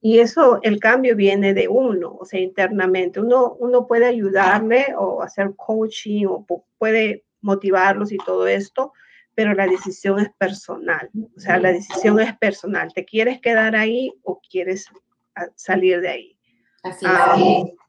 y 0.00 0.18
eso, 0.18 0.60
el 0.62 0.80
cambio 0.80 1.16
viene 1.16 1.54
de 1.54 1.68
uno, 1.68 2.16
o 2.18 2.24
sea, 2.24 2.40
internamente. 2.40 3.20
Uno, 3.20 3.54
uno 3.58 3.86
puede 3.86 4.06
ayudarle 4.06 4.94
o 4.98 5.22
hacer 5.22 5.54
coaching 5.56 6.26
o 6.26 6.46
puede 6.78 7.24
motivarlos 7.40 8.12
y 8.12 8.18
todo 8.18 8.46
esto, 8.46 8.92
pero 9.34 9.54
la 9.54 9.66
decisión 9.66 10.20
es 10.20 10.30
personal. 10.38 11.10
O 11.36 11.40
sea, 11.40 11.58
la 11.58 11.72
decisión 11.72 12.20
es 12.20 12.36
personal. 12.38 12.92
¿Te 12.94 13.04
quieres 13.04 13.40
quedar 13.40 13.76
ahí 13.76 14.12
o 14.22 14.40
quieres 14.40 14.86
salir 15.56 16.00
de 16.00 16.08
ahí? 16.08 16.38
Así 16.82 17.06
ah, 17.08 17.36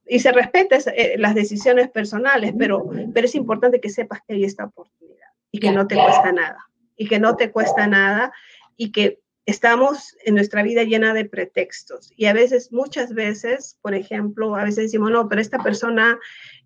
y 0.08 0.20
se 0.20 0.32
respeta 0.32 0.78
eh, 0.92 1.16
las 1.18 1.36
decisiones 1.36 1.90
personales, 1.90 2.54
pero, 2.58 2.90
pero 3.14 3.26
es 3.26 3.36
importante 3.36 3.82
que 3.82 3.90
sepas 3.90 4.20
que 4.28 4.36
hay 4.36 4.44
esta 4.44 4.66
oportunidad 4.66 5.28
y 5.52 5.60
que 5.60 5.72
no 5.72 5.88
te 5.88 5.96
cuesta 5.96 6.32
nada. 6.32 6.70
Y 6.96 7.08
que 7.08 7.20
no 7.20 7.36
te 7.36 7.52
cuesta 7.52 7.88
nada 7.88 8.34
y 8.78 8.92
que 8.92 9.22
estamos 9.46 10.16
en 10.24 10.36
nuestra 10.36 10.64
vida 10.64 10.84
llena 10.84 11.14
de 11.14 11.26
pretextos. 11.26 12.12
Y 12.16 12.26
a 12.26 12.34
veces, 12.34 12.72
muchas 12.72 13.14
veces, 13.14 13.78
por 13.82 13.94
ejemplo, 13.94 14.56
a 14.56 14.64
veces 14.64 14.86
decimos, 14.86 15.12
no, 15.12 15.30
pero 15.30 15.42
esta 15.42 15.60
persona, 15.60 16.18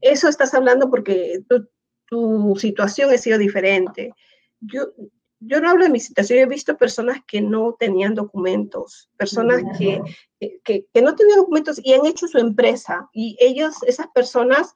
eso 0.02 0.30
estás 0.30 0.54
hablando 0.54 0.90
porque 0.90 1.42
tú 1.48 1.68
tu 2.10 2.56
situación 2.58 3.12
ha 3.12 3.18
sido 3.18 3.38
diferente. 3.38 4.14
Yo, 4.60 4.92
yo 5.40 5.62
no 5.62 5.70
hablo 5.70 5.86
de 5.86 5.92
mi 5.92 6.00
situación, 6.00 6.40
he 6.40 6.46
visto 6.48 6.78
personas 6.78 7.20
que 7.26 7.40
no 7.40 7.76
tenían 7.80 8.16
documentos, 8.16 9.10
personas 9.16 9.62
que, 9.78 10.02
que, 10.40 10.86
que, 10.92 11.02
no 11.02 11.16
tenían 11.16 11.40
documentos 11.40 11.80
y 11.84 11.94
han 11.94 12.06
hecho 12.06 12.28
su 12.28 12.40
empresa. 12.40 13.10
Y 13.14 13.38
ellos, 13.40 13.76
esas 13.84 14.08
personas, 14.08 14.74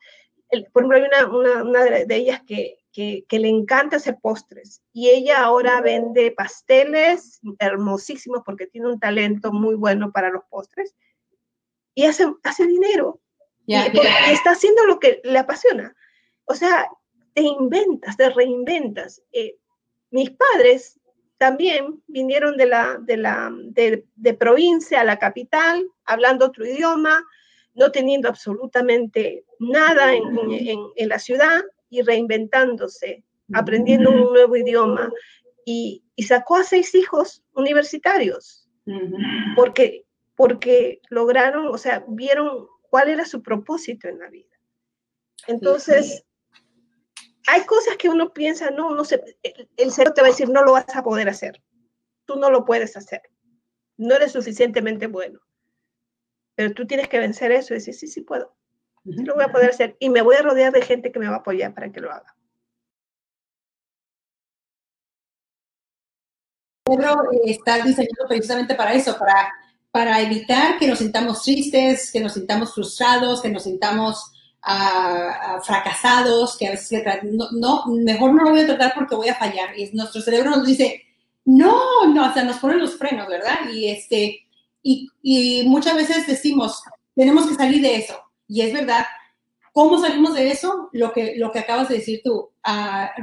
por 0.72 0.84
ejemplo, 0.84 0.98
hay 0.98 1.04
una, 1.04 1.36
una, 1.36 1.64
una 1.64 1.84
de 1.84 2.16
ellas 2.16 2.42
que, 2.46 2.78
que, 2.94 3.26
que, 3.28 3.40
le 3.40 3.50
encanta 3.50 3.98
hacer 3.98 4.20
postres 4.22 4.82
y 4.94 5.10
ella 5.10 5.44
ahora 5.44 5.82
vende 5.82 6.32
pasteles 6.32 7.42
hermosísimos 7.60 8.42
porque 8.46 8.68
tiene 8.68 8.88
un 8.88 9.00
talento 9.00 9.52
muy 9.52 9.76
bueno 9.76 10.12
para 10.12 10.30
los 10.30 10.44
postres 10.46 10.96
y 11.96 12.06
hace, 12.06 12.26
hace 12.44 12.66
dinero. 12.66 13.20
y, 13.66 13.76
y 13.76 14.32
está 14.32 14.52
haciendo 14.52 14.86
lo 14.86 15.00
que 15.00 15.20
le 15.24 15.40
apasiona. 15.40 15.96
O 16.46 16.54
sea, 16.54 16.88
te 17.34 17.42
inventas, 17.42 18.18
te 18.18 18.30
reinventas. 18.30 19.22
Eh, 19.32 19.58
mis 20.12 20.32
padres 20.32 21.00
también 21.38 22.02
vinieron 22.08 22.56
de, 22.58 22.68
la, 22.68 22.98
de, 23.02 23.18
la, 23.18 23.52
de, 23.54 24.34
provincia 24.34 25.02
a 25.02 25.04
la 25.04 25.20
capital, 25.20 25.86
hablando 26.06 26.46
otro 26.46 26.66
idioma, 26.66 27.26
no 27.74 27.92
teniendo 27.92 28.30
absolutamente 28.30 29.46
nada 29.60 30.14
en, 30.14 30.24
en, 30.96 31.10
la 31.10 31.20
ciudad 31.20 31.64
y 32.00 32.02
reinventándose, 32.02 33.24
aprendiendo 33.54 34.10
un 34.10 34.34
nuevo 34.34 34.56
idioma. 34.56 35.12
Y, 35.66 36.04
y 36.16 36.24
sacó 36.24 36.58
a 36.58 36.64
seis 36.64 36.94
hijos 36.96 37.44
universitarios, 37.54 38.70
porque, 39.56 40.06
porque 40.36 41.02
lograron, 41.10 41.68
o 41.68 41.78
sea, 41.78 42.04
vieron 42.08 42.68
cuál 42.90 43.10
era 43.10 43.26
su 43.26 43.42
propósito 43.42 44.08
en 44.08 44.20
la 44.20 44.30
vida. 44.30 44.54
Entonces, 45.48 46.26
hay 47.48 47.66
cosas 47.66 47.98
que 47.98 48.10
uno 48.10 48.34
piensa, 48.34 48.72
no, 48.72 48.96
no 48.96 49.04
sé, 49.04 49.38
el, 49.78 49.92
cerebro 49.92 50.14
te 50.14 50.22
va 50.22 50.28
a 50.28 50.32
decir, 50.32 50.50
no 50.50 50.64
lo 50.64 50.74
vas 50.74 50.96
a 50.96 51.04
poder 51.04 51.30
hacer. 51.30 51.62
Tú 52.26 52.36
no 52.36 52.50
lo 52.50 52.66
puedes 52.66 52.96
hacer. 52.96 53.22
No 53.98 54.16
eres 54.16 54.32
suficientemente 54.32 55.08
bueno. 55.08 55.40
Pero 56.56 56.74
tú 56.74 56.86
tienes 56.86 57.10
que 57.10 57.20
vencer 57.20 57.52
eso 57.52 57.74
y 57.74 57.78
decir, 57.78 57.94
sí, 57.94 58.08
sí 58.08 58.22
puedo. 58.22 58.56
Sí 59.06 59.24
lo 59.24 59.36
voy 59.36 59.44
a 59.44 59.52
poder 59.52 59.72
hacer. 59.72 59.98
Y 60.00 60.10
me 60.10 60.22
voy 60.22 60.36
a 60.36 60.42
rodear 60.42 60.72
de 60.72 60.82
gente 60.82 61.12
que 61.12 61.20
me 61.20 61.28
va 61.28 61.36
a 61.36 61.40
apoyar 61.40 61.74
para 61.74 61.92
que 61.92 62.00
lo 62.00 62.12
haga. 62.12 62.34
cerebro 66.86 67.32
eh, 67.32 67.40
está 67.46 67.78
diseñado 67.78 68.28
precisamente 68.28 68.76
para 68.76 68.94
eso, 68.94 69.18
para, 69.18 69.52
para 69.92 70.22
evitar 70.22 70.78
que 70.78 70.88
nos 70.88 71.00
sintamos 71.00 71.44
tristes, 71.44 72.12
que 72.12 72.20
nos 72.20 72.34
sintamos 72.34 72.74
frustrados, 72.74 73.42
que 73.42 73.50
nos 73.50 73.64
sintamos 73.64 74.30
fracasados, 75.64 76.58
que 76.58 76.68
a 76.68 76.72
veces 76.72 77.04
no, 77.24 77.52
no, 77.52 77.86
mejor 77.88 78.34
no 78.34 78.44
lo 78.44 78.52
voy 78.52 78.62
a 78.62 78.66
tratar 78.66 78.94
porque 78.96 79.16
voy 79.16 79.28
a 79.28 79.36
fallar. 79.36 79.78
Y 79.78 79.92
nuestro 79.92 80.22
cerebro 80.22 80.52
nos 80.52 80.66
dice, 80.66 81.04
no, 81.44 82.08
no, 82.08 82.30
o 82.30 82.34
sea, 82.34 82.46
nos 82.46 82.60
ponen 82.60 82.80
los 82.80 82.98
frenos, 82.98 83.28
¿verdad? 83.28 83.70
Y, 83.74 83.90
este, 83.90 84.48
y 84.82 85.64
muchas 85.68 85.96
veces 85.96 86.26
decimos, 86.26 86.82
tenemos 87.14 87.46
que 87.46 87.56
salir 87.56 87.82
de 87.82 87.98
eso. 87.98 88.23
Y 88.48 88.62
es 88.62 88.74
verdad, 88.74 89.06
¿Cómo 89.74 90.00
salimos 90.00 90.36
de 90.36 90.52
eso? 90.52 90.90
Lo 90.94 91.12
que, 91.12 91.34
lo 91.36 91.52
que 91.52 91.60
acabas 91.60 91.90
de 91.90 91.96
decir 91.96 92.22
tú, 92.24 92.52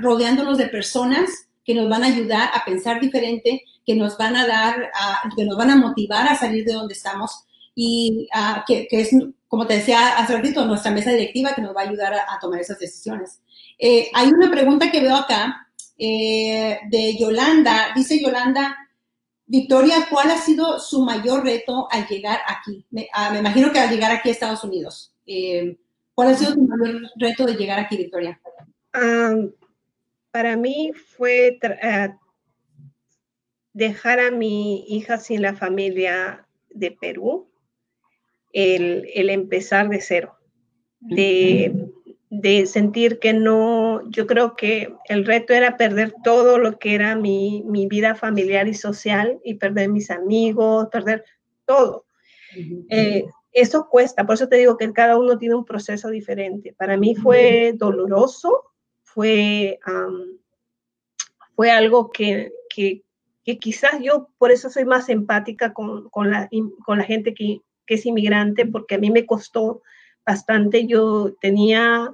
rodeándonos 0.02 0.58
de 0.58 0.66
personas 0.66 1.30
que 1.64 1.74
nos 1.74 1.88
van 1.88 2.02
a 2.02 2.08
ayudar 2.08 2.50
a 2.52 2.64
pensar 2.64 3.00
diferente, 3.00 3.62
que 3.86 3.94
nos 3.94 4.18
van 4.18 4.34
a 4.34 4.48
dar, 4.48 4.90
que 5.36 5.44
nos 5.44 5.56
van 5.56 5.70
a 5.70 5.76
motivar 5.76 6.26
a 6.26 6.34
salir 6.34 6.64
de 6.64 6.72
donde 6.72 6.94
estamos 6.94 7.44
y 7.76 8.28
que, 8.66 8.88
es, 8.90 9.10
como 9.46 9.64
te 9.68 9.74
decía 9.74 10.18
hace 10.18 10.36
ratito, 10.36 10.66
nuestra 10.66 10.90
mesa 10.90 11.12
directiva 11.12 11.54
que 11.54 11.62
nos 11.62 11.74
va 11.74 11.82
a 11.82 11.84
ayudar 11.84 12.14
a, 12.14 12.38
tomar 12.40 12.60
esas 12.60 12.80
decisiones. 12.80 13.40
Eh, 13.78 14.10
hay 14.12 14.28
una 14.30 14.50
pregunta 14.50 14.90
que 14.90 15.02
veo 15.02 15.14
acá 15.14 15.68
eh, 15.96 16.80
de 16.90 17.16
Yolanda. 17.16 17.92
Dice 17.94 18.20
Yolanda, 18.20 18.76
Victoria, 19.50 20.06
¿cuál 20.08 20.30
ha 20.30 20.38
sido 20.38 20.78
su 20.78 21.04
mayor 21.04 21.42
reto 21.42 21.88
al 21.90 22.06
llegar 22.06 22.38
aquí? 22.46 22.86
Me, 22.92 23.08
ah, 23.12 23.36
imagino 23.36 23.72
que 23.72 23.80
al 23.80 23.90
llegar 23.90 24.12
aquí 24.12 24.28
a 24.28 24.32
Estados 24.32 24.62
Unidos. 24.62 25.12
Eh, 25.26 25.76
¿Cuál 26.14 26.28
ha 26.28 26.34
sido 26.36 26.54
tu 26.54 26.62
mayor 26.68 27.02
reto 27.16 27.46
de 27.46 27.54
llegar 27.54 27.80
aquí, 27.80 27.96
Victoria? 27.96 28.40
para 30.30 30.56
mí 30.56 30.92
fue 30.94 31.58
eh, 31.62 32.14
dejar 33.72 34.20
a 34.20 34.30
mi 34.30 34.84
hija 34.86 35.18
sin 35.18 35.42
la 35.42 35.54
familia 35.54 36.46
de 36.68 36.92
Perú, 36.92 37.48
el, 38.52 39.30
empezar 39.30 39.88
de 39.88 40.00
cero, 40.00 40.38
de, 41.00 41.90
sentir 42.66 43.18
que 43.18 43.32
no, 43.32 44.08
yo 44.10 44.26
creo 44.26 44.54
que 44.54 44.94
el 45.08 45.26
reto 45.26 45.52
era 45.52 45.76
perder 45.76 46.14
todo 46.22 46.58
lo 46.58 46.78
que 46.78 46.94
era 46.94 47.16
mi, 47.16 47.64
vida 47.88 48.14
familiar 48.14 48.68
y 48.68 48.74
social 48.74 49.40
y 49.44 49.54
perder 49.54 49.88
mis 49.88 50.10
amigos, 50.10 50.88
perder 50.90 51.24
todo 51.64 52.04
eso 53.52 53.88
cuesta, 53.88 54.24
por 54.24 54.34
eso 54.34 54.48
te 54.48 54.56
digo 54.56 54.76
que 54.76 54.92
cada 54.92 55.18
uno 55.18 55.38
tiene 55.38 55.54
un 55.54 55.64
proceso 55.64 56.08
diferente. 56.08 56.72
Para 56.72 56.96
mí 56.96 57.14
fue 57.14 57.72
doloroso, 57.76 58.72
fue, 59.02 59.78
fue 61.56 61.70
algo 61.70 62.10
que, 62.10 62.52
que, 62.68 63.02
quizás 63.58 64.00
yo 64.00 64.28
por 64.38 64.52
eso 64.52 64.70
soy 64.70 64.84
más 64.84 65.08
empática 65.08 65.72
con, 65.72 66.08
con, 66.10 66.30
la, 66.30 66.48
con 66.84 66.98
la 66.98 67.04
gente 67.04 67.34
que, 67.34 67.62
que 67.86 67.94
es 67.94 68.06
inmigrante, 68.06 68.66
porque 68.66 68.94
a 68.94 68.98
mí 68.98 69.10
me 69.10 69.26
costó 69.26 69.82
bastante. 70.24 70.86
Yo 70.86 71.34
tenía 71.40 72.08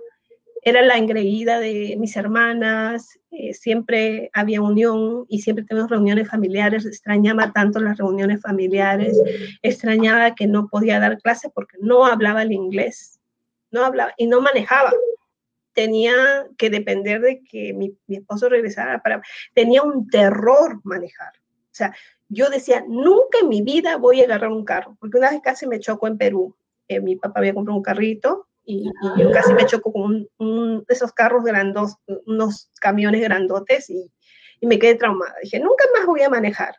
era 0.67 0.83
la 0.83 0.99
engreída 0.99 1.61
de 1.61 1.95
mis 1.97 2.17
hermanas, 2.17 3.21
eh, 3.31 3.55
siempre 3.55 4.31
había 4.33 4.61
unión 4.61 5.25
y 5.29 5.39
siempre 5.39 5.65
tenemos 5.65 5.89
reuniones 5.89 6.29
familiares, 6.29 6.85
extrañaba 6.85 7.53
tanto 7.53 7.79
las 7.79 7.99
reuniones 7.99 8.43
familiares, 8.43 9.17
extrañaba 9.63 10.35
que 10.35 10.49
no 10.49 10.67
podía 10.67 10.99
dar 10.99 11.23
clase 11.23 11.51
porque 11.55 11.77
no 11.81 12.05
hablaba 12.05 12.43
el 12.43 12.51
inglés, 12.51 13.21
no 13.71 13.85
hablaba 13.85 14.13
y 14.17 14.27
no 14.27 14.41
manejaba. 14.41 14.93
Tenía 15.73 16.13
que 16.59 16.69
depender 16.69 17.21
de 17.21 17.45
que 17.45 17.73
mi, 17.73 17.97
esposo 18.09 18.49
regresara 18.49 19.01
para... 19.01 19.23
Tenía 19.55 19.85
un 19.85 20.09
terror 20.09 20.81
manejar. 20.83 21.33
O 21.37 21.75
sea, 21.77 21.95
yo 22.29 22.51
decía, 22.51 22.83
nunca 22.89 23.39
en 23.41 23.51
mi 23.51 23.63
vida 23.63 23.99
voy 23.99 24.21
a 24.21 24.25
agarrar 24.25 24.51
un 24.51 24.65
carro, 24.65 24.97
porque 24.99 25.19
una 25.19 25.31
vez 25.31 25.41
casi 25.45 25.69
me 25.69 25.79
chocó 25.79 26.09
en 26.09 26.19
Perú. 26.19 26.57
Eh, 26.89 27.01
mi 27.01 27.15
papá 27.15 27.39
había 27.39 27.55
comprado 27.55 27.77
un 27.77 27.85
carrito 27.85 28.49
y, 28.67 28.91
yo 29.17 29.31
casi 29.31 29.55
me 29.55 29.65
choco 29.65 29.93
con 29.93 30.29
un, 30.39 30.85
de 30.87 30.95
esos 30.95 31.13
carros 31.13 31.45
grandos, 31.45 31.97
unos 32.27 32.71
camiones 32.81 33.23
grandotes 33.23 33.89
y, 33.89 34.11
y, 34.61 34.67
me 34.67 34.79
quedé 34.79 34.97
traumada. 34.97 35.35
Dije, 35.43 35.61
nunca 35.61 35.85
más 35.97 36.07
voy 36.07 36.23
a 36.23 36.29
manejar. 36.29 36.75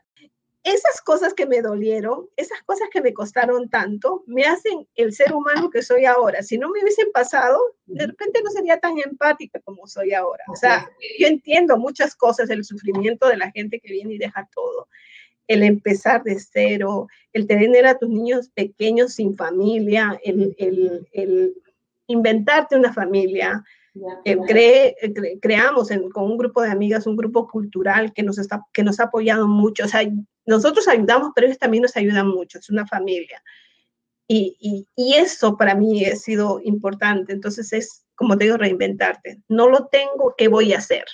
Esas 0.63 0.99
cosas 1.01 1.33
que 1.33 1.45
me 1.45 1.61
dolieron, 1.61 2.27
esas 2.35 2.61
cosas 2.63 2.89
que 2.91 3.01
me 3.01 3.13
costaron 3.13 3.69
tanto, 3.69 4.23
me 4.27 4.43
hacen 4.43 4.85
el 4.95 5.13
ser 5.13 5.33
humano 5.33 5.69
que 5.69 5.81
soy 5.81 6.03
ahora. 6.03 6.43
Si 6.43 6.57
no 6.57 6.69
me 6.69 6.81
hubiesen 6.81 7.09
pasado, 7.13 7.57
de 7.85 8.05
repente 8.05 8.41
no 8.43 8.51
sería 8.51 8.77
tan 8.77 8.97
empática 8.99 9.61
como 9.61 9.87
soy 9.87 10.13
ahora. 10.13 10.43
O 10.49 10.57
sea, 10.57 10.89
yo 11.19 11.27
entiendo 11.27 11.77
muchas 11.77 12.15
cosas, 12.15 12.49
el 12.49 12.65
sufrimiento 12.65 13.29
de 13.29 13.37
la 13.37 13.49
gente 13.51 13.79
que 13.79 13.93
viene 13.93 14.15
y 14.15 14.17
deja 14.17 14.49
todo 14.53 14.89
el 15.47 15.63
empezar 15.63 16.23
de 16.23 16.39
cero, 16.39 17.07
el 17.33 17.47
tener 17.47 17.85
a 17.85 17.97
tus 17.97 18.09
niños 18.09 18.49
pequeños 18.49 19.13
sin 19.13 19.35
familia, 19.35 20.19
el, 20.23 20.55
el, 20.57 21.07
el, 21.13 21.55
inventarte 22.07 22.75
una 22.75 22.93
familia. 22.93 23.63
Eh, 24.25 24.37
eh, 24.49 25.39
creamos 25.41 25.89
con 26.13 26.25
un 26.25 26.37
grupo 26.37 26.61
de 26.61 26.69
amigas 26.69 27.07
un 27.07 27.15
grupo 27.15 27.47
cultural 27.47 28.13
que 28.13 28.21
nos, 28.21 28.37
está, 28.37 28.63
que 28.73 28.83
nos 28.83 28.99
ha 28.99 29.05
apoyado 29.05 29.47
mucho. 29.47 29.85
O 29.85 29.87
sea, 29.87 30.01
nosotros 30.45 30.87
ayudamos, 30.87 31.31
pero 31.35 31.47
ellos 31.47 31.59
también 31.59 31.83
nos 31.83 31.97
ayudan 31.97 32.27
mucho, 32.27 32.59
es 32.59 32.69
una 32.69 32.85
familia. 32.85 33.41
Y, 34.27 34.85
y, 34.95 35.13
eso 35.13 35.55
para 35.55 35.73
mí 35.73 36.03
ha 36.05 36.15
sido 36.15 36.59
importante. 36.63 37.31
Entonces 37.31 37.71
es, 37.71 38.05
como 38.15 38.37
te 38.37 38.43
digo, 38.43 38.57
reinventarte. 38.57 39.41
No 39.47 39.69
lo 39.69 39.87
tengo, 39.87 40.35
¿qué 40.37 40.49
voy 40.49 40.73
a 40.73 40.79
hacer? 40.79 41.05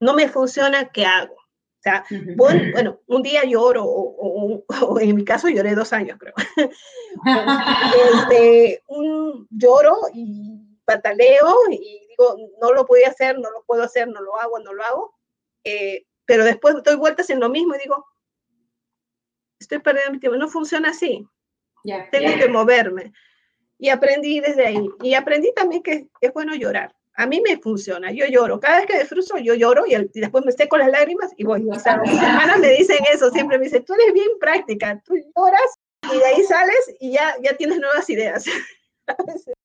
No 0.00 0.14
me 0.14 0.28
funciona, 0.28 0.88
¿qué 0.88 1.04
hago? 1.04 1.36
O 1.82 1.88
sea, 1.90 2.04
bueno, 2.36 3.00
un 3.08 3.22
día 3.24 3.42
lloro, 3.44 3.84
o, 3.84 5.00
en 5.00 5.16
mi 5.16 5.24
caso 5.24 5.48
lloré 5.48 5.74
dos 5.74 5.92
años, 5.92 6.16
creo. 6.16 6.32
este, 8.14 8.84
un, 8.86 9.48
lloro 9.50 9.96
y 10.14 10.78
pataleo 10.84 11.56
y 11.72 12.06
digo, 12.08 12.36
no 12.60 12.72
lo 12.72 12.86
puedo 12.86 13.04
hacer, 13.04 13.36
no 13.36 13.50
lo 13.50 13.64
puedo 13.64 13.82
hacer, 13.82 14.06
no 14.06 14.20
lo 14.20 14.40
hago, 14.40 14.60
no 14.60 14.72
lo 14.72 14.84
hago. 14.84 15.14
Eh, 15.64 16.06
pero 16.24 16.44
después 16.44 16.76
doy 16.84 16.94
vueltas 16.94 17.30
en 17.30 17.40
lo 17.40 17.48
mismo 17.48 17.74
y 17.74 17.78
digo, 17.78 18.06
estoy 19.58 19.80
perdiendo 19.80 20.12
mi 20.12 20.20
tiempo, 20.20 20.38
no 20.38 20.48
funciona 20.48 20.90
así. 20.90 21.26
Tengo 22.12 22.38
que 22.38 22.48
moverme. 22.48 23.12
Y 23.76 23.88
aprendí 23.88 24.38
desde 24.38 24.66
ahí. 24.66 24.88
Y 25.02 25.14
aprendí 25.14 25.52
también 25.52 25.82
que 25.82 26.08
es 26.20 26.32
bueno 26.32 26.54
llorar 26.54 26.94
a 27.14 27.26
mí 27.26 27.40
me 27.40 27.58
funciona, 27.58 28.10
yo 28.10 28.26
lloro. 28.26 28.58
Cada 28.58 28.78
vez 28.78 28.86
que 28.86 29.04
frustro, 29.04 29.38
yo 29.38 29.54
lloro 29.54 29.84
y, 29.86 29.94
después 30.14 30.44
me 30.44 30.52
seco 30.52 30.78
las 30.78 30.90
lágrimas 30.90 31.30
y 31.36 31.44
voy. 31.44 31.68
O 31.70 31.78
sea, 31.78 31.98
mis 31.98 32.12
hermanas 32.12 32.58
me 32.58 32.70
dicen 32.70 32.98
eso, 33.12 33.30
siempre 33.30 33.58
me 33.58 33.64
dicen, 33.64 33.84
tú 33.84 33.94
eres 33.94 34.14
bien 34.14 34.30
práctica, 34.40 35.02
tú 35.04 35.14
lloras 35.14 35.78
y 36.12 36.18
de 36.18 36.24
ahí 36.24 36.42
sales 36.42 36.96
y 37.00 37.12
ya, 37.12 37.34
ya 37.42 37.56
tienes 37.56 37.78
nuevas 37.78 38.08
ideas. 38.08 38.44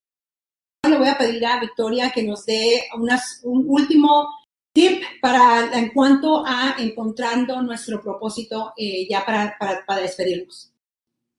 Le 0.90 0.98
voy 0.98 1.08
a 1.08 1.18
pedir 1.18 1.46
a 1.46 1.60
Victoria 1.60 2.12
que 2.12 2.24
nos 2.24 2.46
dé 2.46 2.84
unas, 2.98 3.42
un 3.44 3.66
último 3.68 4.30
tip 4.74 5.04
para 5.22 5.70
en 5.74 5.90
cuanto 5.92 6.46
a 6.46 6.76
encontrando 6.78 7.62
nuestro 7.62 8.02
propósito 8.02 8.74
eh, 8.78 9.08
ya 9.10 9.26
para, 9.26 9.58
para, 9.60 9.86
para, 9.86 10.02
despedirnos. 10.02 10.72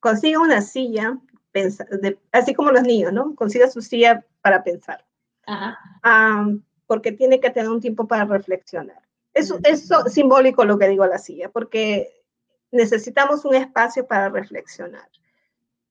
Consiga 0.00 0.40
una 0.40 0.60
silla, 0.60 1.18
así 2.32 2.52
como 2.52 2.72
los 2.72 2.82
niños, 2.82 3.12
¿no? 3.12 3.34
Consiga 3.34 3.70
su 3.70 3.80
silla 3.80 4.24
para 4.42 4.62
pensar 4.62 5.07
porque 6.86 7.12
tiene 7.12 7.40
que 7.40 7.50
tener 7.50 7.70
un 7.70 7.80
tiempo 7.80 8.06
para 8.06 8.24
reflexionar. 8.24 9.02
Eso 9.34 9.58
es 9.64 9.88
simbólico 10.12 10.64
lo 10.64 10.78
que 10.78 10.88
digo 10.88 11.06
la 11.06 11.18
silla, 11.18 11.48
porque 11.50 12.24
necesitamos 12.70 13.44
un 13.44 13.54
espacio 13.54 14.06
para 14.06 14.28
reflexionar. 14.28 15.08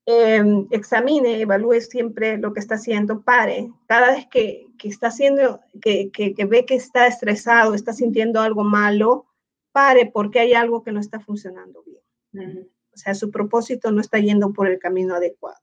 Em, 0.05 0.67
examine, 0.71 1.41
evalúe 1.41 1.81
siempre 1.81 2.37
lo 2.37 2.53
que 2.53 2.61
está 2.61 2.75
haciendo, 2.75 3.21
pare. 3.21 3.71
Cada 3.87 4.13
vez 4.13 4.27
que, 4.27 4.67
que 4.77 4.87
está 4.87 5.07
haciendo, 5.07 5.59
que, 5.81 6.11
que, 6.11 6.45
ve 6.45 6.65
que 6.65 6.75
está 6.75 7.07
estresado, 7.07 7.73
está 7.73 7.93
sintiendo 7.93 8.39
algo 8.41 8.63
malo, 8.63 9.25
pare 9.73 10.09
porque 10.11 10.39
hay 10.39 10.53
algo 10.53 10.83
que 10.83 10.93
no 10.93 10.99
está 10.99 11.19
funcionando 11.19 11.83
bien. 11.83 12.69
O 12.93 12.97
sea, 12.97 13.15
su 13.15 13.29
propósito 13.31 13.91
no 13.91 14.01
está 14.01 14.19
yendo 14.19 14.53
por 14.53 14.67
el 14.67 14.79
camino 14.79 15.15
adecuado. 15.15 15.59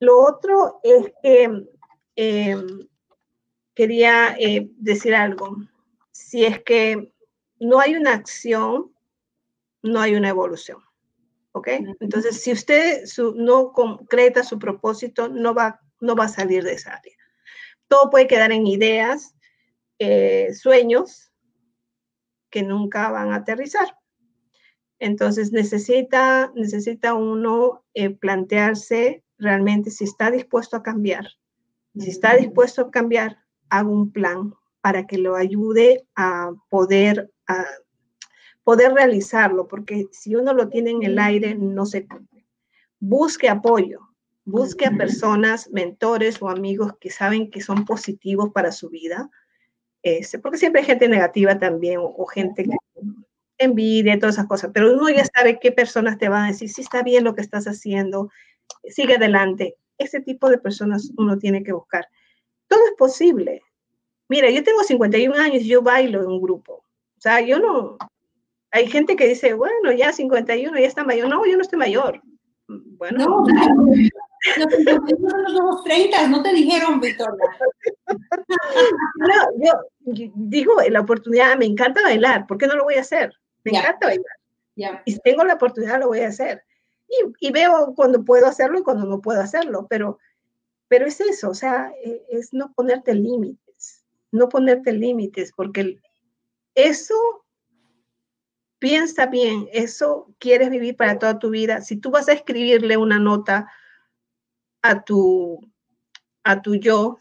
Lo 0.00 0.18
otro 0.18 0.80
es 0.82 1.12
que 1.22 1.66
Em, 2.16 2.88
quería 3.74 4.36
eh, 4.38 4.68
decir 4.78 5.14
algo. 5.14 5.56
Si 6.12 6.44
es 6.44 6.62
que 6.62 7.12
no 7.60 7.78
hay 7.78 7.94
una 7.94 8.14
acción, 8.14 8.92
no 9.82 10.00
hay 10.00 10.14
una 10.14 10.30
evolución. 10.30 10.82
¿Ok? 11.52 11.68
Entonces, 12.00 12.42
si 12.42 12.52
usted 12.52 13.04
no 13.36 13.72
concreta 13.72 14.42
su 14.42 14.58
propósito, 14.58 15.28
no 15.28 15.54
va, 15.54 15.80
no 16.00 16.14
va 16.14 16.24
a 16.24 16.28
salir 16.28 16.64
de 16.64 16.72
esa 16.72 16.94
área. 16.94 17.16
Todo 17.88 18.10
puede 18.10 18.26
quedar 18.26 18.52
en 18.52 18.66
ideas, 18.66 19.34
eh, 19.98 20.52
sueños 20.52 21.32
que 22.50 22.62
nunca 22.62 23.10
van 23.10 23.32
a 23.32 23.36
aterrizar. 23.36 23.96
Entonces 24.98 25.52
necesita, 25.52 26.52
necesita 26.54 27.14
uno 27.14 27.84
eh, 27.94 28.10
plantearse 28.10 29.24
realmente 29.38 29.90
si 29.90 30.04
está 30.04 30.30
dispuesto 30.30 30.76
a 30.76 30.82
cambiar, 30.82 31.26
si 31.98 32.10
está 32.10 32.36
dispuesto 32.36 32.82
a 32.82 32.90
cambiar, 32.90 33.38
haga 33.68 33.88
un 33.88 34.12
plan 34.12 34.54
para 34.80 35.06
que 35.06 35.18
lo 35.18 35.36
ayude 35.36 36.06
a 36.14 36.52
poder, 36.68 37.30
a 37.48 37.64
poder 38.64 38.92
realizarlo, 38.92 39.66
porque 39.66 40.06
si 40.12 40.34
uno 40.34 40.52
lo 40.52 40.68
tiene 40.68 40.90
en 40.90 41.02
el 41.02 41.18
aire, 41.18 41.54
no 41.54 41.86
se 41.86 42.06
cumple. 42.06 42.46
Busque 42.98 43.48
apoyo. 43.48 44.00
Busque 44.44 44.86
a 44.86 44.92
personas, 44.92 45.68
mentores 45.72 46.40
o 46.40 46.48
amigos 46.48 46.92
que 47.00 47.10
saben 47.10 47.50
que 47.50 47.60
son 47.60 47.84
positivos 47.84 48.50
para 48.52 48.70
su 48.70 48.88
vida, 48.88 49.28
este, 50.02 50.38
porque 50.38 50.56
siempre 50.56 50.82
hay 50.82 50.86
gente 50.86 51.08
negativa 51.08 51.58
también 51.58 51.98
o, 52.00 52.26
gente 52.26 52.62
que 52.62 52.76
envidia, 53.58 54.20
todas 54.20 54.36
esas 54.36 54.46
cosas, 54.46 54.70
pero 54.72 54.94
uno 54.94 55.08
ya 55.08 55.24
sabe 55.24 55.58
qué 55.58 55.72
personas 55.72 56.16
te 56.16 56.28
van 56.28 56.44
a 56.44 56.48
decir, 56.48 56.68
si 56.68 56.82
está 56.82 57.02
bien 57.02 57.24
lo 57.24 57.34
que 57.34 57.40
estás 57.40 57.66
haciendo, 57.66 58.30
sigue 58.84 59.16
adelante. 59.16 59.74
Ese 59.98 60.20
tipo 60.20 60.48
de 60.48 60.58
personas 60.58 61.10
uno 61.16 61.38
tiene 61.38 61.62
que 61.62 61.72
buscar. 61.72 62.06
Todo 62.68 62.80
es 62.86 62.94
posible. 62.98 63.62
Mira, 64.28 64.50
yo 64.50 64.62
tengo 64.64 64.82
51 64.82 65.34
años 65.36 65.62
y 65.62 65.68
yo 65.68 65.82
bailo 65.82 66.20
en 66.22 66.28
un 66.28 66.40
grupo. 66.40 66.74
O 66.74 67.20
sea, 67.20 67.40
yo 67.40 67.58
no... 67.58 67.96
Hay 68.72 68.88
gente 68.88 69.16
que 69.16 69.28
dice, 69.28 69.54
bueno, 69.54 69.92
ya 69.92 70.12
51, 70.12 70.78
ya 70.78 70.86
está 70.86 71.04
mayor. 71.04 71.28
No, 71.28 71.46
yo 71.46 71.56
no 71.56 71.62
estoy 71.62 71.78
mayor. 71.78 72.20
Bueno. 72.68 73.18
No, 73.18 73.44
los 74.56 75.52
somos 75.52 75.84
30, 75.84 76.28
no 76.28 76.42
te 76.42 76.52
dijeron, 76.52 77.00
Victoria. 77.00 77.48
No, 79.18 79.72
yo 80.04 80.32
digo, 80.34 80.74
la 80.90 81.00
oportunidad, 81.00 81.56
me 81.56 81.64
encanta 81.66 82.02
bailar, 82.02 82.46
¿por 82.46 82.58
qué 82.58 82.66
no 82.66 82.76
lo 82.76 82.84
voy 82.84 82.96
a 82.96 83.00
hacer? 83.00 83.32
Me 83.64 83.78
encanta 83.78 84.08
bailar. 84.08 85.02
Y 85.04 85.12
si 85.12 85.18
tengo 85.20 85.44
la 85.44 85.54
oportunidad, 85.54 86.00
lo 86.00 86.08
voy 86.08 86.20
a 86.20 86.28
hacer. 86.28 86.62
Y, 87.08 87.46
y, 87.48 87.52
veo 87.52 87.94
cuando 87.94 88.24
puedo 88.24 88.46
hacerlo 88.46 88.78
y 88.78 88.82
cuando 88.82 89.06
no 89.06 89.20
puedo 89.20 89.40
hacerlo, 89.40 89.86
pero, 89.88 90.18
pero 90.88 91.06
es 91.06 91.20
eso, 91.20 91.50
o 91.50 91.54
sea, 91.54 91.92
e, 92.04 92.24
es 92.30 92.52
no 92.52 92.72
ponerte 92.72 93.14
límites, 93.14 94.04
no 94.32 94.48
ponerte 94.48 94.92
límites, 94.92 95.52
porque 95.52 96.00
eso, 96.74 97.14
piensa 98.78 99.26
bien, 99.26 99.68
eso 99.72 100.34
quieres 100.38 100.70
vivir 100.70 100.96
para 100.96 101.18
toda 101.18 101.38
tu 101.38 101.50
vida. 101.50 101.80
Si 101.80 101.96
tú 101.96 102.10
vas 102.10 102.28
a 102.28 102.32
escribirle 102.32 102.96
una 102.96 103.18
nota 103.18 103.70
a 104.82 105.02
tu, 105.02 105.60
a 106.44 106.60
tu 106.62 106.74
yo 106.76 107.18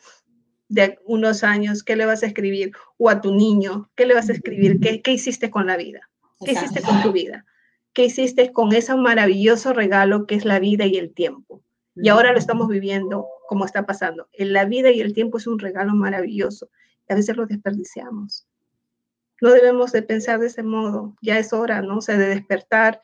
de 0.68 1.00
unos 1.06 1.44
años, 1.44 1.84
¿qué 1.84 1.96
le 1.96 2.06
vas 2.06 2.24
a 2.24 2.28
escribir? 2.28 2.72
O 2.98 3.10
a 3.10 3.22
tu 3.22 3.34
niño, 3.34 3.90
¿qué 3.96 4.06
le 4.06 4.14
vas 4.14 4.30
a 4.30 4.34
escribir? 4.34 4.80
¿Qué, 4.80 5.02
qué 5.02 5.12
hiciste 5.12 5.50
con 5.50 5.68
la 5.68 5.78
vida? 5.78 6.10
¿Qué 6.44 6.52
hiciste 6.52 6.82
con 6.82 7.02
tu 7.02 7.12
vida? 7.12 7.46
¿Qué 7.96 8.04
hiciste 8.04 8.52
con 8.52 8.74
ese 8.74 8.94
maravilloso 8.94 9.72
regalo 9.72 10.28
que 10.28 10.36
es 10.36 10.44
la 10.44 10.60
vida 10.60 10.86
y 10.86 10.98
el 10.98 11.14
tiempo? 11.14 11.64
Y 11.96 12.10
ahora 12.10 12.34
lo 12.34 12.38
estamos 12.38 12.68
viviendo 12.68 13.26
como 13.48 13.64
está 13.64 13.86
pasando. 13.86 14.28
La 14.38 14.66
vida 14.66 14.92
y 14.92 15.00
el 15.00 15.14
tiempo 15.14 15.38
es 15.38 15.48
un 15.48 15.60
regalo 15.60 15.94
maravilloso. 15.94 16.70
Y 17.08 17.14
a 17.14 17.16
veces 17.16 17.38
lo 17.38 17.46
desperdiciamos. 17.46 18.46
No 19.40 19.52
debemos 19.52 19.94
de 19.94 20.02
pensar 20.02 20.42
de 20.42 20.48
ese 20.48 20.62
modo. 20.62 21.16
Ya 21.22 21.40
es 21.40 21.54
hora, 21.54 21.82
¿no? 21.82 22.00
O 22.00 22.02
sea, 22.02 22.18
de 22.18 22.28
despertar. 22.28 23.02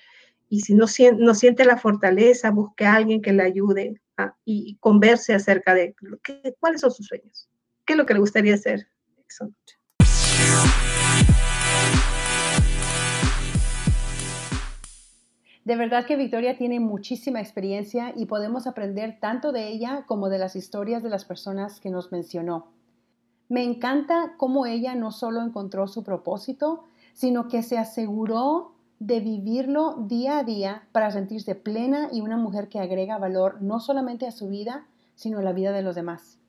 Y 0.49 0.59
si 0.59 0.75
no, 0.75 0.87
no 1.17 1.35
siente 1.35 1.63
la 1.63 1.77
fortaleza, 1.77 2.51
busque 2.51 2.85
a 2.85 2.95
alguien 2.95 3.21
que 3.21 3.31
le 3.31 3.43
ayude 3.43 4.01
y 4.43 4.75
converse 4.81 5.33
acerca 5.33 5.73
de 5.73 5.95
qué, 6.21 6.53
cuáles 6.59 6.81
son 6.81 6.91
sus 6.91 7.07
sueños, 7.07 7.49
qué 7.85 7.93
es 7.93 7.97
lo 7.97 8.05
que 8.05 8.13
le 8.13 8.19
gustaría 8.19 8.55
hacer. 8.55 8.87
De 15.63 15.75
verdad 15.75 16.05
que 16.05 16.15
Victoria 16.15 16.57
tiene 16.57 16.79
muchísima 16.79 17.39
experiencia 17.39 18.13
y 18.15 18.25
podemos 18.25 18.65
aprender 18.65 19.19
tanto 19.19 19.51
de 19.51 19.67
ella 19.67 20.05
como 20.07 20.29
de 20.29 20.39
las 20.39 20.55
historias 20.55 21.03
de 21.03 21.09
las 21.09 21.23
personas 21.25 21.79
que 21.79 21.91
nos 21.91 22.11
mencionó. 22.11 22.67
Me 23.47 23.63
encanta 23.63 24.33
cómo 24.37 24.65
ella 24.65 24.95
no 24.95 25.11
solo 25.11 25.41
encontró 25.41 25.87
su 25.87 26.03
propósito, 26.03 26.85
sino 27.13 27.47
que 27.47 27.61
se 27.61 27.77
aseguró 27.77 28.73
de 28.99 29.19
vivirlo 29.19 29.95
día 30.07 30.39
a 30.39 30.43
día 30.43 30.87
para 30.91 31.11
sentirse 31.11 31.53
plena 31.53 32.09
y 32.11 32.21
una 32.21 32.37
mujer 32.37 32.69
que 32.69 32.79
agrega 32.79 33.17
valor 33.17 33.61
no 33.61 33.79
solamente 33.79 34.25
a 34.25 34.31
su 34.31 34.47
vida, 34.47 34.87
sino 35.15 35.39
a 35.39 35.43
la 35.43 35.53
vida 35.53 35.71
de 35.71 35.81
los 35.81 35.95
demás. 35.95 36.39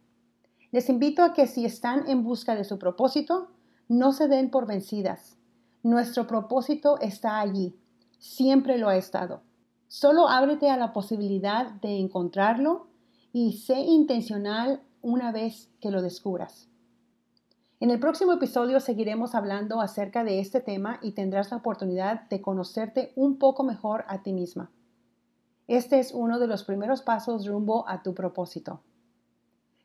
Les 0.71 0.89
invito 0.89 1.23
a 1.23 1.35
que 1.35 1.47
si 1.47 1.67
están 1.67 2.09
en 2.09 2.25
busca 2.25 2.55
de 2.55 2.65
su 2.65 2.79
propósito, 2.79 3.49
no 3.89 4.13
se 4.13 4.29
den 4.29 4.51
por 4.51 4.67
vencidas. 4.67 5.37
Nuestro 5.83 6.27
propósito 6.27 6.99
está 7.01 7.41
allí, 7.41 7.77
siempre 8.23 8.79
lo 8.79 8.89
ha 8.89 8.97
estado. 8.97 9.43
Solo 9.89 10.29
ábrete 10.29 10.71
a 10.71 10.77
la 10.77 10.93
posibilidad 10.93 11.73
de 11.73 11.99
encontrarlo 11.99 12.87
y 13.33 13.55
sé 13.55 13.81
intencional 13.81 14.81
una 15.03 15.33
vez 15.33 15.69
que 15.81 15.91
lo 15.91 16.01
descubras. 16.03 16.69
En 17.81 17.91
el 17.91 17.99
próximo 17.99 18.33
episodio 18.33 18.79
seguiremos 18.79 19.35
hablando 19.35 19.81
acerca 19.81 20.23
de 20.23 20.39
este 20.39 20.61
tema 20.61 21.01
y 21.03 21.13
tendrás 21.13 21.51
la 21.51 21.57
oportunidad 21.57 22.29
de 22.29 22.41
conocerte 22.41 23.13
un 23.17 23.39
poco 23.41 23.65
mejor 23.65 24.05
a 24.07 24.23
ti 24.23 24.33
misma. 24.33 24.71
Este 25.67 25.99
es 25.99 26.13
uno 26.13 26.39
de 26.39 26.47
los 26.47 26.63
primeros 26.63 27.03
pasos 27.03 27.45
rumbo 27.45 27.89
a 27.89 28.05
tu 28.05 28.15
propósito. 28.15 28.83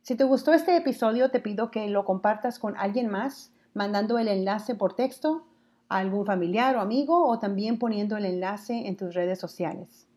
Si 0.04 0.16
te 0.16 0.26
gustó 0.26 0.54
este 0.54 0.78
episodio, 0.78 1.32
te 1.32 1.40
pido 1.40 1.72
que 1.72 1.90
lo 1.90 2.06
compartas 2.06 2.60
con 2.60 2.78
alguien 2.78 3.10
más, 3.10 3.52
mandando 3.74 4.20
el 4.20 4.28
enlace 4.28 4.76
por 4.76 4.94
texto 4.94 5.48
a 5.90 5.98
algún 5.98 6.26
familiar 6.26 6.76
o 6.76 6.82
amigo 6.82 7.28
o 7.28 7.40
también 7.40 7.80
poniendo 7.80 8.18
el 8.18 8.26
enlace 8.26 8.88
en 8.88 8.98
tus 8.98 9.14
redes 9.14 9.40
sociales. 9.40 10.08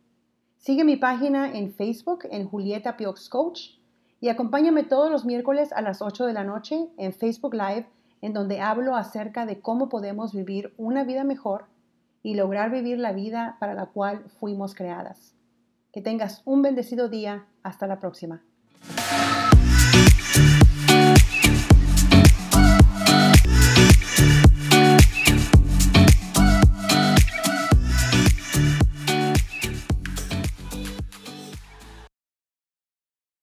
Sigue 0.58 0.84
mi 0.84 0.96
página 0.96 1.52
en 1.52 1.72
Facebook 1.72 2.20
en 2.30 2.46
Julieta 2.48 2.96
Piox 2.96 3.28
Coach 3.28 3.70
y 4.20 4.28
acompáñame 4.28 4.82
todos 4.82 5.10
los 5.10 5.24
miércoles 5.24 5.72
a 5.72 5.80
las 5.80 6.02
8 6.02 6.26
de 6.26 6.32
la 6.34 6.44
noche 6.44 6.88
en 6.98 7.12
Facebook 7.12 7.54
Live, 7.54 7.86
en 8.20 8.34
donde 8.34 8.60
hablo 8.60 8.94
acerca 8.94 9.46
de 9.46 9.60
cómo 9.60 9.88
podemos 9.88 10.34
vivir 10.34 10.74
una 10.76 11.04
vida 11.04 11.24
mejor 11.24 11.64
y 12.22 12.34
lograr 12.34 12.70
vivir 12.70 12.98
la 12.98 13.12
vida 13.12 13.56
para 13.60 13.74
la 13.74 13.86
cual 13.86 14.24
fuimos 14.38 14.74
creadas. 14.74 15.34
Que 15.92 16.02
tengas 16.02 16.42
un 16.44 16.62
bendecido 16.62 17.08
día. 17.08 17.46
Hasta 17.62 17.86
la 17.86 17.98
próxima. 17.98 18.42